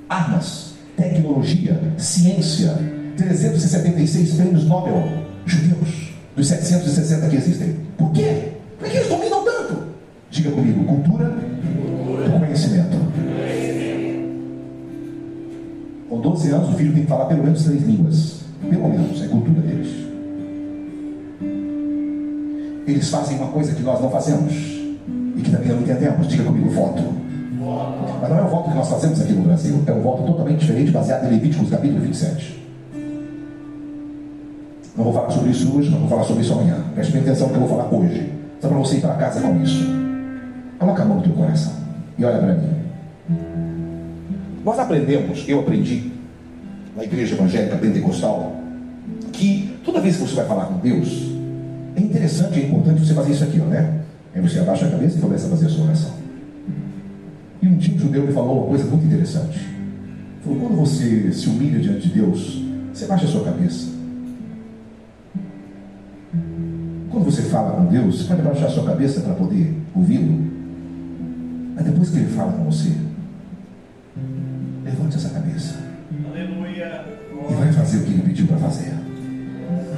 [0.10, 2.76] Armas, tecnologia, ciência,
[3.16, 5.04] 376 prêmios Nobel,
[5.46, 7.76] judeus, dos 760 que existem.
[7.96, 8.54] Por quê?
[8.80, 9.84] Por que eles dominam tanto?
[10.32, 12.98] Diga comigo, cultura do conhecimento.
[16.10, 18.38] Com 12 anos, o filho tem que falar pelo menos três línguas.
[18.68, 20.07] Pelo menos, é cultura deles.
[23.08, 26.28] Eles fazem uma coisa que nós não fazemos e que também não entendemos.
[26.28, 27.02] Diga comigo, voto.
[28.22, 30.60] Mas não é o voto que nós fazemos aqui no Brasil, é um voto totalmente
[30.60, 32.68] diferente, baseado em Levíticos capítulo 27.
[34.98, 36.84] Não vou falar sobre isso hoje, não vou falar sobre isso amanhã.
[36.96, 38.34] Preste bem atenção no que eu vou falar hoje.
[38.60, 39.86] Só para você ir para casa com isso.
[40.78, 41.74] Coloca a mão no teu coração
[42.18, 42.70] e olha para mim.
[44.66, 46.12] Nós aprendemos, eu aprendi
[46.94, 48.54] na igreja evangélica pentecostal,
[49.32, 51.37] que toda vez que você vai falar com Deus,
[51.98, 54.02] é interessante é importante você fazer isso aqui, ó, né?
[54.34, 56.14] Aí você abaixa a cabeça e começa a fazer a sua oração.
[57.60, 59.58] E um dia um judeu me falou uma coisa muito interessante.
[59.58, 62.64] Ele falou, quando você se humilha diante de Deus,
[62.94, 63.88] você baixa a sua cabeça.
[67.10, 70.46] Quando você fala com Deus, você pode baixar a sua cabeça para poder ouvi-lo.
[71.76, 72.92] Mas depois que ele fala com você,
[74.84, 75.80] levante essa cabeça
[76.30, 77.06] Aleluia.
[77.50, 79.07] e vai fazer o que ele pediu para fazer.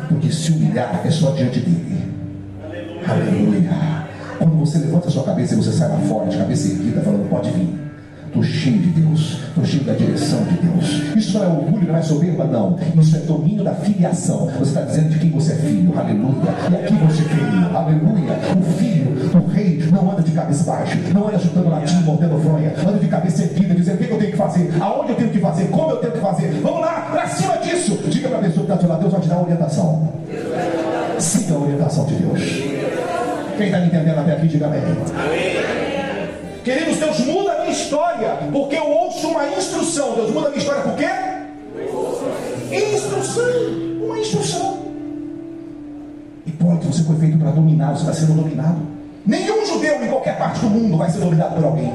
[0.10, 2.12] Porque se humilhar é só diante dele.
[3.08, 3.70] Aleluia.
[4.38, 7.30] Quando você levanta a sua cabeça e você sai lá fora, de cabeça erguida, falando,
[7.30, 7.89] pode vir.
[8.30, 11.16] Estou cheio de Deus, estou cheio da direção de Deus.
[11.18, 12.78] Isso não é orgulho, não é soberba, não.
[13.02, 14.46] Isso é domínio da filiação.
[14.60, 16.54] Você está dizendo de quem você é filho, aleluia.
[16.70, 18.34] E aqui você é filho, aleluia.
[18.56, 22.72] O filho do rei não anda de cabeça baixa, não anda chutando latim, mordendo fronha,
[22.88, 25.40] anda de cabeça erguida, dizendo o que eu tenho que fazer, aonde eu tenho que
[25.40, 26.52] fazer, como eu tenho que fazer.
[26.62, 28.00] Vamos lá, para cima disso.
[28.10, 30.14] Diga para a pessoa que está do lado, Deus vai te dar orientação.
[31.18, 32.40] Siga a orientação de Deus.
[33.58, 34.82] Quem está me entendendo até aqui, diga amém.
[36.70, 40.14] Queridos, Deus muda a minha história, porque eu ouço uma instrução.
[40.14, 41.10] Deus muda a minha história por quê?
[42.72, 43.44] Instrução.
[44.04, 44.78] Uma instrução.
[46.46, 48.78] Hipólito, você foi feito para dominar, você está sendo dominado.
[49.26, 51.92] Nenhum judeu em qualquer parte do mundo vai ser dominado por alguém.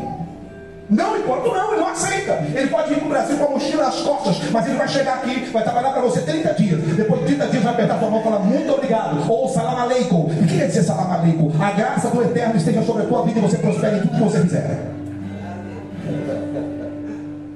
[0.91, 2.33] Não, Hipólito não, ele não aceita.
[2.55, 5.15] Ele pode vir para o Brasil com a mochila nas costas, mas ele vai chegar
[5.15, 6.81] aqui, vai trabalhar para você 30 dias.
[6.81, 9.31] Depois de 30 dias vai apertar sua mão e falar muito obrigado.
[9.31, 10.27] Ou salam aleikum.
[10.27, 11.51] O que quer dizer salam aleikum?
[11.59, 14.23] A graça do Eterno esteja sobre a tua vida e você prospere em tudo que
[14.23, 14.95] você fizer.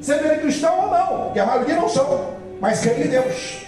[0.00, 2.30] Seja ele cristão ou não, porque a maioria não são,
[2.60, 3.66] mas creem em Deus.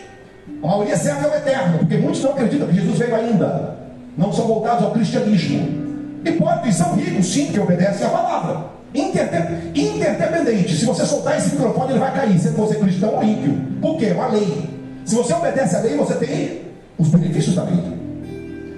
[0.62, 3.76] A maioria serve ao Eterno, porque muitos não acreditam que Jesus veio ainda.
[4.16, 5.90] Não são voltados ao cristianismo.
[6.24, 8.79] Hipócritas são ricos, sim, que obedecem à palavra.
[8.94, 10.76] Interdep- Interdependente.
[10.76, 12.38] Se você soltar esse microfone, ele vai cair.
[12.38, 13.54] Se você é cristão ou ímpio.
[13.80, 14.12] Por quê?
[14.14, 14.68] Uma lei.
[15.04, 16.62] Se você obedece à lei, você tem
[16.98, 17.80] os benefícios da lei.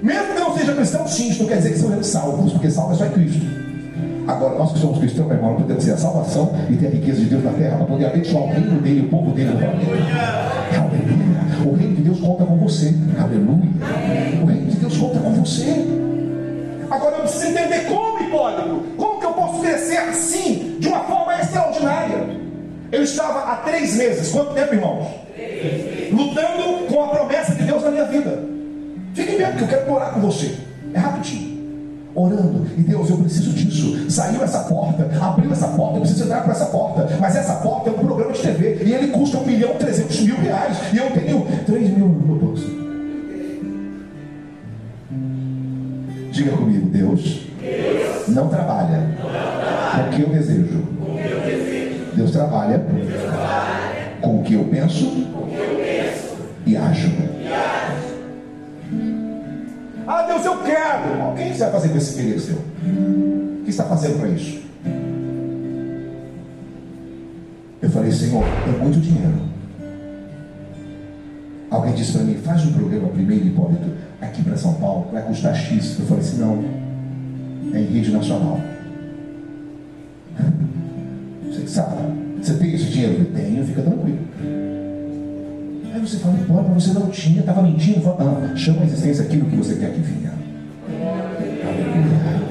[0.03, 2.93] Mesmo que não seja cristão, sim, isso não quer dizer que sejamos salvos, porque salvo
[2.93, 3.47] é só Cristo.
[4.27, 7.21] Agora, nós que somos cristãos, meu irmão, podemos ter a salvação e ter a riqueza
[7.21, 9.77] de Deus na terra para poder abençoar o reino dele, o povo dele planeta.
[10.79, 11.67] Aleluia.
[11.67, 12.95] O reino de Deus conta com você.
[13.19, 13.71] Aleluia.
[14.43, 15.87] O reino de Deus conta com você.
[16.91, 18.83] Agora eu preciso entender como, Hipólito.
[18.97, 19.12] Como
[19.61, 22.43] crescer assim, de uma forma extraordinária?
[22.91, 25.07] Eu estava há três meses, quanto tempo, irmãos?
[26.13, 28.45] Lutando com a promessa de Deus na minha vida.
[29.15, 30.55] Fiquem vendo que eu quero orar com você.
[30.93, 31.53] É rapidinho.
[32.15, 34.11] Orando, e Deus, eu preciso disso.
[34.11, 37.09] Saiu essa porta, abriu essa porta, eu preciso entrar por essa porta.
[37.19, 40.21] Mas essa porta é um programa de TV e ele custa um milhão e trezentos
[40.21, 40.77] mil reais.
[40.93, 42.83] E eu tenho três mil no meu bolso.
[46.31, 47.47] Diga comigo, Deus,
[48.29, 49.09] não trabalha
[49.95, 50.83] com o que eu desejo.
[54.21, 55.27] Com o que eu penso
[56.67, 57.11] e ajo.
[60.07, 61.31] Ah, Deus, eu quero.
[61.31, 62.57] O que você vai fazer com esse querido seu?
[62.57, 64.63] O que está fazendo para isso?
[67.81, 69.53] Eu falei, Senhor, é muito dinheiro.
[71.71, 73.91] Alguém disse para mim, faz um programa primeiro, Hipólito,
[74.21, 75.99] aqui para São Paulo, vai custar X.
[75.99, 76.63] Eu falei assim, não,
[77.75, 78.61] é em rede nacional.
[81.49, 81.97] Você que sabe,
[82.43, 83.21] você tem esse dinheiro?
[83.21, 84.19] Eu tenho, fica tranquilo.
[85.95, 87.99] Aí você fala, Hipólito, mas você não tinha, estava mentindo.
[87.99, 90.33] Eu falo, não, chama a existência aquilo que você quer que venha.
[91.65, 92.43] Aleluia.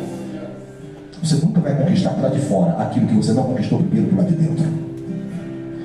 [1.21, 4.23] Você nunca vai conquistar lá de fora aquilo que você não conquistou primeiro por lá
[4.23, 4.65] de dentro.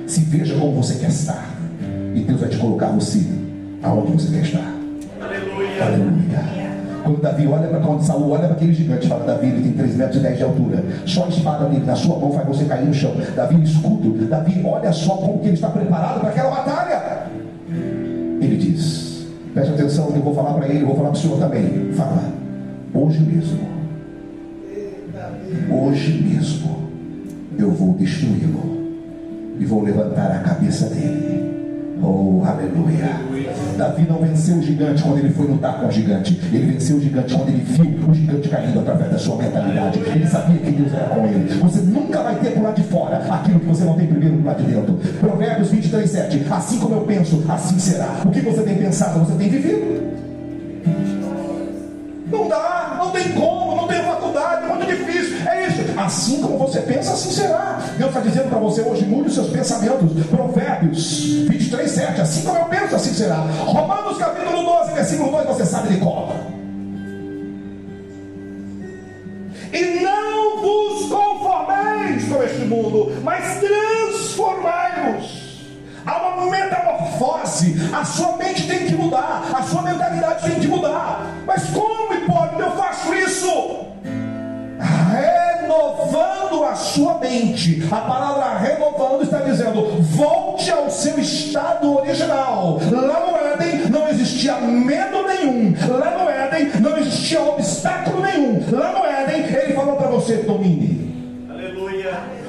[0.07, 1.55] Se veja como você quer estar.
[2.15, 3.23] E Deus vai te colocar você
[3.83, 4.73] aonde você quer estar.
[5.21, 5.83] Aleluia.
[5.83, 6.56] Aleluia.
[7.07, 9.95] Quando Davi olha para quando Saul olha para aquele gigante, fala, Davi, ele tem 3
[9.95, 10.83] metros e 10 de altura.
[11.05, 13.13] Só a espada dele na sua mão faz você cair no chão.
[13.33, 14.25] Davi, escudo.
[14.27, 17.27] Davi, olha só como que ele está preparado para aquela batalha.
[18.41, 21.93] Ele diz, preste atenção, eu vou falar para ele, vou falar para o senhor também.
[21.93, 22.23] Fala,
[22.93, 23.59] hoje mesmo,
[25.71, 26.77] hoje mesmo,
[27.57, 28.85] eu vou destruí-lo
[29.57, 31.56] e vou levantar a cabeça dele.
[32.01, 33.21] Oh, aleluia.
[33.77, 36.39] Davi não venceu o gigante quando ele foi lutar com o gigante.
[36.51, 39.99] Ele venceu o gigante quando ele viu o gigante caindo através da sua mentalidade.
[39.99, 41.59] Ele sabia que Deus era com ele.
[41.59, 44.45] Você nunca vai ter por lá de fora aquilo que você não tem primeiro por
[44.45, 44.93] lá de dentro.
[45.19, 46.45] Provérbios 23, 7.
[46.49, 48.21] Assim como eu penso, assim será.
[48.25, 49.97] O que você tem pensado, você tem vivido.
[52.31, 53.56] Não dá, não tem como,
[56.07, 57.81] Assim como você pensa, assim será.
[57.97, 60.25] Deus está dizendo para você hoje, mude os seus pensamentos.
[60.27, 62.21] Provérbios 23, 7.
[62.21, 63.35] Assim como eu penso, assim será.
[63.35, 66.29] Romanos capítulo 12, versículo 2, você sabe de cor.
[69.73, 75.47] E não vos conformeis com este mundo, mas transformai-vos.
[76.05, 77.75] Há uma metamorfose.
[77.93, 79.49] A sua mente tem que mudar.
[79.53, 81.27] A sua mentalidade tem que mudar.
[81.45, 82.36] Mas como, Hipólito,
[85.77, 87.87] Renovando a sua mente.
[87.91, 92.79] A palavra renovando está dizendo: volte ao seu estado original.
[92.91, 95.75] Lá no Éden não existia medo nenhum.
[95.87, 98.63] Lá no Éden não existia obstáculo nenhum.
[98.71, 100.96] Lá no Éden ele falou para você: domine.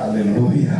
[0.09, 0.73] Aleluia.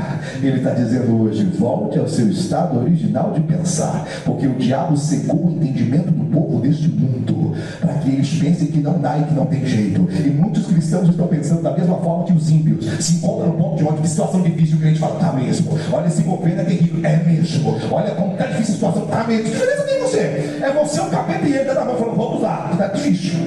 [0.43, 5.47] Ele está dizendo hoje: volte ao seu estado original de pensar, porque o diabo secou
[5.47, 9.35] o entendimento do povo deste mundo, para que eles pensem que não dá e que
[9.35, 10.09] não tem jeito.
[10.11, 12.87] E muitos cristãos estão pensando da mesma forma que os ímpios.
[13.05, 15.79] Se encontram no ponto de onde que situação difícil o crente fala, tá mesmo.
[15.93, 17.77] Olha, esse governo é terrível, é mesmo.
[17.91, 19.45] Olha como tá difícil a situação, tá mesmo.
[19.45, 20.19] Que diferença tem você?
[20.63, 23.39] É você o capeta e ele tá na mão falando, vamos lá, tá difícil.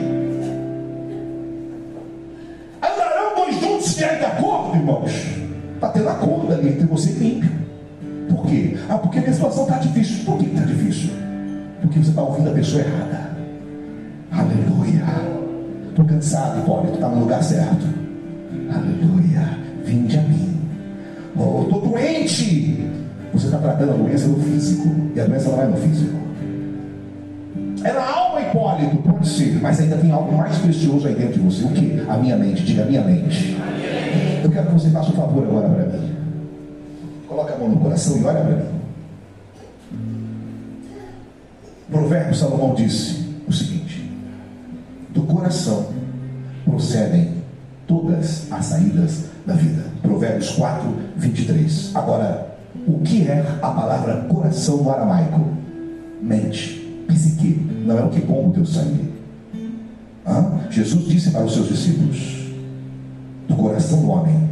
[2.83, 5.40] Andarão dois juntos se de acordo, irmãos.
[5.81, 7.49] Está tendo acordo ali entre você e ímpio.
[8.29, 8.77] Por quê?
[8.87, 10.23] Ah, porque a minha situação está difícil.
[10.25, 11.09] Por que está difícil?
[11.81, 13.31] Porque você está ouvindo a pessoa errada.
[14.31, 15.03] Aleluia.
[15.89, 17.83] Estou cansado, Hipólito, está no lugar certo.
[18.71, 19.57] Aleluia.
[19.83, 20.55] Vinde a mim.
[21.35, 22.87] Oh, estou doente.
[23.33, 24.87] Você está tratando a doença no físico.
[25.15, 26.15] E a doença não é no físico.
[27.81, 31.63] Na alma, Hipólito, pode ser, mas ainda tem algo mais precioso aí dentro de você.
[31.63, 32.03] O que?
[32.07, 33.57] A minha mente, diga a minha mente.
[34.43, 36.15] Eu quero que você faça um favor agora para mim.
[37.27, 38.65] Coloque a mão no coração e olha para mim.
[41.89, 44.09] Provérbio Salomão disse o seguinte:
[45.09, 45.87] Do coração
[46.65, 47.33] procedem
[47.87, 49.83] todas as saídas da vida.
[50.01, 51.91] Provérbios 4, 23.
[51.95, 52.55] Agora,
[52.87, 55.41] o que é a palavra coração no aramaico?
[56.21, 59.11] Mente, psique, não é o que bomba o teu sangue.
[60.25, 60.61] Hã?
[60.69, 62.47] Jesus disse para os seus discípulos:
[63.47, 64.49] Do coração do homem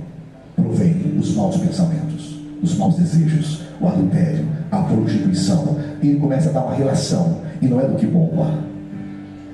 [0.56, 5.78] provém os maus pensamentos, os maus desejos, o adultério, a prostituição.
[6.02, 8.54] E ele começa a dar uma relação, e não é do que bomba.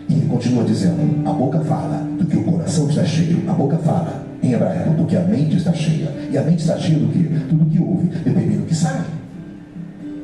[0.08, 3.78] E ele continua dizendo: a boca fala do que o coração está cheio, a boca
[3.78, 6.12] fala, em hebraico, do que a mente está cheia.
[6.32, 7.24] E a mente está cheia do que?
[7.50, 9.04] Tudo que ouve, dependendo do que sai.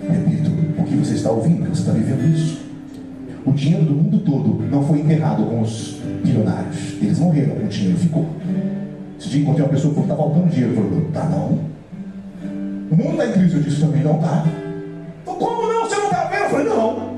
[0.10, 2.71] Repito, o que você está ouvindo, você está vivendo isso.
[3.46, 6.94] O dinheiro do mundo todo não foi enterrado com os bilionários.
[7.02, 8.26] Eles morreram, o dinheiro ficou.
[9.20, 10.76] Esse dia encontrei uma pessoa que falou, está faltando dinheiro.
[10.76, 11.60] Eu falei, tá não.
[12.92, 13.56] O mundo está em crise.
[13.56, 14.46] Eu disse, também não está.
[15.26, 15.86] Como não?
[15.88, 16.44] Você não está vendo?
[16.44, 17.12] Eu falei, não.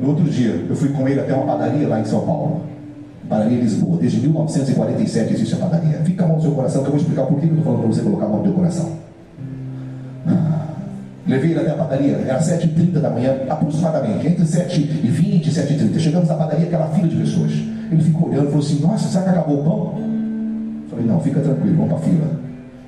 [0.00, 2.62] No outro dia, eu fui com ele até uma padaria lá em São Paulo.
[3.28, 3.98] Padaria Lisboa.
[3.98, 5.98] Desde 1947 existe a padaria.
[6.04, 7.80] Fica a mão no seu coração que eu vou explicar por que eu estou falando
[7.80, 9.04] para você colocar a mão no seu coração.
[11.26, 15.98] Levei ele até a padaria, era 7h30 da manhã, aproximadamente, entre 7h20 e 7h30.
[15.98, 17.50] Chegamos à padaria, aquela fila de pessoas.
[17.90, 19.94] Ele ficou olhando e falou assim: Nossa, será que acabou o pão?
[20.90, 22.30] Falei: Não, fica tranquilo, vamos para a fila.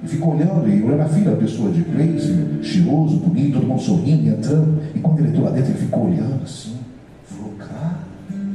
[0.05, 4.29] E ficou olhando e olhando a fila, pessoa de blazer, cheiroso, bonito, todo mundo sorrindo
[4.29, 4.83] entrando.
[4.95, 6.77] E quando ele entrou lá dentro, ele ficou olhando assim.
[7.25, 8.01] Falou: Cara,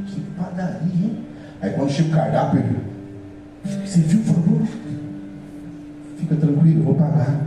[0.06, 1.16] que padaria, hein?
[1.60, 4.20] Aí quando chega o cardápio, ele: Você viu?
[4.20, 4.62] Falou:
[6.18, 7.46] Fica tranquilo, eu vou pagar.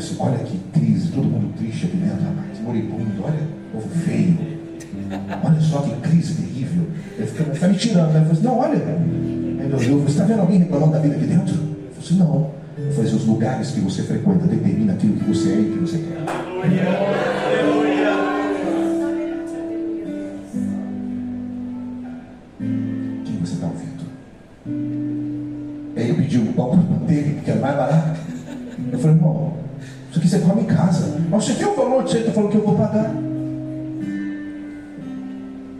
[0.00, 4.38] Assim, olha que crise, todo mundo triste aqui dentro, rapaz, moribundo, olha, povo feio.
[5.44, 6.86] Olha só que crise terrível.
[7.18, 8.20] Ele fica, fica me tirando, né?
[8.20, 8.76] Eu falei assim, não, olha.
[8.78, 11.54] Aí ele olhou, você está vendo alguém reclamando da vida aqui dentro?
[11.54, 12.50] Eu falei assim, não.
[12.78, 15.78] Eu falei assim, os lugares que você frequenta determinam aquilo que você é e que
[15.80, 16.16] você quer.
[16.26, 16.82] Aleluia.
[17.44, 18.10] Aleluia.
[23.26, 24.04] Quem você está ouvindo?
[25.94, 28.18] Aí ele pediu um pão para manteiga, que era mais barato.
[28.92, 29.59] Eu falei, irmão,
[30.26, 31.18] isso aqui você come em casa.
[31.28, 32.24] Mas você viu o valor disso aí?
[32.24, 33.10] Tu falou que eu vou pagar.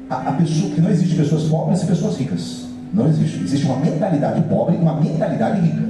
[0.09, 2.67] A, a pessoa, que não existe pessoas pobres e pessoas ricas.
[2.93, 3.43] Não existe.
[3.43, 5.83] Existe uma mentalidade pobre e uma mentalidade rica.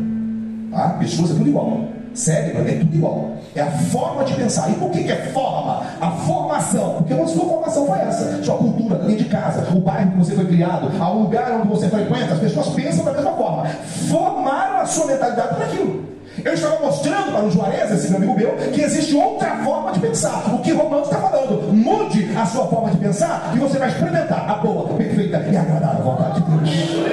[0.71, 0.91] Tá?
[0.99, 1.81] Pessoas é tudo igual.
[2.13, 3.33] Cérebro é tudo igual.
[3.55, 4.71] É a forma de pensar.
[4.71, 5.83] E por que, que é forma?
[6.01, 6.95] A formação.
[6.95, 8.43] Porque a sua formação foi essa.
[8.43, 11.89] Sua cultura, dentro de casa, o bairro que você foi criado, o lugar onde você
[11.89, 13.67] frequenta, as pessoas pensam da mesma forma.
[13.67, 16.10] Formaram a sua mentalidade para aquilo.
[16.45, 20.01] Eu estava mostrando para o Juarez, esse meu amigo meu, que existe outra forma de
[20.01, 20.55] pensar.
[20.55, 21.73] O que Romano está falando.
[21.73, 26.05] Mude a sua forma de pensar e você vai experimentar a boa, perfeita e agradável
[26.05, 27.05] vontade de Deus.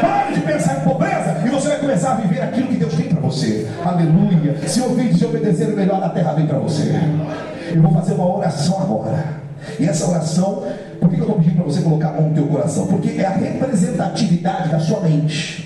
[0.00, 3.08] Pare de pensar em pobreza e você vai começar a viver aquilo que Deus tem
[3.08, 3.66] para você.
[3.84, 4.56] Aleluia.
[4.66, 6.92] Se ouvir e se obedecer, o melhor da terra vem para você.
[7.74, 9.46] Eu vou fazer uma oração agora.
[9.80, 10.64] E essa oração,
[11.00, 12.86] por que eu estou pedindo para você colocar a mão no teu coração?
[12.86, 15.65] Porque é a representatividade da sua mente.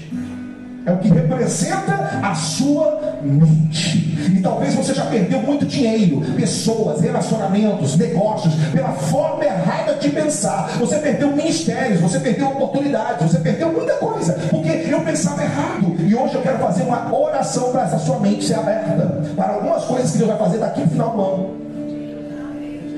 [0.87, 1.93] É o que representa
[2.23, 3.99] a sua mente.
[4.35, 10.69] E talvez você já perdeu muito dinheiro, pessoas, relacionamentos, negócios, pela forma errada de pensar.
[10.79, 15.97] Você perdeu ministérios, você perdeu oportunidades, você perdeu muita coisa, porque eu pensava errado.
[16.01, 19.85] E hoje eu quero fazer uma oração para essa sua mente ser aberta para algumas
[19.85, 21.61] coisas que Deus vai fazer daqui no final do ano.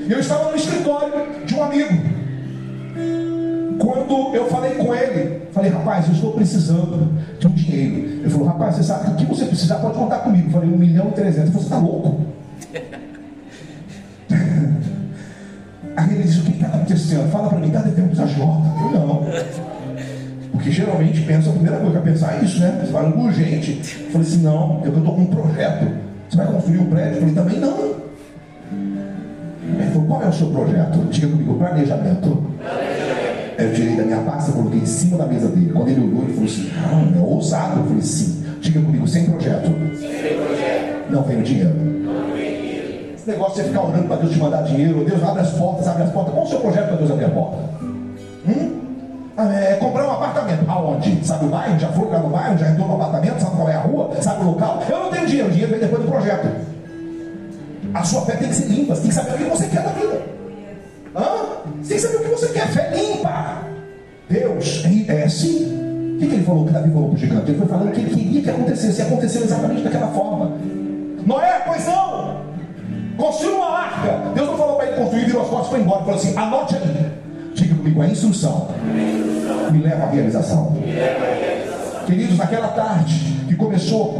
[0.09, 1.11] Eu estava no escritório
[1.45, 2.13] de um amigo.
[3.79, 7.09] Quando eu falei com ele, falei, rapaz, eu estou precisando
[7.39, 7.95] de um dinheiro.
[7.95, 10.47] Ele falou, rapaz, você sabe que o que você precisar pode contar comigo.
[10.47, 11.51] Eu falei, um milhão e trezentos.
[11.51, 12.21] Você está louco?
[15.95, 17.29] Aí ele disse, o que está acontecendo?
[17.31, 18.67] Fala para mim, está devendo os agiota?
[18.81, 19.25] Eu não.
[20.51, 22.79] Porque geralmente pensa, a primeira coisa que eu pensar é isso, né?
[22.81, 23.97] Você fala, urgente.
[23.99, 25.87] Eu falei assim, não, eu estou com um projeto.
[26.29, 27.15] Você vai construir um prédio?
[27.15, 27.93] Eu falei, também não.
[29.79, 30.99] Ele falou, qual é o seu projeto?
[31.09, 32.43] Diga comigo: planejamento.
[33.57, 35.71] Eu tirei da minha pasta, coloquei em cima da mesa dele.
[35.71, 37.79] Quando ele olhou, ele falou assim: ah, é ousado.
[37.79, 38.43] Eu falei: sim.
[38.59, 39.65] Diga comigo: sem projeto.
[39.99, 41.11] Sem projeto.
[41.11, 41.75] Não vem dinheiro.
[41.75, 43.13] Não dinheiro.
[43.15, 45.05] Esse negócio de ficar orando para Deus te mandar dinheiro.
[45.05, 46.33] Deus abre as portas, abre as portas.
[46.33, 47.57] Qual o seu projeto para Deus abrir a porta?
[48.47, 48.83] Hum?
[49.35, 50.69] Ah, é, comprar um apartamento.
[50.69, 51.25] Aonde?
[51.25, 51.79] Sabe o bairro?
[51.79, 52.57] Já foi lá no bairro?
[52.57, 53.41] Já entrou no apartamento?
[53.41, 54.11] Sabe qual é a rua?
[54.21, 54.83] Sabe o local?
[54.89, 55.47] Eu não tenho dinheiro.
[55.49, 56.47] O dinheiro vem depois do projeto.
[57.93, 58.95] A sua fé tem que ser limpa.
[58.95, 60.21] Você tem que saber o que você quer da vida.
[61.15, 61.21] Hã?
[61.81, 62.67] Você tem que saber o que você quer.
[62.67, 62.82] Fé.
[64.29, 66.15] Deus é assim.
[66.15, 67.51] O que, que ele falou que Davi falou para o gigante?
[67.51, 69.01] Ele foi falando que ele queria que acontecesse.
[69.01, 70.51] E aconteceu exatamente daquela forma.
[71.25, 72.41] Noé, pois não.
[73.17, 74.31] Construiu uma arca.
[74.33, 75.99] Deus não falou para ele construir, virou as costas e foi embora.
[75.99, 77.11] Ele falou assim: anote aí.
[77.53, 78.69] Diga comigo, a instrução
[79.71, 80.75] me leva à realização.
[82.05, 84.19] Queridos, naquela tarde que começou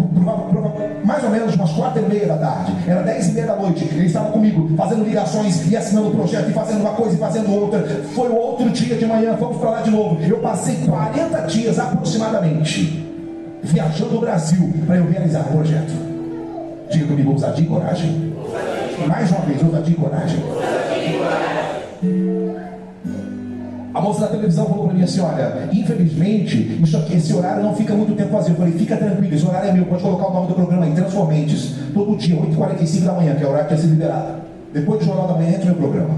[1.03, 3.83] mais ou menos umas quatro e meia da tarde, era dez e meia da noite,
[3.83, 7.79] ele estava comigo fazendo ligações e assinando projeto e fazendo uma coisa e fazendo outra.
[8.13, 10.21] Foi o outro dia de manhã, fomos para lá de novo.
[10.23, 13.03] Eu passei 40 dias aproximadamente
[13.63, 15.93] viajando o Brasil para eu realizar o projeto.
[16.91, 18.33] Diga comigo, ousadia e coragem.
[19.07, 20.39] Mais uma vez, ousadia e coragem.
[23.93, 27.75] A moça da televisão falou para mim assim: olha, infelizmente, isso aqui, esse horário não
[27.75, 28.53] fica muito tempo vazio.
[28.53, 30.93] Eu falei: fica tranquilo, esse horário é meu, pode colocar o nome do programa aí,
[30.93, 34.41] Transformentes, todo dia, 8h45 da manhã, que é o horário que ia ser liberado.
[34.73, 36.15] Depois do jornal da manhã entra o meu programa.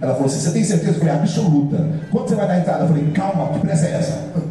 [0.00, 0.90] Ela falou assim: você tem certeza?
[0.90, 1.88] Eu falei: absoluta.
[2.10, 2.82] Quando você vai dar entrada?
[2.82, 4.20] Eu falei: calma, que pressa é essa?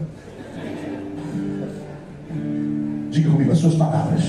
[3.12, 4.24] Diga comigo as suas palavras.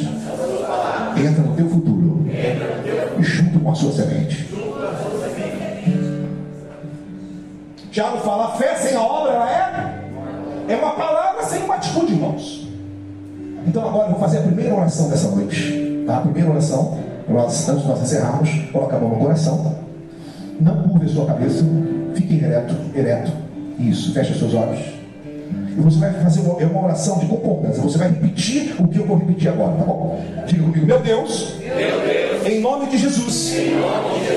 [1.16, 2.26] Entra no teu futuro.
[2.28, 4.48] E junto com a sua semente.
[7.94, 10.72] Tiago fala, fé sem a obra ela é?
[10.72, 12.68] É uma palavra sem uma atitude, irmãos.
[13.68, 16.02] Então agora eu vou fazer a primeira oração dessa noite.
[16.04, 16.16] Tá?
[16.16, 16.98] A primeira oração,
[17.28, 19.76] nós, antes de nós encerrarmos, coloca a mão no coração.
[20.60, 21.64] Não curve a sua cabeça,
[22.16, 23.30] fique ereto, ereto.
[23.78, 24.80] Isso, feche seus olhos.
[25.76, 27.80] E você vai fazer uma, é uma oração de concordância.
[27.80, 30.20] Você vai repetir o que eu vou repetir agora, tá bom?
[30.48, 33.54] Diga comigo, meu Deus, meu Deus em, nome de Jesus,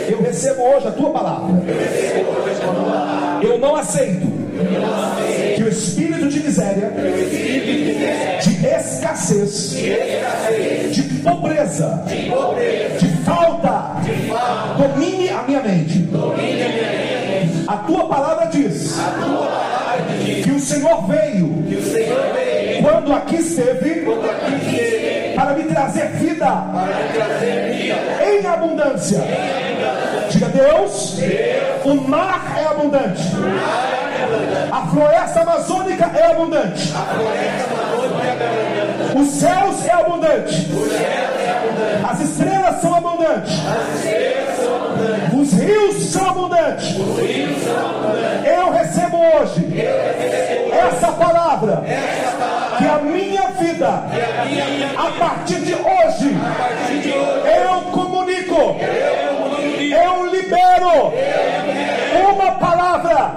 [0.09, 1.55] eu recebo hoje a tua palavra.
[3.41, 4.27] Eu não aceito
[5.55, 6.91] que o espírito de miséria,
[8.41, 9.71] de escassez,
[10.91, 12.03] de pobreza,
[12.99, 13.97] de falta,
[14.77, 16.09] domine a minha mente.
[17.67, 18.95] A tua palavra diz
[20.43, 21.63] que o Senhor veio
[22.81, 24.05] quando aqui esteve
[25.35, 26.63] para me trazer vida
[28.67, 29.23] abundância.
[30.29, 31.17] Diga Deus,
[31.85, 33.23] o mar é abundante.
[34.71, 36.93] A floresta amazônica é abundante.
[39.15, 40.67] Os céus é abundante.
[42.09, 43.53] As estrelas são abundantes.
[45.33, 46.95] Os rios são abundantes.
[48.45, 49.65] Eu recebo hoje
[50.87, 51.83] essa palavra
[52.77, 54.03] que a minha vida,
[54.97, 56.35] a partir de hoje,
[57.63, 58.75] eu comunico
[59.93, 61.13] eu libero
[62.29, 63.35] uma palavra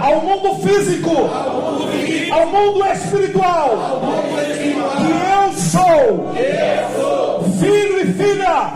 [0.00, 1.10] ao mundo físico,
[2.30, 4.00] ao mundo espiritual,
[4.96, 6.28] que eu sou
[7.58, 8.72] filho e filha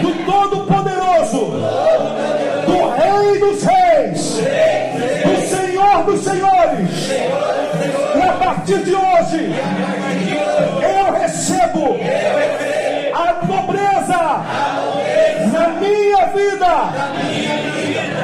[0.00, 0.81] do Todo-Poderoso,
[1.30, 4.40] do Rei dos Reis,
[5.24, 7.10] do Senhor dos Senhores.
[8.16, 9.54] E a partir de hoje,
[10.82, 11.96] eu recebo
[13.14, 14.42] a nobreza
[15.52, 16.72] na minha vida.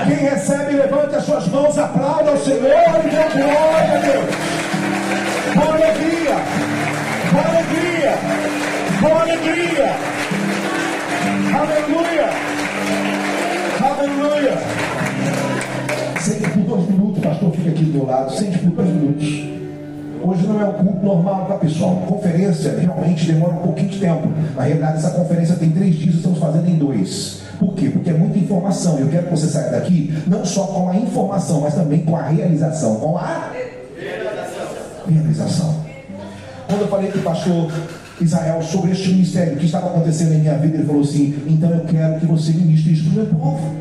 [0.07, 4.35] Quem recebe, levante as suas mãos, aplauda ao Senhor e dê glória a Deus.
[5.55, 6.37] Com alegria,
[7.31, 8.15] com alegria,
[9.01, 9.95] com alegria.
[11.59, 12.29] Aleluia,
[13.83, 14.59] aleluia.
[16.21, 18.33] Sente por dois minutos, pastor, fica aqui do lado.
[18.33, 19.59] Sente por dois minutos.
[20.21, 21.97] Hoje não é um culto normal, tá pessoal?
[22.07, 24.29] Conferência realmente demora um pouquinho de tempo.
[24.55, 27.43] Na realidade, essa conferência tem três dias, estamos fazendo em dois.
[27.59, 27.89] Por quê?
[27.89, 28.99] Porque é muita informação.
[28.99, 32.23] Eu quero que você saia daqui não só com a informação, mas também com a
[32.23, 32.97] realização.
[32.97, 33.53] Com a
[35.09, 35.85] realização.
[36.67, 37.73] Quando eu falei que o pastor
[38.21, 41.81] Israel sobre este ministério que estava acontecendo em minha vida, ele falou assim: então eu
[41.81, 43.75] quero que você ministre isso para o meu povo.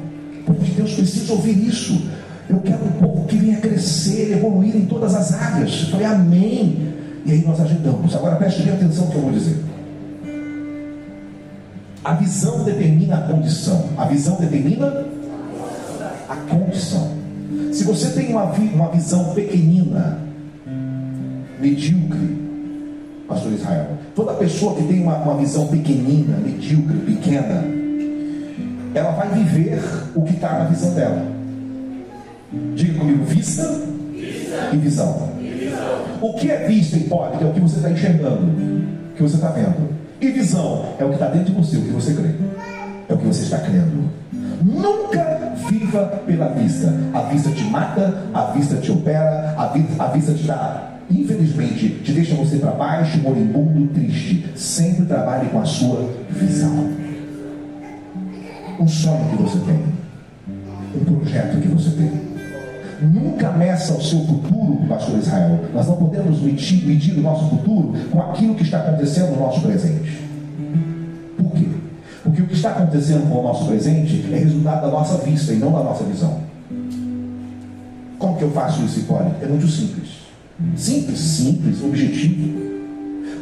[0.45, 2.07] Porque Deus precisa ouvir isso.
[2.49, 5.81] Eu quero um povo que venha crescer, evoluir em todas as áreas.
[5.81, 6.93] Eu falei, amém.
[7.25, 8.15] E aí nós agendamos.
[8.15, 9.57] Agora preste bem atenção no que eu vou dizer.
[12.05, 13.89] A visão determina a condição.
[13.97, 15.05] A visão determina
[16.29, 17.11] a condição.
[17.73, 20.19] Se você tem uma, uma visão pequenina,
[21.59, 22.46] medíocre,
[23.27, 27.63] Pastor Israel, toda pessoa que tem uma, uma visão pequenina, medíocre, pequena,
[28.95, 29.81] ela vai viver
[30.15, 31.25] o que está na visão dela.
[32.73, 33.63] Diga comigo, vista,
[34.13, 34.69] vista.
[34.71, 35.31] E, visão.
[35.41, 36.17] e visão.
[36.21, 39.49] O que é vista, hipócrita, é o que você está enxergando, o que você está
[39.49, 39.89] vendo.
[40.21, 42.29] E visão é o que está dentro de você, o que você crê.
[43.09, 44.09] É o que você está crendo.
[44.63, 46.93] Nunca viva pela vista.
[47.13, 51.89] A vista te mata, a vista te opera, a vista, a vista te dá infelizmente,
[52.03, 54.45] te deixa você para baixo, moribundo, triste.
[54.55, 56.89] Sempre trabalhe com a sua visão.
[58.79, 59.83] Um sonho que você tem,
[60.95, 62.27] um projeto que você tem.
[63.01, 65.59] Nunca meça o seu futuro, pastor Israel.
[65.73, 69.61] Nós não podemos medir, medir o nosso futuro com aquilo que está acontecendo no nosso
[69.61, 70.21] presente.
[71.37, 71.67] Por quê?
[72.23, 75.57] Porque o que está acontecendo com o nosso presente é resultado da nossa vista e
[75.57, 76.39] não da nossa visão.
[78.17, 79.35] Como que eu faço isso, Hipólito?
[79.43, 80.16] É muito simples.
[80.75, 82.57] Simples, simples, objetivo.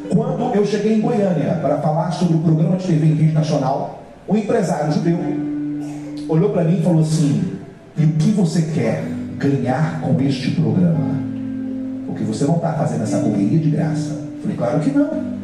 [0.10, 4.04] Quando eu cheguei em Goiânia para falar sobre o programa de TV em rede nacional,
[4.28, 5.18] um empresário judeu
[6.28, 7.54] olhou para mim e falou assim:
[7.98, 9.04] E o que você quer
[9.38, 11.16] ganhar com este programa?
[12.06, 14.10] Porque você não está fazendo essa correria de graça.
[14.10, 15.36] Eu falei: Claro que não.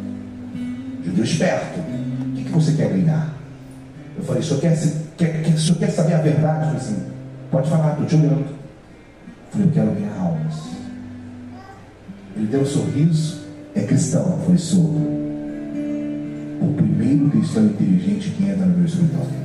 [1.06, 1.80] Judeu esperto.
[1.80, 3.34] O que, que você quer ganhar?
[4.18, 4.78] Eu falei: O senhor quer,
[5.18, 6.60] quer, quer, quer saber a verdade?
[6.60, 6.98] Eu falei assim:
[7.50, 8.42] Pode falar, estou te olhando.
[8.42, 10.81] Eu falei: Eu quero ganhar almas.
[12.36, 13.42] Ele deu um sorriso,
[13.76, 14.40] é cristão.
[14.44, 14.82] Falei, sou.
[16.62, 19.42] O primeiro cristão inteligente que entra no meu escritório.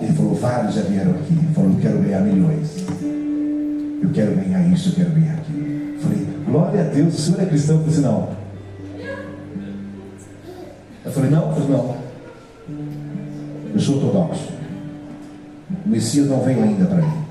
[0.00, 1.32] Ele falou, vários já vieram aqui.
[1.32, 2.84] Ele falou, eu quero ganhar milhões.
[4.02, 5.94] Eu quero ganhar isso, eu quero ganhar aquilo.
[5.94, 7.76] Eu falei, glória a Deus, o senhor é cristão?
[7.76, 8.28] Eu falei, não.
[11.04, 11.96] Eu falei, não, eu falei, não.
[13.74, 14.52] Eu sou ortodoxo.
[15.84, 17.23] O Messias não veio ainda para mim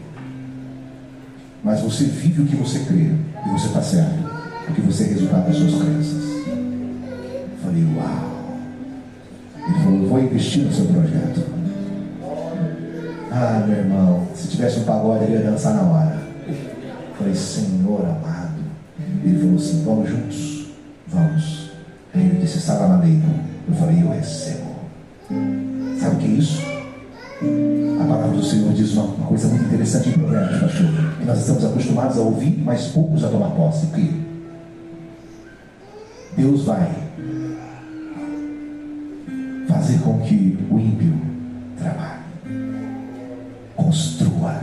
[1.64, 3.12] mas você vive o que você crê,
[3.46, 4.20] e você está certo,
[4.66, 6.24] porque você é resultado das suas crenças.
[6.48, 8.34] Eu falei, uau!
[9.66, 11.42] Ele falou, vou investir no seu projeto.
[13.32, 16.22] Ah, meu irmão, se tivesse um pagode, ele ia dançar na hora.
[16.48, 16.56] Eu
[17.18, 18.60] falei, Senhor amado.
[19.24, 20.68] Ele falou assim, vamos juntos?
[21.08, 21.72] Vamos.
[22.14, 23.22] Aí ele disse, estava na lei.
[23.68, 24.76] Eu falei, eu recebo.
[26.00, 26.73] Sabe o que é isso?
[28.02, 30.88] A palavra do Senhor diz uma, coisa muito interessante em Provérbios, pastor.
[31.20, 33.88] Que nós estamos acostumados a ouvir, mas poucos a tomar posse.
[33.88, 34.22] Que
[36.36, 36.90] Deus vai
[39.68, 41.14] fazer com que o ímpio
[41.78, 42.24] trabalhe,
[43.76, 44.62] construa.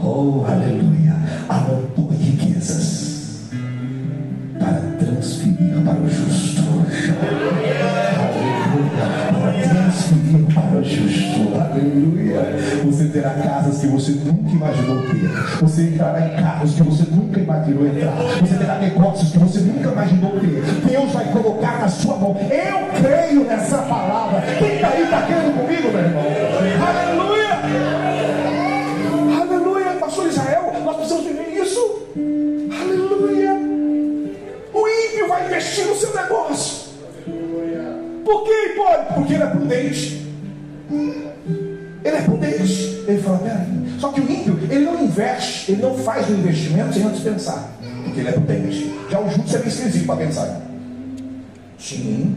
[0.00, 1.16] Oh, aleluia!
[1.48, 2.07] Amontoe riquezas
[13.08, 15.28] Você terá casas que você nunca imaginou ter.
[15.62, 18.12] Você entrará em carros que você nunca imaginou entrar.
[18.38, 20.62] Você terá negócios que você nunca imaginou ter.
[20.90, 22.36] Deus vai colocar na sua mão.
[22.38, 24.42] Eu creio nessa palavra.
[24.58, 26.22] Quem está aí está crendo comigo, meu irmão?
[26.86, 27.48] Aleluia.
[29.40, 29.92] Aleluia.
[29.98, 31.80] Pastor Israel, nós precisamos viver isso.
[32.78, 33.54] Aleluia.
[34.74, 36.88] O ímpio vai investir no seu negócio.
[38.22, 39.14] Por que pode?
[39.14, 40.28] Porque ele é prudente.
[42.08, 43.04] Ele é prudente.
[43.06, 43.66] Ele fala, peraí.
[43.98, 47.70] Só que o ímpio, ele não investe, ele não faz o investimento sem antes pensar.
[48.04, 48.94] Porque ele é prudente.
[49.10, 50.60] Já o justo é meio esquisito para pensar.
[51.78, 52.34] Sim.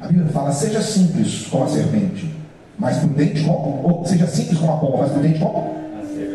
[0.00, 2.34] A Bíblia fala, seja simples como a serpente,
[2.78, 3.82] mas prudente como.
[3.86, 5.74] Ou seja simples como a pomba, mas prudente como?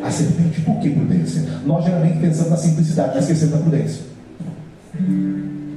[0.04, 0.62] A serpente.
[0.62, 1.44] Por que prudência?
[1.66, 4.02] Nós geralmente pensamos na simplicidade, mas esquecemos da prudência.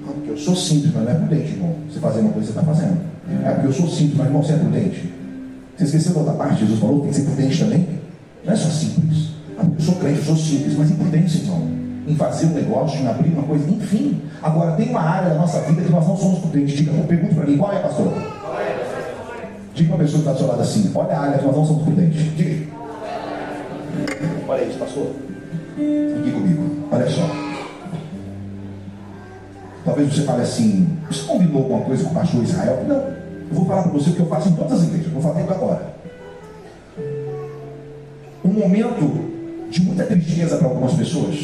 [0.05, 1.75] Porque eu sou simples, mas não é prudente, irmão.
[1.91, 3.01] Você fazer uma coisa que você está fazendo.
[3.45, 5.16] É porque eu sou simples, mas irmão, você é prudente.
[5.77, 6.61] Você esqueceu da outra parte?
[6.61, 7.89] Jesus falou tem que ser prudente também.
[8.45, 9.31] Não é só simples.
[9.59, 11.69] Ah, eu sou crente, eu sou simples, mas imprudência, irmão.
[12.07, 14.23] Em fazer um negócio, em abrir uma coisa, enfim.
[14.43, 16.77] Agora, tem uma área da nossa vida que nós não somos prudentes.
[16.77, 18.13] Diga, pergunta para mim, qual é, pastor?
[19.75, 21.67] Diga uma pessoa que está do seu lado assim, olha a área que nós não
[21.67, 22.37] somos prudentes.
[22.37, 22.67] Diga.
[24.49, 25.07] Olha isso, pastor.
[26.21, 26.89] Aqui comigo.
[26.91, 27.29] Olha só.
[29.85, 32.85] Talvez você fale assim, você combinou alguma coisa com o pastor Israel?
[32.89, 33.16] Não.
[33.51, 35.13] Eu vou falar para você o que eu faço em todas as igrejas.
[35.13, 35.95] Vou falar agora.
[38.45, 39.27] Um momento
[39.71, 41.37] de muita tristeza para algumas pessoas.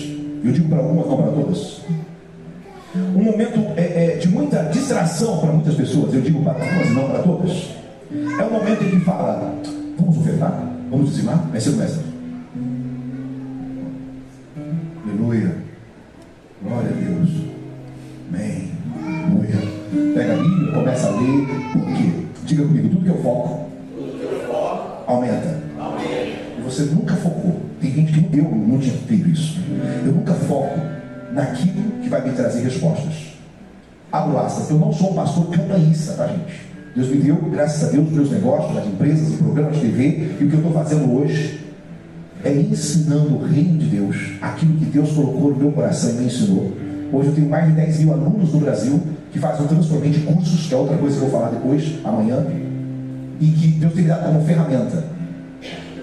[0.44, 1.80] Eu digo para algumas, não para todas.
[2.94, 6.12] Um momento é, é, de muita distração para muitas pessoas.
[6.12, 7.70] Eu digo para algumas não para todas.
[8.10, 9.54] É o um momento em que fala:
[9.98, 10.72] vamos ofertar?
[10.90, 11.38] Vamos dizimar?
[11.50, 12.02] Vai ser o mestre.
[15.04, 15.56] Aleluia.
[16.62, 17.30] Glória a Deus.
[18.28, 18.71] Amém.
[19.92, 21.46] Pega a Bíblia, começa a ler.
[21.72, 22.10] Por quê?
[22.46, 23.66] Diga comigo, tudo que eu foco,
[25.06, 25.60] aumenta.
[26.58, 27.60] E você nunca focou.
[27.78, 29.60] Tem gente que eu não tinha feito isso.
[30.06, 30.80] Eu nunca foco
[31.32, 33.32] naquilo que vai me trazer respostas.
[34.10, 36.72] Abro aspas, eu não sou um pastor campanhista, tá gente?
[36.94, 40.44] Deus me deu, graças a Deus, meus negócios, as empresas, os programas de TV, e
[40.44, 41.60] o que eu estou fazendo hoje
[42.44, 46.26] é ensinando o reino de Deus, aquilo que Deus colocou no meu coração e me
[46.26, 46.72] ensinou.
[47.12, 49.00] Hoje eu tenho mais de 10 mil alunos no Brasil
[49.32, 51.98] que fazem o transformamento de cursos, que é outra coisa que eu vou falar depois,
[52.04, 52.44] amanhã,
[53.40, 55.04] e que Deus tem dado como ferramenta.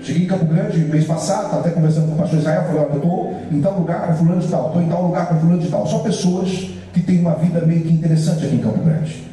[0.01, 2.89] Cheguei em Campo Grande mês passado, estava até conversando com o pastor Israel, falei, olha,
[2.89, 5.61] eu estou em tal lugar com fulano de tal, estou em tal lugar com fulano
[5.61, 5.85] de tal.
[5.85, 9.23] Só pessoas que têm uma vida meio que interessante aqui em Campo Grande.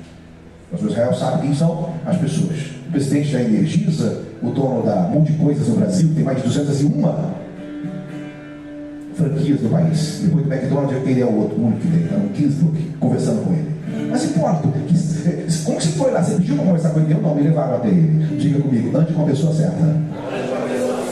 [0.68, 2.58] O pastor Israel sabe quem são as pessoas.
[2.88, 7.02] O presidente da Energisa, o dono da Multi Coisas no Brasil, tem mais de 201
[9.14, 10.20] franquias no país.
[10.22, 13.52] Depois do McDonald's, ele é o outro único que tem, está no Kingsbrook, conversando com
[13.54, 13.75] ele.
[14.10, 14.68] Mas importa,
[15.64, 16.22] como você foi lá?
[16.22, 17.12] Você pediu para conversar com ele?
[17.12, 18.36] Eu não, me levaram até ele.
[18.36, 19.84] Diga comigo, ande com a pessoa certa.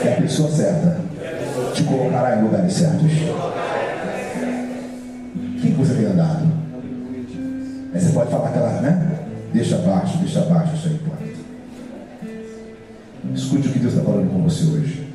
[0.04, 0.98] É a pessoa certa.
[1.72, 3.10] Te colocará em lugares certos.
[5.60, 6.46] Quem você tem andado?
[7.94, 9.18] Aí você pode falar aquela, né?
[9.52, 11.24] Deixa abaixo, deixa abaixo, isso aí importa.
[13.34, 15.08] Escute o que Deus está falando com você hoje.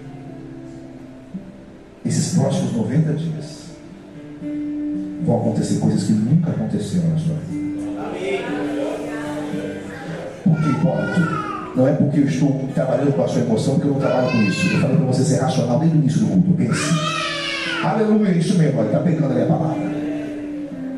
[2.06, 3.59] Esses próximos 90 dias
[5.22, 7.60] vão acontecer coisas que nunca aconteceram na sua vida.
[10.44, 11.50] Por que, Hipólito?
[11.76, 14.42] Não é porque eu estou trabalhando com a sua emoção que eu não trabalho com
[14.44, 14.74] isso.
[14.74, 16.52] Eu falei para você ser racional desde o início do culto.
[16.54, 16.94] Pense.
[17.84, 18.84] Aleluia, isso mesmo.
[18.84, 19.78] Está pegando a minha palavra.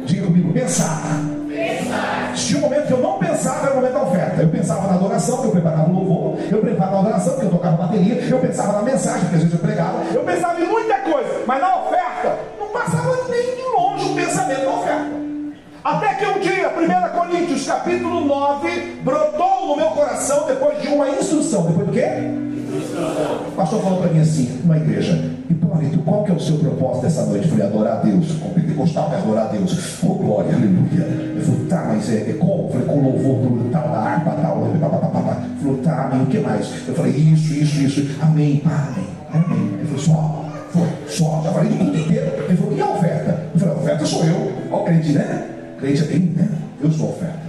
[0.06, 1.02] Diga comigo, pensar.
[1.48, 2.34] Pensar.
[2.34, 4.42] Tinha um momento que eu não pensava, era o momento da oferta.
[4.42, 6.40] Eu pensava na adoração, que eu preparava o louvor.
[6.50, 8.16] Eu preparava na adoração, que eu tocava bateria.
[8.16, 10.04] Eu pensava na mensagem, que às vezes eu pregava.
[10.14, 11.30] Eu pensava em muita coisa.
[11.46, 12.01] Mas na oferta,
[16.82, 21.68] 1 Coríntios capítulo 9, brotou no meu coração depois de uma instrução.
[21.68, 22.08] Depois do quê?
[23.48, 27.04] O pastor falou para mim assim, numa igreja, Hipólito, qual que é o seu propósito
[27.04, 27.46] dessa noite?
[27.46, 28.32] Eu falei, adorar a Deus.
[28.34, 30.04] Com pentecostal é adorar a Deus.
[30.04, 31.04] Oh, glória, aleluia.
[31.04, 32.64] Ele falou, tá, mas é, é como?
[32.64, 34.68] Eu falei, com louvor do tal, da harpa, tal.
[34.68, 36.88] Ele falou, tá, amém, o que mais?
[36.88, 38.16] Eu falei, isso, isso, isso.
[38.22, 39.74] Amém, amém, amém.
[39.80, 41.42] Ele falou, só, foi, só.
[41.44, 42.32] Já falei do culto inteiro.
[42.48, 43.44] Ele falou, e a oferta?
[43.54, 44.52] Eu falei, a oferta sou eu.
[44.72, 45.48] Olha o crente, né?
[45.80, 46.61] Crente é bem, né?
[46.84, 47.40] Eu sou oferta.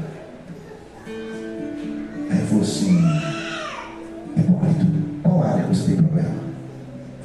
[1.07, 2.99] Aí ele falou assim,
[4.37, 4.87] Hipólito,
[5.23, 6.29] qual área você tem problema?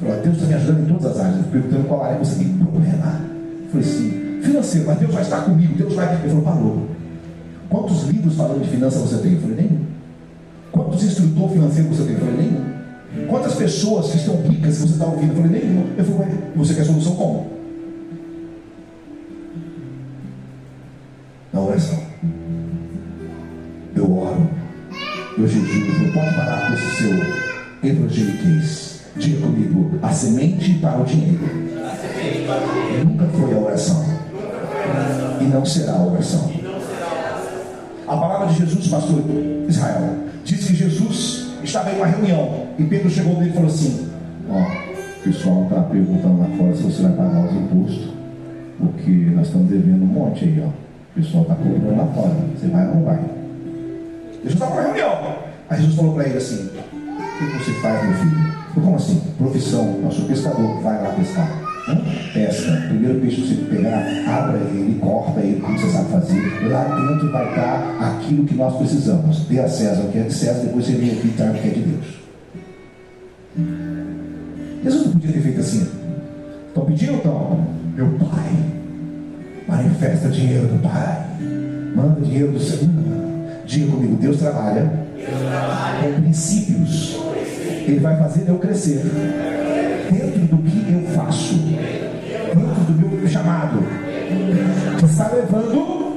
[0.00, 1.36] Ele falou, Deus está me ajudando em todas as áreas.
[1.36, 3.20] Eu perguntando qual área você tem problema.
[3.64, 6.14] Eu falei assim, financeiro, mas Deus vai estar comigo, Deus vai.
[6.14, 6.86] Ele falou, parou.
[7.68, 9.34] Quantos livros falando de finanças você tem?
[9.34, 9.84] Eu falei, nenhum.
[10.72, 12.14] Quantos instrutores financeiros você tem?
[12.14, 13.28] Eu falei, nenhum.
[13.28, 15.32] Quantas pessoas que estão ricas que você está ouvindo?
[15.32, 15.86] Eu falei, nenhuma.
[15.94, 16.26] Ele falou,
[16.56, 17.57] você quer solução como?
[21.58, 21.98] Na oração.
[23.96, 24.48] Eu oro.
[25.36, 26.04] Eu jejuo.
[26.04, 29.00] Não pode parar com esse seu evangeliquez.
[29.16, 31.40] Diga comigo, a semente para o dinheiro.
[33.04, 34.04] Nunca foi a oração.
[35.40, 36.48] E não será a oração.
[38.06, 39.24] A palavra de Jesus, pastor
[39.68, 44.08] Israel, diz que Jesus estava em uma reunião e Pedro chegou nele e falou assim:
[44.48, 48.08] Ó, o pessoal está perguntando lá fora se você vai pagar os impostos,
[48.78, 50.87] porque nós estamos devendo um monte aí, ó.
[51.18, 52.32] Pessoal está cobrando lá fora.
[52.54, 53.18] Você vai ou não vai?
[54.36, 55.38] Jesus estava numa reunião.
[55.68, 58.36] Aí Jesus falou para ele assim: O que você faz, meu filho?
[58.36, 59.22] Falei, Como assim?
[59.36, 61.50] Profissão, sou pescador, vai lá pescar.
[62.32, 62.70] Pesca.
[62.86, 66.68] Primeiro peixe que você pegar, abra ele, corta ele, como você sabe fazer.
[66.68, 69.40] Lá dentro vai estar aquilo que nós precisamos.
[69.46, 71.60] Dê a César o que é de César, depois você vem aqui e traz o
[71.60, 72.06] que é de Deus.
[74.84, 75.88] Jesus não podia ter feito assim.
[76.68, 77.66] Estão pedindo, então?
[77.96, 78.67] Meu pai,
[79.68, 81.26] manifesta dinheiro do pai.
[81.94, 82.88] Manda dinheiro do Senhor.
[83.66, 84.90] Diga comigo, Deus trabalha,
[86.00, 87.18] com princípios.
[87.86, 89.02] Ele vai fazer eu crescer
[90.10, 93.78] dentro do que eu faço, dentro do meu chamado,
[94.98, 96.16] que está levando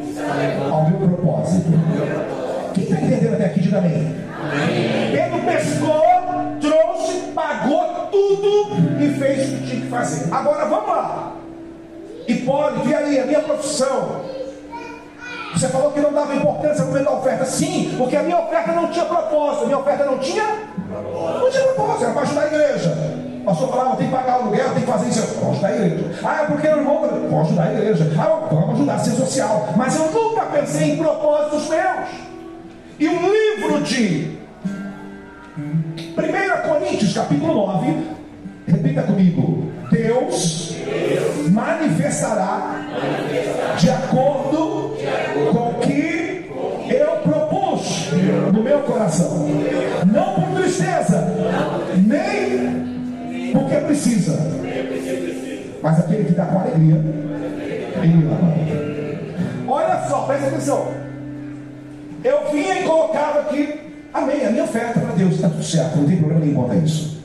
[0.72, 1.72] ao meu propósito.
[2.74, 4.16] Quem está entendendo até aqui, diga amém.
[5.12, 6.02] Pedro pescou,
[6.62, 10.34] trouxe, pagou tudo e fez o que tinha que fazer.
[10.34, 11.31] Agora vamos lá.
[12.32, 14.22] Hipólito, e aí, a minha profissão?
[15.54, 17.46] Você falou que não dava importância momento da oferta.
[17.46, 19.64] Sim, porque a minha oferta não tinha propósito.
[19.64, 20.44] A minha oferta não tinha?
[20.88, 22.98] Não tinha propósito, era para ajudar a igreja.
[23.42, 25.40] O pastor falava, tem que pagar o aluguel, tem que fazer isso.
[25.40, 26.20] Vamos ajudar a igreja.
[26.24, 27.02] Ah, é porque eu irmão.
[27.02, 28.12] Vamos ajudar a igreja.
[28.18, 29.70] Ah, vamos ajudar a ser social.
[29.76, 32.10] Mas eu nunca pensei em propósitos meus.
[33.00, 34.38] E um livro de
[35.58, 38.08] 1 Coríntios, capítulo 9,
[38.68, 39.72] repita comigo.
[40.02, 40.76] Deus
[41.50, 42.82] manifestará
[43.78, 44.96] de acordo
[45.52, 46.50] com o que
[46.90, 48.12] eu propus
[48.52, 49.48] no meu coração.
[50.12, 51.28] Não por tristeza,
[51.96, 54.38] nem porque precisa,
[55.82, 56.96] mas aquele que dá com alegria,
[58.02, 58.54] ele ama.
[59.68, 60.88] Olha só, presta atenção.
[62.24, 63.80] Eu vinha e colocava aqui,
[64.14, 66.76] amém, a minha oferta para Deus, está tudo certo, não tem problema nenhum quanto a
[66.76, 67.22] isso.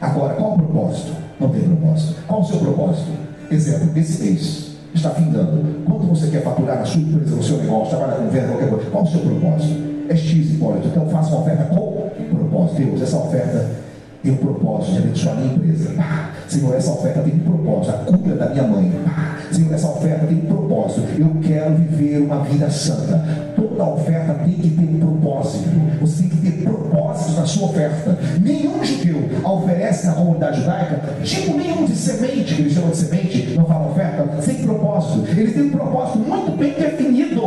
[0.00, 1.29] Agora, qual o propósito?
[1.40, 2.14] Não tem propósito.
[2.26, 3.10] Qual o seu propósito?
[3.50, 5.84] Exemplo, esse mês está findando.
[5.86, 8.90] Quanto você quer faturar na sua empresa, no seu negócio, trabalhar com venda, qualquer coisa?
[8.90, 9.90] Qual o seu propósito?
[10.08, 10.88] É X Hipólito.
[10.88, 12.10] Então faça uma oferta com
[12.50, 12.82] propósito.
[12.82, 13.70] Deus, essa oferta
[14.22, 15.90] tem um propósito de abençoar a minha empresa.
[15.98, 17.94] Ah, Senhor, essa oferta tem um propósito.
[17.94, 18.92] A cura da minha mãe.
[19.06, 21.02] Ah, Senhor, essa oferta tem um propósito.
[21.18, 23.18] Eu quero viver uma vida santa.
[23.56, 25.68] Toda oferta tem que ter um propósito.
[26.00, 28.18] Você tem que ter propósitos na sua oferta.
[28.42, 29.22] Nenhum judeu
[30.40, 34.54] comunidade judaica, tipo nenhum de semente, que eles chamam de semente, não fala oferta, sem
[34.56, 35.28] propósito.
[35.28, 37.42] Eles têm um propósito muito bem definido.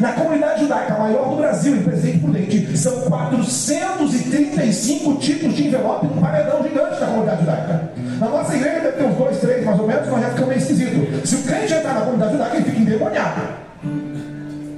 [0.00, 6.20] Na comunidade judaica, maior do Brasil em Presidente Prudente, são 435 tipos de envelope num
[6.20, 7.90] paredão gigante da comunidade judaica.
[8.18, 10.58] Na nossa igreja deve ter uns dois, três mais ou menos, mas já fica meio
[10.58, 11.26] esquisito.
[11.26, 13.40] Se o crente entrar na comunidade judaica, ele fica endemoniado.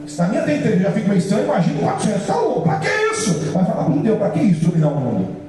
[0.06, 3.38] Se na minha tem já fica meio estranho, imagina 400, tá louco, pra que isso?
[3.52, 5.41] Vai falar com Deus, pra que isso dominar o mundo?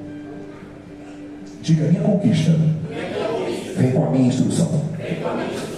[1.64, 2.52] Diga, minha conquista
[3.78, 4.68] vem com a minha instrução.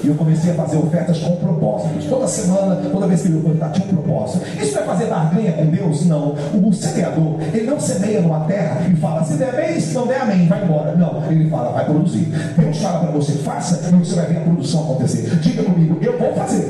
[0.03, 2.05] E eu comecei a fazer ofertas com propósitos.
[2.05, 4.43] Toda semana, toda vez que eu levantar, tinha um propósito.
[4.59, 6.07] Isso vai fazer barganha com Deus?
[6.07, 6.35] Não.
[6.55, 10.21] O semeador, ele não semeia numa terra e fala, se der bem, se não der,
[10.21, 10.95] amém, vai embora.
[10.95, 12.31] Não, ele fala, vai produzir.
[12.57, 15.35] Deus fala para você, faça, e você vai ver a produção acontecer.
[15.39, 16.65] Diga comigo, eu vou fazer.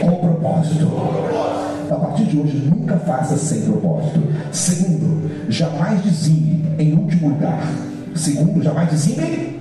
[0.00, 0.90] Com propósito.
[1.90, 4.22] A partir de hoje, nunca faça sem propósito.
[4.50, 7.60] Segundo, jamais dizime em último lugar.
[8.18, 9.58] Segundo, jamais dizime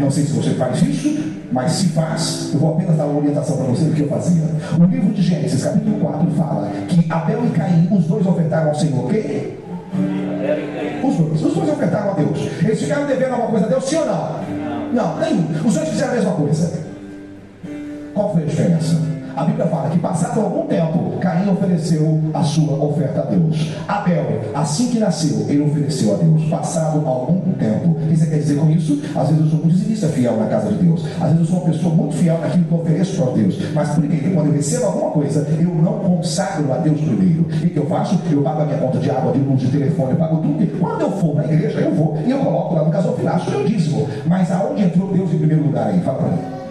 [0.00, 1.16] não sei se você faz isso,
[1.52, 4.44] mas se faz, eu vou apenas dar uma orientação para você do que eu fazia.
[4.78, 8.74] O livro de Gênesis, capítulo 4, fala que Abel e Caim, os dois ofertaram ao
[8.74, 9.58] Senhor, ok?
[11.02, 12.48] Os dois, os dois ofertaram a Deus.
[12.62, 14.36] Eles ficaram devendo alguma coisa a Deus, sim ou não?
[14.92, 15.46] Não, nenhum.
[15.64, 16.72] Os dois fizeram a mesma coisa.
[18.14, 19.15] Qual foi a diferença?
[19.36, 23.70] A Bíblia fala que passado algum tempo, Caim ofereceu a sua oferta a Deus.
[23.86, 26.48] Abel, assim que nasceu, ele ofereceu a Deus.
[26.48, 27.90] Passado algum tempo.
[27.90, 28.98] O que você quer dizer com isso?
[29.14, 31.04] Às vezes eu sou muito dizimista fiel na casa de Deus.
[31.20, 33.58] Às vezes eu sou uma pessoa muito fiel naquilo que eu ofereço para Deus.
[33.74, 37.42] Mas por que quando eu recebo alguma coisa, eu não consagro a Deus primeiro?
[37.42, 38.18] O que, eu faço?
[38.32, 40.62] Eu pago a minha conta de água, de luz, de telefone, eu pago tudo.
[40.62, 42.18] E quando eu for na igreja, eu vou.
[42.26, 44.08] E eu coloco lá no gasofilaço, eu dízimo.
[44.26, 46.00] Mas aonde entrou Deus em primeiro lugar aí?
[46.00, 46.65] Fala para mim.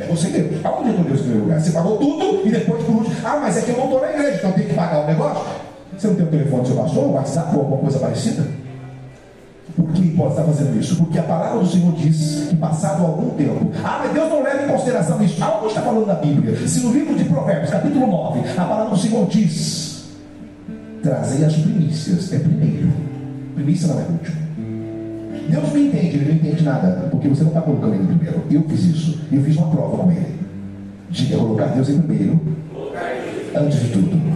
[0.00, 0.64] É você Deus.
[0.64, 1.60] Aonde entrou Deus em primeiro lugar?
[1.60, 3.16] Você pagou tudo e depois por último.
[3.24, 5.44] Ah, mas é que eu não estou na igreja, então tem que pagar o negócio.
[5.96, 8.44] Você não tem o telefone do seu pastor, o WhatsApp ou alguma coisa parecida?
[9.76, 10.96] Por que pode estar fazendo isso?
[10.96, 14.64] Porque a palavra do Senhor diz que passado algum tempo, ah, mas Deus não leva
[14.64, 15.42] em consideração isso.
[15.42, 16.56] Aonde está falando na Bíblia?
[16.66, 20.04] Se no livro de Provérbios, capítulo 9, a palavra do Senhor diz:
[21.02, 22.92] trazei as primícias, é primeiro.
[23.54, 24.43] Primícia não é último.
[25.48, 28.42] Deus me entende, ele não entende nada, porque você não está colocando ele primeiro.
[28.50, 30.34] Eu fiz isso, eu fiz uma prova com ele.
[31.10, 32.40] Diga colocar Deus em primeiro,
[33.54, 34.34] antes de tudo.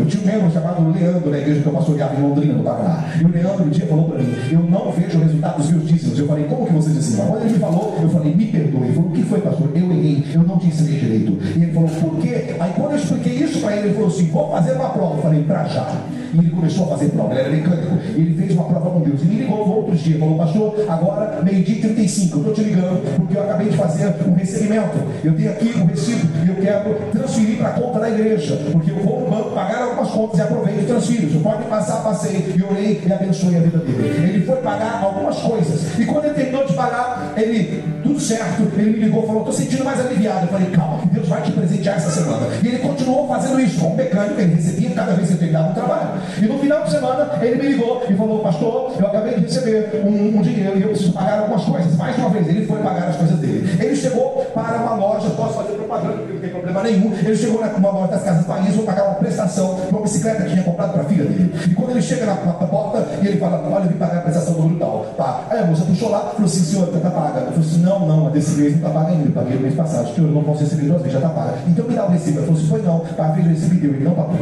[0.00, 3.04] Eu tinha um membro chamado Leandro na igreja que eu pastoreava em Londrina, no Paraná.
[3.20, 5.86] E o Leandro um dia falou para mim: Eu não vejo o resultado dos meus
[5.86, 6.18] dízimos.
[6.18, 7.16] Eu falei: Como que você disse?
[7.16, 8.84] Quando ele me falou, eu falei: Me perdoe.
[8.84, 9.68] Ele falou: O que foi, pastor?
[9.74, 11.38] Eu errei, eu não te ensinei direito.
[11.54, 12.56] E ele falou: Por quê?
[12.58, 15.16] Aí quando eu expliquei isso para ele, ele falou assim: Vou fazer uma prova.
[15.16, 16.00] Eu falei: Para já.
[16.32, 17.98] E ele começou a fazer prova, ele era mecânico.
[18.14, 19.20] Ele fez uma prova com Deus.
[19.22, 23.16] E me ligou outros dias, falou, pastor, agora meio-dia e 35, eu estou te ligando,
[23.16, 24.98] porque eu acabei de fazer um recebimento.
[25.24, 28.90] Eu tenho aqui um recibo e eu quero transferir para a conta da igreja, porque
[28.92, 31.30] eu vou no banco pagar algumas contas e aproveito e transfiro.
[31.30, 34.28] Você pode passar, passei e orei e abençoei a vida dele.
[34.28, 35.98] Ele foi pagar algumas coisas.
[35.98, 39.54] E quando ele terminou de pagar, ele, tudo certo, ele me ligou e falou, estou
[39.54, 40.46] sentindo mais aliviado.
[40.46, 42.46] Eu falei, calma que Deus vai te presentear essa semana.
[42.62, 45.74] E ele continuou fazendo isso, como mecânico, ele recebia cada vez que ele terminava um
[45.74, 46.10] trabalho.
[46.40, 50.02] E no final de semana ele me ligou e falou, pastor, eu acabei de receber
[50.04, 51.96] um, um, dinheiro e eu preciso pagar algumas coisas.
[51.96, 53.76] Mais uma vez, ele foi pagar as coisas dele.
[53.78, 57.12] Ele chegou para uma loja, posso fazer propaganda, porque não tem problema nenhum.
[57.14, 60.50] Ele chegou numa loja das Casas Bahia, vou pagar uma prestação de uma bicicleta que
[60.50, 61.54] tinha comprado para a filha dele.
[61.68, 64.22] E quando ele chega na, na, porta e ele fala, olha, eu vim pagar a
[64.22, 65.06] prestação do brutal.
[65.16, 65.44] Tá.
[65.50, 67.40] Aí a moça puxou lá, falou assim, senhor, está paga.
[67.40, 69.26] Eu falei não, não, a desse mês não está paga ainda.
[69.26, 71.58] Eu paguei o mês passado, senhor, eu não posso receber duas vezes, já está paga.
[71.66, 72.38] Então me dá o recibo.
[72.38, 74.36] Ele falou assim, foi não, a filha recebi deu, ele não pagou.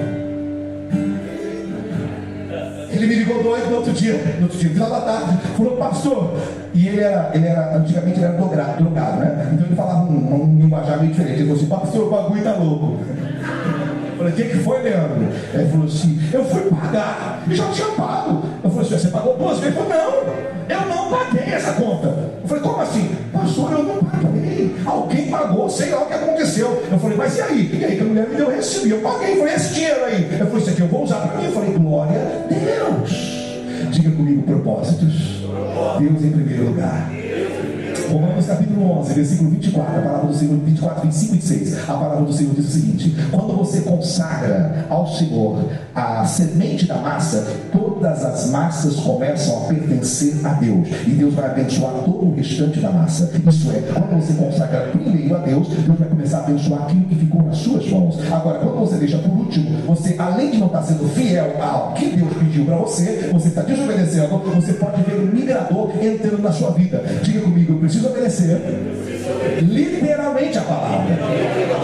[2.91, 6.35] Ele me ligou dois no outro dia, no outro dia, final da tarde, falou, pastor,
[6.75, 9.51] e ele era, ele era antigamente ele era drogado, drogado né?
[9.53, 11.41] Então ele falava um, um linguajar meio diferente.
[11.41, 12.97] Ele falou assim, pastor, o bagulho tá louco.
[14.11, 15.29] Eu falei, o que, que foi, Leandro?
[15.55, 18.43] Ele falou assim, eu fui pagar, e já tinha pago.
[18.65, 19.77] Eu falei assim, você pagou duas vezes?
[19.77, 22.28] Ele falou, não, eu não paguei essa conta.
[22.49, 23.11] Eu falei, como assim?
[23.31, 24.75] Pastor, eu não paguei.
[24.87, 26.83] Alguém pagou, sei lá o que aconteceu.
[26.91, 27.79] Eu falei, mas e aí?
[27.79, 28.87] E aí que a mulher me deu recibo?
[28.87, 30.39] E eu paguei, falei, esse dinheiro aí.
[30.41, 31.45] Eu falei, isso aqui eu vou usar para mim.
[31.45, 33.11] Eu falei, glória a Deus.
[33.91, 35.43] Diga comigo propósitos.
[35.99, 37.11] Deus em primeiro lugar.
[38.09, 41.83] Romanos capítulo 11, versículo 24, a palavra do Senhor, 24, 25 e 26.
[41.83, 45.65] A palavra do Senhor diz o seguinte: Quando você consagra ao Senhor
[45.95, 50.89] a semente da massa, todas as massas começam a pertencer a Deus.
[51.07, 53.31] E Deus vai abençoar todo o restante da massa.
[53.47, 57.15] Isso é, quando você consagra primeiro a Deus, Deus vai começar a abençoar aquilo que
[57.15, 58.19] ficou nas suas mãos.
[58.33, 62.07] Agora, quando você deixa por último, você, além de não estar sendo fiel ao que
[62.07, 66.71] Deus pediu para você, você está desobedecendo, você pode ver um migrador entrando na sua
[66.71, 67.03] vida.
[67.23, 68.61] Diga comigo, eu preciso obedecer
[69.61, 71.17] literalmente a palavra.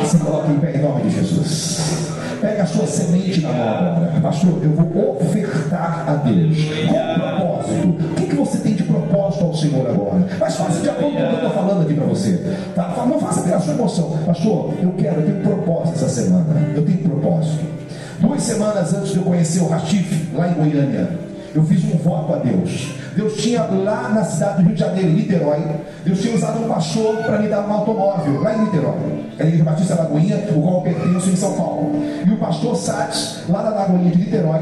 [0.00, 2.04] Você coloca em pé em nome de Jesus.
[2.40, 4.20] Pega a sua semente na agora.
[4.20, 6.58] Pastor, eu vou ofertar a Deus.
[6.86, 7.88] Com propósito.
[7.88, 10.26] O que, que você tem de propósito ao Senhor agora?
[10.38, 12.56] Mas faça de acordo com o que eu estou falando aqui para você.
[12.74, 13.06] Tá?
[13.06, 14.18] Não faça pela sua emoção.
[14.26, 16.46] Pastor, eu quero, eu tenho propósito essa semana.
[16.74, 17.64] Eu tenho propósito.
[18.20, 21.08] Duas semanas antes de eu conhecer o Ratife, lá em Goiânia,
[21.54, 22.94] eu fiz um voto a Deus.
[23.14, 25.62] Deus tinha lá na cidade do Rio de Janeiro, Niterói,
[26.04, 29.24] Deus tinha usado um pastor para me dar um automóvel, lá em Niterói.
[29.38, 31.92] É a Igreja Batista Lagoinha, o qual eu pertenço em São Paulo.
[32.26, 34.60] E o pastor Sades, lá na Lagoinha de Niterói,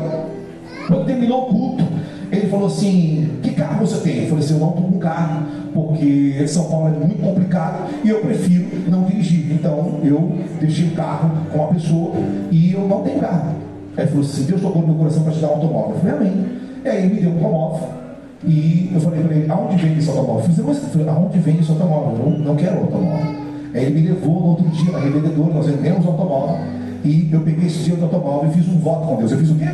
[0.87, 1.85] quando terminou o culto,
[2.31, 4.23] ele falou assim: Que carro você tem?
[4.23, 8.09] Eu falei assim: Eu não estou com carro, porque São Paulo é muito complicado e
[8.09, 9.53] eu prefiro não dirigir.
[9.53, 12.15] Então eu deixei o carro com a pessoa
[12.51, 13.55] e eu não tenho carro.
[13.97, 15.95] Ele falou assim: Deus tocou no meu coração para te dar um automóvel.
[15.95, 16.47] Eu falei: Amém.
[16.85, 18.02] E aí ele me deu um automóvel.
[18.45, 20.45] E eu falei para ele: Aonde vem esse automóvel?
[20.49, 22.27] Mas aonde vem esse automóvel?
[22.27, 23.43] Eu não, quero automóvel.
[23.75, 26.57] Aí ele me levou no outro dia na revendedora, nós vendemos o automóvel.
[27.05, 29.33] E eu peguei esse dia do automóvel e fiz um voto com Deus.
[29.33, 29.67] Eu fiz o quê?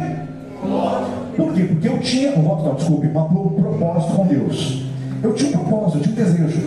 [1.37, 1.65] Por quê?
[1.65, 4.85] Porque eu tinha, um voto não, desculpe, um propósito com Deus.
[5.23, 6.61] Eu tinha um propósito, eu tinha um desejo.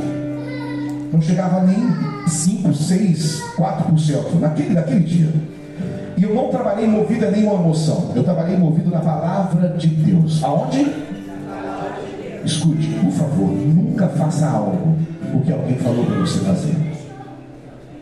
[1.11, 1.77] Não chegava nem
[2.27, 5.29] 5, 6, 4% naquele, naquele dia.
[6.17, 8.11] E eu não trabalhei movido a nenhuma emoção.
[8.15, 10.43] Eu trabalhei movido na palavra de Deus.
[10.43, 10.85] Aonde?
[12.45, 14.97] Escute, por favor, nunca faça algo
[15.31, 16.75] porque alguém falou para você fazer.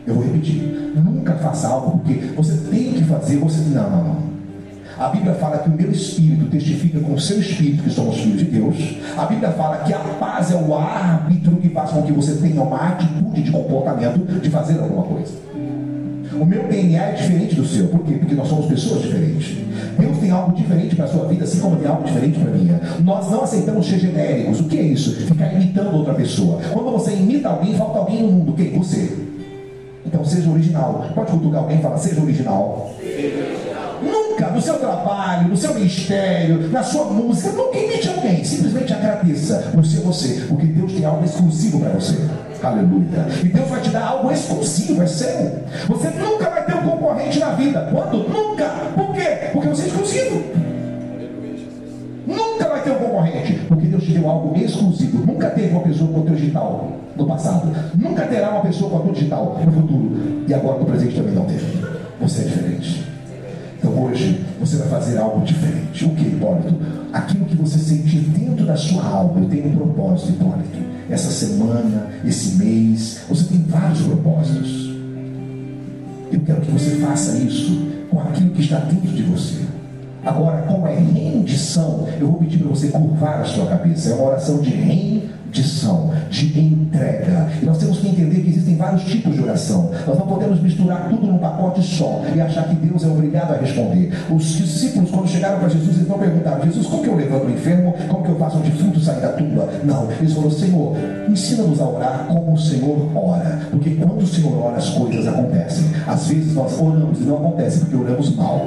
[0.06, 0.92] Eu vou repetir.
[0.96, 3.60] Nunca faça algo porque você tem que fazer, você.
[3.70, 4.30] Não, não, não.
[4.98, 8.38] A Bíblia fala que o meu espírito testifica com o seu espírito que somos filhos
[8.38, 8.76] de Deus.
[9.16, 12.62] A Bíblia fala que a paz é o árbitro que faz com que você tenha
[12.62, 15.32] uma atitude de comportamento de fazer alguma coisa.
[16.40, 17.88] O meu DNA é diferente do seu.
[17.88, 18.14] Por quê?
[18.14, 19.58] Porque nós somos pessoas diferentes.
[19.98, 22.54] Deus tem algo diferente para a sua vida, assim como tem algo diferente para a
[22.54, 22.80] minha.
[23.04, 24.60] Nós não aceitamos ser genéricos.
[24.60, 25.26] O que é isso?
[25.26, 26.58] Ficar imitando outra pessoa.
[26.72, 28.54] Quando você imita alguém, falta alguém no mundo.
[28.54, 28.70] Quem?
[28.78, 29.18] Você.
[30.06, 31.10] Então seja original.
[31.14, 32.90] Pode cutucar alguém e falar, seja original.
[34.52, 38.44] No seu trabalho, no seu ministério, na sua música, nunca imite alguém.
[38.44, 42.16] Simplesmente agradeça por ser você, porque Deus tem algo exclusivo para você.
[42.62, 43.26] Aleluia.
[43.42, 45.52] E Deus vai te dar algo exclusivo, é sério.
[45.88, 47.88] Você nunca vai ter um concorrente na vida.
[47.90, 48.28] Quando?
[48.28, 48.64] Nunca.
[48.94, 49.50] Por quê?
[49.52, 50.44] Porque você é exclusivo.
[52.26, 55.24] Nunca vai ter um concorrente, porque Deus te deu algo exclusivo.
[55.26, 57.72] Nunca teve uma pessoa com o teu digital no passado.
[57.94, 60.44] Nunca terá uma pessoa com a tua digital no futuro.
[60.46, 61.86] E agora no presente também não teve.
[62.20, 63.09] Você é diferente.
[63.80, 66.04] Então hoje você vai fazer algo diferente.
[66.04, 66.74] O que, Hipólito?
[67.14, 69.40] Aquilo que você sentir dentro da sua alma.
[69.40, 70.78] Eu tenho um propósito, Hipólito.
[71.08, 74.90] Essa semana, esse mês, você tem vários propósitos.
[76.30, 79.64] Eu quero que você faça isso com aquilo que está dentro de você.
[80.24, 84.10] Agora, como é rendição, eu vou pedir para você curvar a sua cabeça.
[84.10, 87.48] É uma oração de rendição, de entrega.
[87.62, 89.90] E nós temos que entender que existem vários tipos de oração.
[90.06, 93.56] Nós não podemos misturar tudo num pacote só e achar que Deus é obrigado a
[93.56, 94.12] responder.
[94.30, 97.50] Os discípulos, quando chegaram para Jesus, eles não perguntaram: Jesus, como que eu levanto o
[97.50, 97.94] enfermo?
[98.08, 99.68] Como que eu faço um defunto sair da tumba?
[99.84, 100.10] Não.
[100.12, 100.96] Eles falaram: Senhor,
[101.30, 103.60] ensina-nos a orar como o Senhor ora.
[103.70, 105.86] Porque quando o Senhor ora, as coisas acontecem.
[106.06, 108.66] Às vezes nós oramos e não acontece porque oramos mal.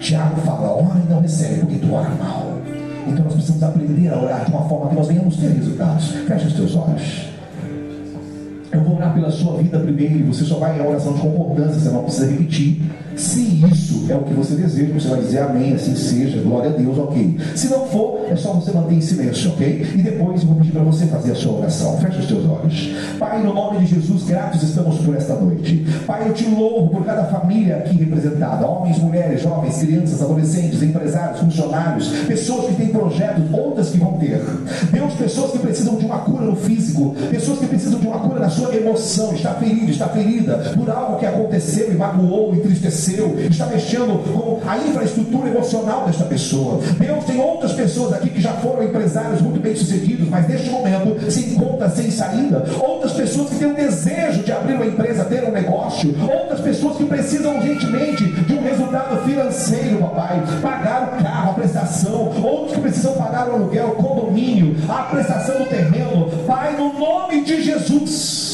[0.00, 2.58] Tiago fala, ora e não recebe, porque tu ora mal.
[3.06, 6.08] Então nós precisamos aprender a orar de uma forma que nós venhamos ter resultados.
[6.08, 7.37] Feche os teus olhos.
[8.70, 11.88] Eu vou orar pela sua vida primeiro você só vai em oração de concordância, você
[11.88, 12.82] não precisa repetir.
[13.16, 16.72] Se isso é o que você deseja, você vai dizer amém, assim seja, glória a
[16.72, 17.36] Deus, ok.
[17.56, 19.86] Se não for, é só você manter em silêncio, ok?
[19.96, 21.98] E depois eu vou pedir para você fazer a sua oração.
[21.98, 22.92] Feche os teus olhos.
[23.18, 25.84] Pai, no nome de Jesus, gratos estamos por esta noite.
[26.06, 31.40] Pai, eu te louvo por cada família aqui representada: homens, mulheres, jovens, crianças, adolescentes, empresários,
[31.40, 34.40] funcionários, pessoas que têm projetos, outras que vão ter.
[34.92, 38.38] Deus, pessoas que precisam de uma cura no físico, pessoas que precisam de uma cura
[38.38, 43.66] na sua emoção, está ferida, está ferida por algo que aconteceu e magoou, entristeceu está
[43.66, 46.80] mexendo com a infraestrutura emocional desta pessoa.
[46.98, 51.30] Deus tem outras pessoas aqui que já foram empresários muito bem sucedidos, mas neste momento
[51.30, 52.64] se encontra sem saída.
[52.80, 56.14] Outras pessoas que têm o desejo de abrir uma empresa, ter um negócio.
[56.20, 60.42] Outras pessoas que precisam urgentemente de um resultado financeiro, papai.
[60.60, 62.32] Pagar o carro, a prestação.
[62.42, 66.28] Outros que precisam pagar o aluguel, o condomínio, a prestação do terreno.
[66.46, 68.47] Pai, no nome de Jesus,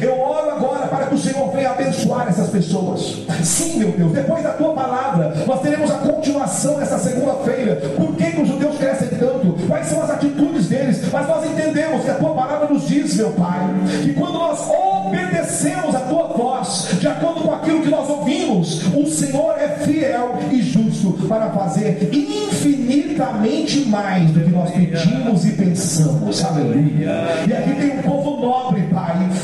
[0.00, 3.16] eu oro agora para que o Senhor venha abençoar essas pessoas.
[3.42, 7.76] Sim, meu Deus, depois da tua palavra, nós teremos a continuação nessa segunda-feira.
[7.96, 9.56] Por que, que os judeus crescem tanto?
[9.66, 11.02] Quais são as atitudes deles?
[11.12, 15.94] Mas nós entendemos que a tua palavra nos diz, meu Pai, que quando nós obedecemos
[15.94, 20.62] a tua voz, de acordo com aquilo que nós ouvimos, o Senhor é fiel e
[20.62, 26.44] justo para fazer infinitamente mais do que nós pedimos e pensamos.
[26.44, 27.44] Aleluia.
[27.46, 28.85] E aqui tem um povo nobre.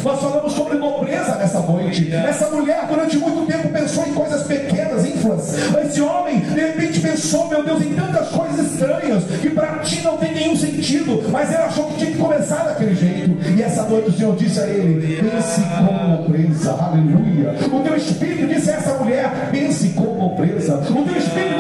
[0.03, 2.13] Nós falamos sobre nobreza nessa noite.
[2.13, 5.55] Essa mulher, durante muito tempo, pensou em coisas pequenas, ínfimas.
[5.85, 10.17] Esse homem, de repente, pensou, meu Deus, em tantas coisas estranhas que para ti não
[10.17, 11.23] tem nenhum sentido.
[11.31, 13.37] Mas ele achou que tinha que começar daquele jeito.
[13.57, 16.73] E essa noite o Senhor disse a ele: pense com nobreza.
[16.73, 17.55] Aleluia.
[17.73, 20.77] O teu espírito disse a essa mulher: pense com nobreza.
[20.77, 21.52] O teu espírito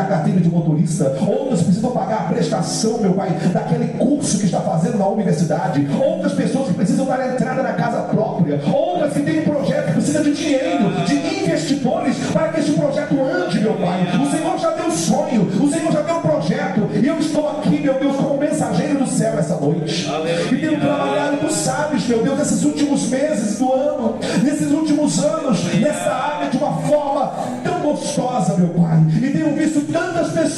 [0.00, 4.46] tirar a carteira de motorista, outras precisam pagar a prestação, meu pai, daquele curso que
[4.46, 9.20] está fazendo na universidade, outras pessoas que precisam dar entrada na casa própria, outras que
[9.20, 13.74] têm um projeto que precisa de dinheiro, de investidores, para que esse projeto ande, meu
[13.74, 14.06] pai.
[14.20, 17.94] O Senhor já deu sonho, o Senhor já deu projeto, e eu estou aqui, meu
[17.94, 20.08] Deus, como mensageiro do céu essa noite.
[20.52, 23.69] E tenho trabalhado, tu sabes, meu Deus, nesses últimos meses do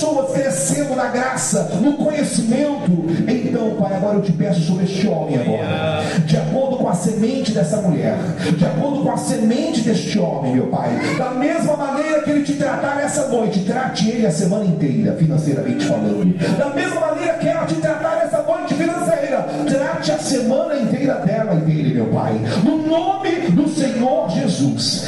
[0.02, 2.90] pessoas crescendo na graça, no conhecimento.
[3.28, 6.02] Então, Pai, agora eu te peço sobre este homem agora.
[6.26, 8.16] De acordo com a semente dessa mulher,
[8.56, 10.90] de acordo com a semente deste homem, meu Pai.
[11.16, 15.84] Da mesma maneira que ele te tratar essa noite, trate ele a semana inteira, financeiramente
[15.86, 16.36] falando.
[16.58, 21.54] Da mesma maneira que ela te tratar essa noite financeira, trate a semana inteira dela
[21.54, 22.32] e dele, meu Pai.
[22.64, 25.01] No nome do Senhor Jesus,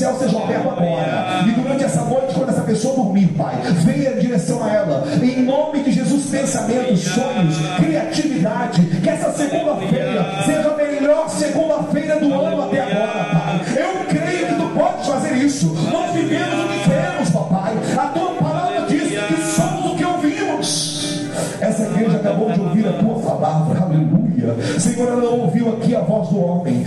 [0.00, 1.44] céu seja aberto agora.
[1.46, 3.54] E durante essa noite, quando essa pessoa dormir, Pai,
[3.84, 5.04] venha em direção a ela.
[5.22, 8.82] Em nome de Jesus, pensamentos, sonhos, criatividade.
[8.82, 13.60] Que essa segunda-feira seja a melhor segunda-feira do ano até agora, Pai.
[13.76, 15.66] Eu creio que tu podes fazer isso.
[15.92, 17.74] Nós vivemos o que queremos, papai.
[17.98, 21.00] A tua palavra diz que somos o que ouvimos.
[21.60, 24.56] Essa igreja acabou de ouvir a tua palavra, aleluia.
[24.78, 26.84] Senhor, ela ouviu aqui a voz do homem.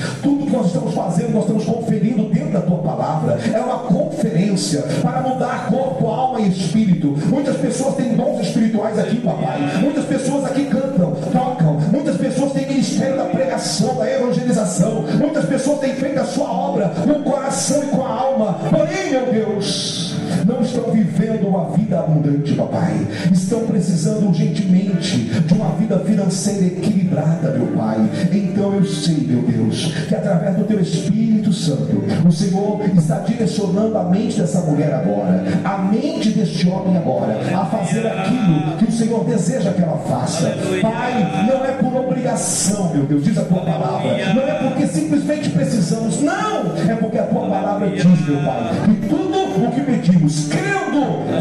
[4.74, 7.16] Conferência para mudar corpo, alma e espírito.
[7.28, 9.60] Muitas pessoas têm dons espirituais aqui, papai.
[9.82, 11.80] Muitas pessoas aqui cantam, tocam.
[11.92, 15.04] Muitas pessoas têm ministério da pregação, da evangelização.
[15.20, 18.60] Muitas pessoas têm feito a sua obra com o coração e com a alma.
[18.70, 23.08] Porém, meu Deus, não estão vivendo uma vida abundante, papai.
[23.32, 27.98] Estão precisando urgentemente de uma vida financeira equilibrada, meu pai.
[28.32, 33.98] Então eu sei, meu Deus, que através do teu Espírito Santo, o Senhor está direcionando
[33.98, 38.92] a mente dessa mulher agora, a mente deste homem agora, a fazer aquilo que o
[38.92, 40.56] Senhor deseja que ela faça.
[40.82, 44.34] Pai, não é por obrigação, meu Deus, diz a tua palavra.
[44.34, 49.08] Não é porque simplesmente precisamos, não, é porque a tua palavra diz, meu Pai, que
[49.08, 50.84] tudo o que pedimos, crendo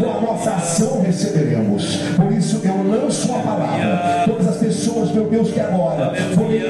[0.01, 1.97] com a nossa ação receberemos.
[2.15, 4.23] Por isso eu lanço uma palavra.
[4.25, 6.61] Todas as pessoas, meu Deus, que agora forem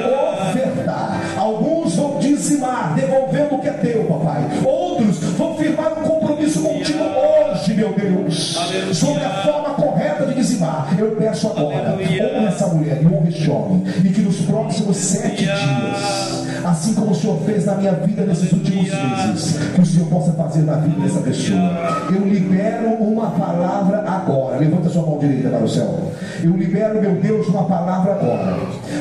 [8.70, 10.94] Deus, sobre a forma correta de dizimar.
[10.98, 15.44] Eu peço agora, honra essa mulher e honra este homem, e que nos próximos sete
[15.44, 20.08] dias assim como o Senhor fez na minha vida nesses últimos meses, que o Senhor
[20.08, 22.08] possa fazer na vida dessa pessoa.
[22.10, 24.58] Eu libero uma palavra agora.
[24.58, 26.12] Levanta sua mão direita para o céu.
[26.42, 28.56] Eu libero, meu Deus, uma palavra agora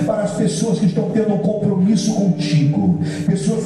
[0.06, 3.63] para as pessoas que estão tendo um compromisso contigo, pessoas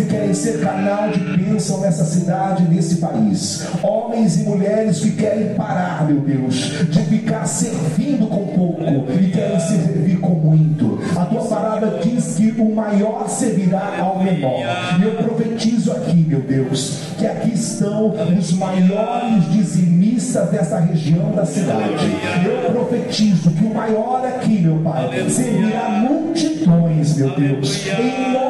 [0.47, 6.21] ser canal de bênção nessa cidade, nesse país, homens e mulheres que querem parar, meu
[6.21, 6.55] Deus,
[6.89, 8.83] de ficar servindo com pouco
[9.19, 10.99] e querem servir com muito.
[11.17, 14.61] A tua palavra diz que o maior servirá ao menor.
[14.99, 21.45] E eu profetizo aqui, meu Deus, que aqui estão os maiores dizimistas dessa região da
[21.45, 22.05] cidade.
[22.45, 27.85] Eu profetizo que o maior aqui, meu Pai, servirá multidões, meu Deus.
[27.87, 28.46] Em nome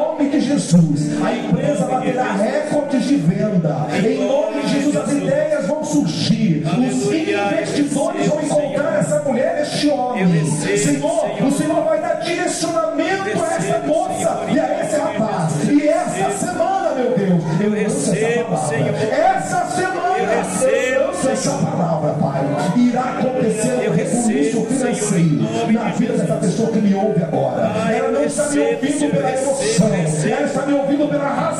[0.48, 1.22] Jesus.
[1.22, 3.86] A empresa baterá recordes de venda.
[4.04, 6.64] Em nome de Jesus, as ideias vão surgir.
[6.66, 10.44] Os investidores vão encontrar essa mulher, este homem.
[10.46, 15.68] Senhor, o Senhor vai dar direcionamento a essa moça e a esse rapaz.
[15.68, 18.94] E essa semana, meu Deus, eu recebo, Senhor.
[18.94, 20.08] Essa semana.
[20.18, 22.40] Eu recebo essa palavra, Pai.
[22.76, 27.70] Irá acontecer um recurso financeiro na vida dessa pessoa que me ouve agora.
[27.92, 29.90] Ela não está me ouvindo pela emoção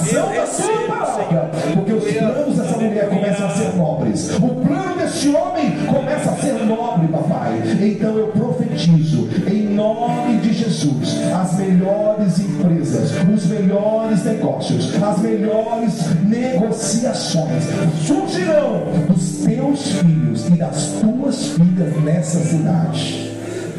[0.08, 0.88] razão Eu da sua recebo.
[1.18, 1.74] Senhor.
[1.74, 4.30] Porque os planos dessa mulher começam a ser nobres.
[4.36, 7.62] O plano deste homem começa a ser nobre, papai.
[7.80, 15.94] Então eu profetizo, em nome de Jesus, as melhores empresas, os melhores negócios, as melhores
[16.24, 17.64] negociações
[18.06, 23.28] surgirão dos teus filhos e das tuas filhas nessa cidade.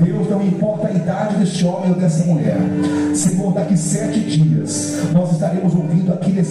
[0.02, 2.58] Deus, não importa a idade deste homem ou dessa mulher.
[3.14, 4.89] Senhor, daqui sete dias,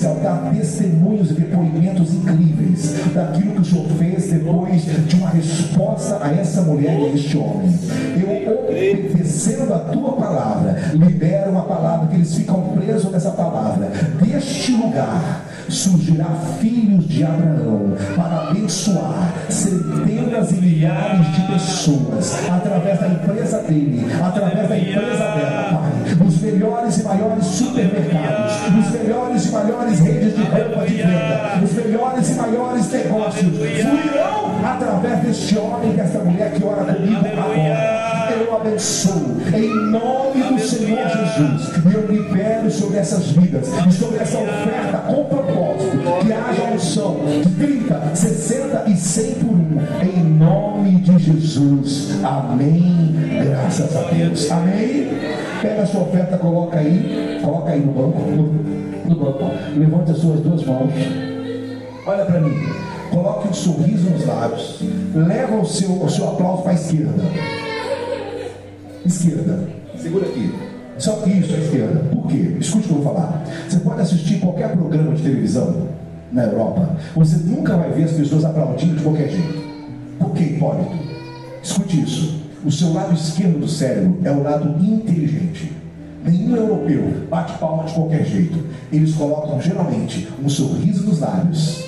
[0.06, 6.32] altar testemunhos e depoimentos incríveis daquilo que o Senhor fez depois de uma resposta a
[6.32, 7.74] essa mulher e a este homem.
[8.16, 13.90] Eu, obedecendo a tua palavra, libero uma palavra que eles ficam presos nessa palavra.
[14.20, 16.26] Deste lugar surgirá
[16.60, 24.68] filhos de Abraão para abençoar centenas e milhares de pessoas através da empresa dele, através
[24.68, 26.26] da empresa dela, Pai.
[26.26, 31.72] Os melhores e maiores supermercados, os melhores e maiores redes de roupa de venda, os
[31.72, 38.08] melhores e maiores negócios fluirão através deste homem e desta mulher que ora comigo agora.
[38.30, 41.84] Eu abençoo em nome do Senhor Jesus.
[41.84, 43.66] E eu libero sobre essas vidas
[43.98, 44.38] sobre essa
[52.24, 53.14] Amém.
[53.44, 54.50] Graças a Deus.
[54.50, 55.08] Amém.
[55.62, 57.40] Pega a sua oferta, coloca aí.
[57.42, 58.20] Coloca aí no banco.
[58.20, 59.44] No, no banco.
[59.76, 60.92] Levante as suas duas mãos.
[62.06, 62.54] Olha para mim.
[63.10, 64.82] Coloque um sorriso nos lábios.
[65.14, 67.22] Leva o seu, o seu aplauso para a esquerda.
[69.04, 69.60] Esquerda.
[69.96, 70.54] Segura aqui.
[70.98, 72.00] Só que isso, à esquerda.
[72.10, 72.56] Por quê?
[72.58, 73.44] Escute o que eu vou falar.
[73.68, 75.88] Você pode assistir qualquer programa de televisão
[76.32, 76.96] na Europa.
[77.14, 79.68] Você nunca vai ver as pessoas aplaudindo de qualquer jeito.
[80.18, 81.07] Por que, Hipólito?
[81.68, 82.40] Escute isso.
[82.64, 85.70] O seu lado esquerdo do cérebro é o lado inteligente.
[86.24, 88.58] Nenhum europeu bate palma de qualquer jeito.
[88.90, 91.84] Eles colocam geralmente um sorriso nos lábios.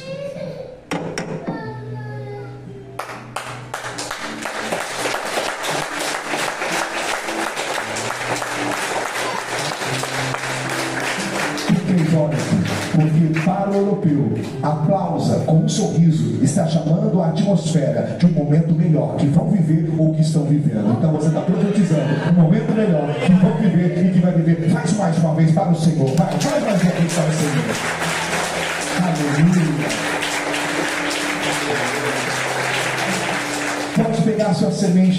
[12.92, 15.19] Porque para o europeu, aplausa
[15.50, 20.14] com um sorriso está chamando a atmosfera de um momento melhor que vão viver ou
[20.14, 20.96] que estão vivendo.
[20.96, 24.70] Então você está profetizando um momento melhor que vão viver e que vai viver.
[24.70, 26.06] Faz mais uma vez para o Senhor.
[26.16, 28.19] Vai, faz mais uma vez para o Senhor.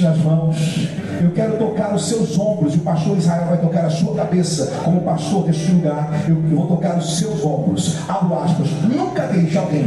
[0.02, 0.88] Nas mãos.
[1.22, 2.76] Eu quero tocar os seus ombros.
[2.76, 4.72] E o pastor Israel vai tocar a sua cabeça.
[4.84, 7.98] Como pastor deste lugar, eu, eu vou tocar os seus ombros.
[8.08, 8.68] Abro aspas.
[8.84, 9.86] Nunca deixe alguém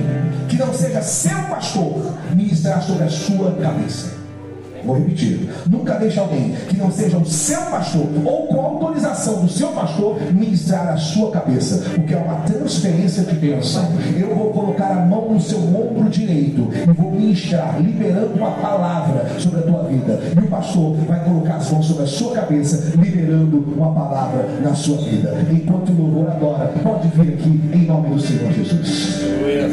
[0.49, 4.24] que não seja seu pastor ministrar sobre a sua cabeça.
[4.85, 5.49] Vou repetir.
[5.69, 10.21] Nunca deixe alguém que não seja o seu pastor ou com autorização do seu pastor
[10.33, 13.89] ministrar a sua cabeça, porque é uma transferência de bênção.
[14.19, 19.27] Eu vou colocar a mão no seu ombro direito e vou ministrar, liberando uma palavra
[19.39, 20.21] sobre a tua vida.
[20.35, 24.75] E o pastor vai colocar as mãos sobre a sua cabeça, liberando uma palavra na
[24.75, 25.35] sua vida.
[25.51, 29.23] Enquanto o louvor adora, pode vir aqui em nome do Senhor Jesus.
[29.23, 29.69] Aleluia.